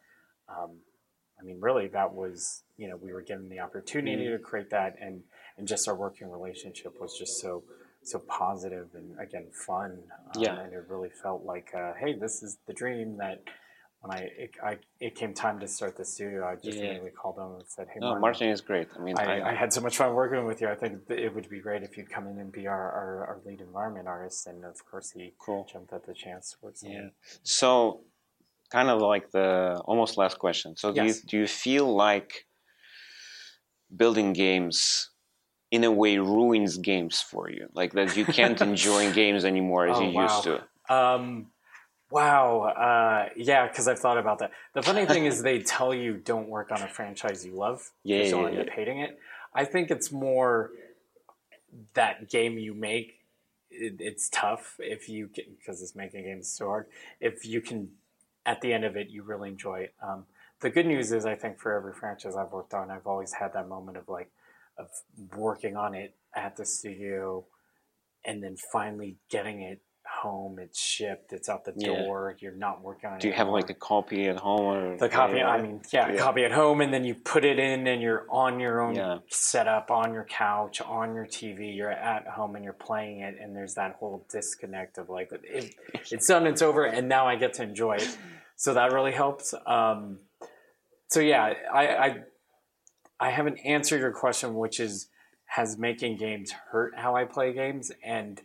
um, 0.49 0.78
I 1.38 1.42
mean, 1.44 1.61
really, 1.61 1.88
that 1.88 2.14
was 2.14 2.62
you 2.78 2.88
know 2.88 2.97
we 2.97 3.12
were 3.12 3.20
given 3.20 3.49
the 3.51 3.61
opportunity 3.61 4.24
Mm. 4.26 4.36
to 4.38 4.42
create 4.42 4.70
that, 4.70 4.97
and 4.99 5.22
and 5.59 5.68
just 5.68 5.86
our 5.86 5.94
working 5.94 6.30
relationship 6.30 6.99
was 6.99 7.14
just 7.18 7.40
so 7.42 7.62
so 8.03 8.20
positive 8.20 8.88
and 8.94 9.18
again 9.20 9.49
fun. 9.66 10.03
Um, 10.34 10.42
Yeah. 10.42 10.59
and 10.61 10.72
it 10.72 10.84
really 10.88 11.11
felt 11.11 11.44
like, 11.44 11.74
uh, 11.74 11.92
hey, 12.01 12.14
this 12.14 12.42
is 12.42 12.57
the 12.66 12.72
dream 12.72 13.18
that. 13.18 13.42
When 14.07 14.16
I 14.18 14.20
it, 14.22 14.50
I 14.62 14.78
it 15.00 15.14
came 15.14 15.34
time 15.34 15.59
to 15.61 15.68
start 15.68 15.96
the 15.96 16.04
studio, 16.04 16.46
I 16.46 16.54
just 16.54 16.78
Yeah. 16.78 16.84
immediately 16.84 17.11
called 17.11 17.38
him 17.38 17.57
and 17.57 17.66
said, 17.66 17.88
"Hey, 17.92 18.00
no, 18.00 18.09
Martin, 18.09 18.20
Martin 18.20 18.48
is 18.48 18.61
great. 18.61 18.88
I 18.96 19.00
mean, 19.00 19.16
I, 19.18 19.40
I 19.50 19.54
had 19.54 19.72
so 19.72 19.80
much 19.80 19.96
fun 19.96 20.14
working 20.14 20.44
with 20.44 20.61
you. 20.61 20.68
I 20.68 20.74
think 20.74 21.11
it 21.11 21.34
would 21.34 21.48
be 21.48 21.61
great 21.61 21.82
if 21.82 21.96
you'd 21.96 22.11
come 22.11 22.26
in 22.28 22.38
and 22.38 22.52
be 22.52 22.66
our, 22.66 22.92
our, 22.92 23.26
our 23.28 23.40
lead 23.44 23.61
environment 23.61 24.07
artist." 24.07 24.46
And 24.46 24.64
of 24.64 24.84
course, 24.84 25.11
he 25.11 25.34
Cool. 25.38 25.66
jumped 25.70 25.92
at 25.92 26.07
the 26.07 26.14
chance. 26.14 26.57
Yeah. 26.82 27.09
So, 27.42 28.04
kind 28.70 28.90
of 28.90 29.00
like 29.00 29.30
the 29.30 29.80
almost 29.84 30.16
last 30.16 30.38
question. 30.38 30.76
So, 30.76 30.92
do 30.92 31.02
Yes. 31.04 31.22
you 31.22 31.28
do 31.30 31.38
you 31.38 31.46
feel 31.46 31.92
like 31.94 32.46
building 33.94 34.32
games 34.32 35.11
in 35.70 35.84
a 35.84 35.90
way 35.90 36.18
ruins 36.18 36.76
games 36.78 37.20
for 37.20 37.50
you? 37.50 37.68
Like 37.74 37.92
that 37.94 38.16
you 38.16 38.24
can't 38.24 38.61
enjoy 38.70 39.12
games 39.12 39.44
anymore 39.44 39.86
as 39.86 39.98
Oh, 39.98 40.02
you 40.02 40.11
wow. 40.11 40.22
used 40.22 40.42
to? 40.44 40.54
Um, 40.88 41.50
wow. 42.11 42.62
Uh, 42.62 43.28
yeah, 43.36 43.66
because 43.66 43.88
I've 43.88 43.98
thought 43.98 44.18
about 44.18 44.38
that. 44.38 44.52
The 44.74 44.82
funny 44.82 45.07
thing 45.07 45.26
is, 45.26 45.42
they 45.42 45.61
tell 45.61 45.94
you 45.94 46.14
don't 46.14 46.48
work 46.48 46.70
on 46.70 46.82
a 46.82 46.88
franchise 46.88 47.44
you 47.44 47.52
love. 47.52 47.90
Yeah, 48.02 48.18
because 48.18 48.30
you'll 48.30 48.46
end 48.46 48.59
up 48.59 48.70
hating 48.70 49.00
it. 49.00 49.18
I 49.54 49.64
think 49.64 49.90
it's 49.90 50.12
more 50.12 50.70
that 51.94 52.28
game 52.28 52.59
you 52.59 52.74
make. 52.74 53.14
It, 53.70 53.96
it's 53.98 54.28
tough 54.28 54.76
if 54.78 55.09
you 55.09 55.28
because 55.34 55.82
it's 55.82 55.94
making 55.94 56.24
games 56.24 56.48
so 56.48 56.66
hard. 56.66 56.86
If 57.20 57.46
you 57.46 57.61
can, 57.61 57.90
at 58.44 58.61
the 58.61 58.72
end 58.72 58.84
of 58.84 58.96
it, 58.96 59.09
you 59.11 59.22
really 59.22 59.48
enjoy 59.48 59.80
it. 59.80 59.94
Um, 60.02 60.24
the 60.61 60.70
good 60.70 60.86
news 60.86 61.12
is, 61.12 61.26
I 61.26 61.34
think 61.34 61.59
for 61.59 61.74
every 61.74 61.92
franchise 61.92 62.36
I've 62.36 62.52
worked 62.52 62.72
on, 62.72 62.90
I've 62.90 63.07
always 63.07 63.34
had 63.34 63.52
that 63.54 63.68
moment 63.68 63.96
of 63.96 64.09
like 64.09 64.30
of 64.78 64.88
working 65.36 65.76
on 65.76 65.94
it 65.94 66.14
at 66.34 66.57
the 66.57 66.64
studio 66.64 67.44
and 68.24 68.42
then 68.42 68.57
finally 68.57 69.16
getting 69.30 69.62
it 69.62 69.80
home. 70.07 70.59
It's 70.59 70.80
shipped. 70.80 71.32
It's 71.32 71.48
out 71.48 71.64
the 71.64 71.72
Yeah. 71.76 71.88
door. 72.04 72.36
You're 72.38 72.52
not 72.52 72.82
working 72.82 73.11
on 73.11 73.16
it. 73.16 73.20
Do 73.20 73.28
you 73.28 73.34
have 73.34 73.48
like 73.48 73.70
a 73.70 73.74
copy 73.74 74.28
at 74.28 74.36
home? 74.36 74.61
Or 74.61 74.96
the 74.96 75.09
copy? 75.09 75.42
I 75.42 75.61
mean, 75.61 75.82
yeah, 75.92 76.11
Yeah. 76.12 76.16
copy 76.18 76.44
at 76.44 76.52
home, 76.52 76.80
and 76.80 76.92
then 76.92 77.04
you 77.04 77.14
put 77.14 77.44
it 77.44 77.59
in, 77.59 77.86
and 77.86 78.00
you're 78.00 78.26
on 78.30 78.61
your 78.61 78.80
own 78.80 78.94
Yeah. 78.94 79.18
setup, 79.28 79.90
on 79.90 80.12
your 80.12 80.24
couch, 80.24 80.80
on 80.80 81.14
your 81.14 81.26
TV. 81.26 81.70
You're 81.74 81.90
at 81.90 82.26
home, 82.26 82.57
and 82.57 82.64
you're 82.64 82.72
playing 82.72 83.20
it, 83.20 83.36
and 83.40 83.54
there's 83.54 83.74
that 83.74 83.96
whole 83.96 84.24
disconnect 84.30 84.98
of 84.98 85.09
like, 85.11 85.30
it, 85.32 85.74
it's 86.11 86.26
done, 86.26 86.46
it's 86.46 86.62
over, 86.62 86.84
and 86.84 87.09
now 87.09 87.26
I 87.26 87.36
get 87.36 87.54
to 87.54 87.62
enjoy 87.62 87.96
it. 87.96 88.18
So 88.57 88.74
that 88.74 88.92
really 88.92 89.12
helps. 89.12 89.54
Um, 89.66 90.20
so 91.09 91.20
yeah, 91.20 91.52
I, 91.72 91.86
I 91.88 92.22
I 93.18 93.30
haven't 93.30 93.59
answered 93.59 94.00
your 94.00 94.12
question, 94.12 94.54
which 94.54 94.78
is 94.80 95.09
has 95.50 95.78
making 95.78 96.16
games 96.16 96.52
hurt 96.70 96.94
how 96.96 97.14
I 97.16 97.24
play 97.24 97.52
games? 97.52 97.90
And 98.02 98.42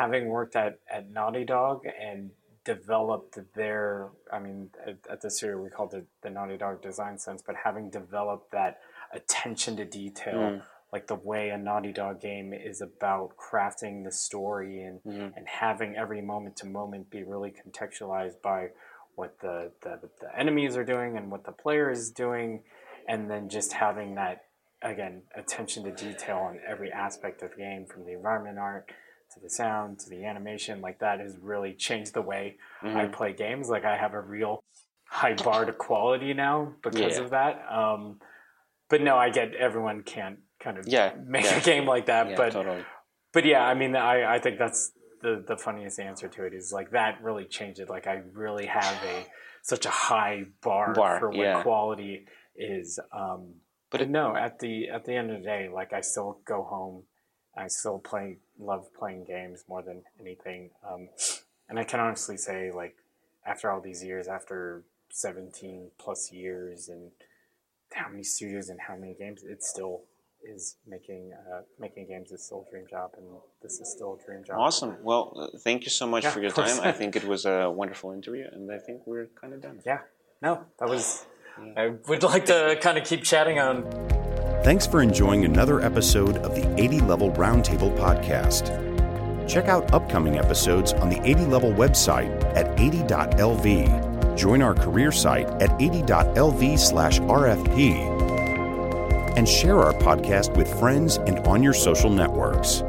having 0.00 0.28
worked 0.28 0.56
at, 0.56 0.78
at 0.90 1.10
Naughty 1.10 1.44
Dog 1.44 1.82
and 2.00 2.30
developed 2.64 3.38
their, 3.54 4.08
I 4.32 4.38
mean, 4.38 4.70
at, 4.86 4.96
at 5.10 5.20
the 5.20 5.30
studio 5.30 5.60
we 5.62 5.68
called 5.68 5.92
it 5.94 6.06
the 6.22 6.30
Naughty 6.30 6.56
Dog 6.56 6.80
Design 6.82 7.18
Sense, 7.18 7.42
but 7.46 7.54
having 7.64 7.90
developed 7.90 8.50
that 8.52 8.78
attention 9.12 9.76
to 9.76 9.84
detail, 9.84 10.34
Mm. 10.34 10.62
like 10.92 11.06
the 11.06 11.14
way 11.16 11.50
a 11.50 11.58
Naughty 11.58 11.92
Dog 11.92 12.20
game 12.20 12.52
is 12.54 12.80
about 12.80 13.36
crafting 13.36 14.04
the 14.04 14.12
story 14.12 14.82
and, 14.82 15.02
Mhm. 15.04 15.36
and 15.36 15.46
having 15.46 15.96
every 15.96 16.22
moment 16.22 16.56
to 16.58 16.66
moment 16.66 17.10
be 17.10 17.22
really 17.22 17.52
contextualized 17.52 18.40
by 18.40 18.70
what 19.16 19.38
the, 19.40 19.70
the, 19.82 20.08
the 20.20 20.38
enemies 20.38 20.76
are 20.78 20.84
doing 20.84 21.16
and 21.18 21.30
what 21.30 21.44
the 21.44 21.52
player 21.52 21.90
is 21.90 22.10
doing, 22.10 22.62
and 23.06 23.30
then 23.30 23.48
just 23.50 23.74
having 23.74 24.14
that 24.14 24.46
again 24.82 25.22
attention 25.34 25.84
to 25.84 25.90
detail 25.90 26.38
on 26.38 26.58
every 26.66 26.90
aspect 26.90 27.42
of 27.42 27.50
the 27.50 27.56
game 27.58 27.84
from 27.84 28.06
the 28.06 28.12
environment 28.12 28.58
art 28.58 28.90
to 29.34 29.40
the 29.40 29.50
sound 29.50 29.98
to 30.00 30.10
the 30.10 30.24
animation 30.24 30.80
like 30.80 30.98
that 31.00 31.20
has 31.20 31.36
really 31.40 31.72
changed 31.74 32.14
the 32.14 32.22
way 32.22 32.56
i 32.82 32.86
Mhm. 33.06 33.12
play 33.12 33.32
games 33.32 33.68
like 33.68 33.84
i 33.84 33.96
have 33.96 34.14
a 34.14 34.20
real 34.20 34.62
high 35.08 35.34
bar 35.34 35.64
to 35.64 35.72
quality 35.72 36.34
now 36.34 36.74
because 36.82 37.16
Yeah. 37.18 37.24
of 37.24 37.30
that 37.30 37.54
um, 37.70 38.20
but 38.88 39.00
no 39.00 39.16
i 39.16 39.30
get 39.30 39.54
everyone 39.54 40.02
can't 40.02 40.38
kind 40.58 40.78
of 40.78 40.86
Yeah, 40.86 41.14
make 41.24 41.44
yeah. 41.44 41.58
a 41.58 41.60
game 41.60 41.86
like 41.86 42.06
that 42.06 42.36
but 42.36 42.52
totally. 42.52 42.84
but 43.32 43.44
yeah 43.44 43.64
i 43.66 43.74
mean 43.74 43.94
i, 43.96 44.34
I 44.36 44.38
think 44.38 44.58
that's 44.58 44.92
the, 45.22 45.44
the 45.46 45.56
funniest 45.56 46.00
answer 46.00 46.28
to 46.28 46.44
it 46.44 46.54
is 46.54 46.72
like 46.72 46.90
that 46.92 47.22
really 47.22 47.44
changed 47.44 47.78
it 47.80 47.88
like 47.90 48.06
i 48.06 48.22
really 48.32 48.66
have 48.66 49.02
a 49.04 49.26
such 49.62 49.84
a 49.84 49.90
high 49.90 50.44
bar, 50.62 50.94
Bar, 50.94 51.18
for 51.18 51.28
what 51.30 51.62
quality 51.62 52.26
is 52.56 52.98
um 53.12 53.54
But 53.90 53.98
but 53.98 54.00
it- 54.02 54.10
no 54.10 54.34
at 54.34 54.58
the 54.60 54.88
at 54.88 55.04
the 55.04 55.14
end 55.14 55.30
of 55.30 55.38
the 55.40 55.44
day 55.44 55.68
like 55.68 55.92
i 55.92 56.00
still 56.00 56.40
go 56.46 56.62
home 56.62 57.04
i 57.56 57.66
still 57.68 57.98
play 57.98 58.38
love 58.60 58.92
playing 58.98 59.24
games 59.24 59.64
more 59.68 59.82
than 59.82 60.02
anything 60.20 60.70
um 60.88 61.08
and 61.68 61.78
i 61.78 61.84
can 61.84 61.98
honestly 62.00 62.36
say 62.36 62.70
like 62.70 62.96
after 63.46 63.70
all 63.70 63.80
these 63.80 64.02
years 64.04 64.28
after 64.28 64.82
17 65.10 65.90
plus 65.98 66.30
years 66.32 66.88
and 66.88 67.10
how 67.94 68.08
many 68.08 68.22
studios 68.22 68.68
and 68.68 68.78
how 68.80 68.94
many 68.96 69.14
games 69.14 69.42
it 69.42 69.62
still 69.62 70.02
is 70.42 70.76
making 70.86 71.32
uh, 71.32 71.62
making 71.78 72.06
games 72.06 72.30
is 72.32 72.44
still 72.44 72.64
a 72.66 72.70
dream 72.70 72.86
job 72.88 73.10
and 73.18 73.26
this 73.62 73.80
is 73.80 73.90
still 73.90 74.18
a 74.20 74.24
dream 74.24 74.42
job 74.44 74.56
Awesome. 74.58 74.96
Well, 75.02 75.32
uh, 75.36 75.58
thank 75.58 75.84
you 75.84 75.90
so 75.90 76.06
much 76.06 76.24
Yeah, 76.24 76.30
for 76.30 76.40
your 76.40 76.50
time. 76.50 76.80
I 76.82 76.92
think 76.92 77.14
it 77.16 77.24
was 77.34 77.44
a 77.44 77.68
wonderful 77.70 78.12
interview, 78.12 78.46
and 78.50 78.70
I 78.72 78.78
think 78.78 79.06
we're 79.06 79.28
kind 79.40 79.52
of 79.52 79.60
done. 79.60 79.80
yeah 79.84 80.00
no 80.40 80.64
that 80.78 80.88
was 80.88 81.26
i 81.76 81.88
would 82.08 82.22
like 82.22 82.46
to 82.46 82.78
kind 82.80 82.96
of 82.96 83.04
keep 83.04 83.22
chatting 83.22 83.58
on 83.58 83.74
Thanks 84.62 84.86
for 84.86 85.00
enjoying 85.00 85.46
another 85.46 85.80
episode 85.80 86.36
of 86.36 86.54
the 86.54 86.70
80 86.78 87.00
Level 87.00 87.32
Roundtable 87.32 87.96
podcast. 87.96 88.68
Check 89.48 89.68
out 89.68 89.94
upcoming 89.94 90.36
episodes 90.36 90.92
on 90.92 91.08
the 91.08 91.18
80 91.26 91.46
Level 91.46 91.72
website 91.72 92.28
at 92.54 92.76
80.lv. 92.76 94.36
Join 94.36 94.60
our 94.60 94.74
career 94.74 95.12
site 95.12 95.48
at 95.62 95.70
80.lv 95.70 96.78
slash 96.78 97.20
RFP. 97.20 99.38
And 99.38 99.48
share 99.48 99.78
our 99.78 99.94
podcast 99.94 100.54
with 100.54 100.68
friends 100.78 101.16
and 101.16 101.38
on 101.46 101.62
your 101.62 101.72
social 101.72 102.10
networks. 102.10 102.82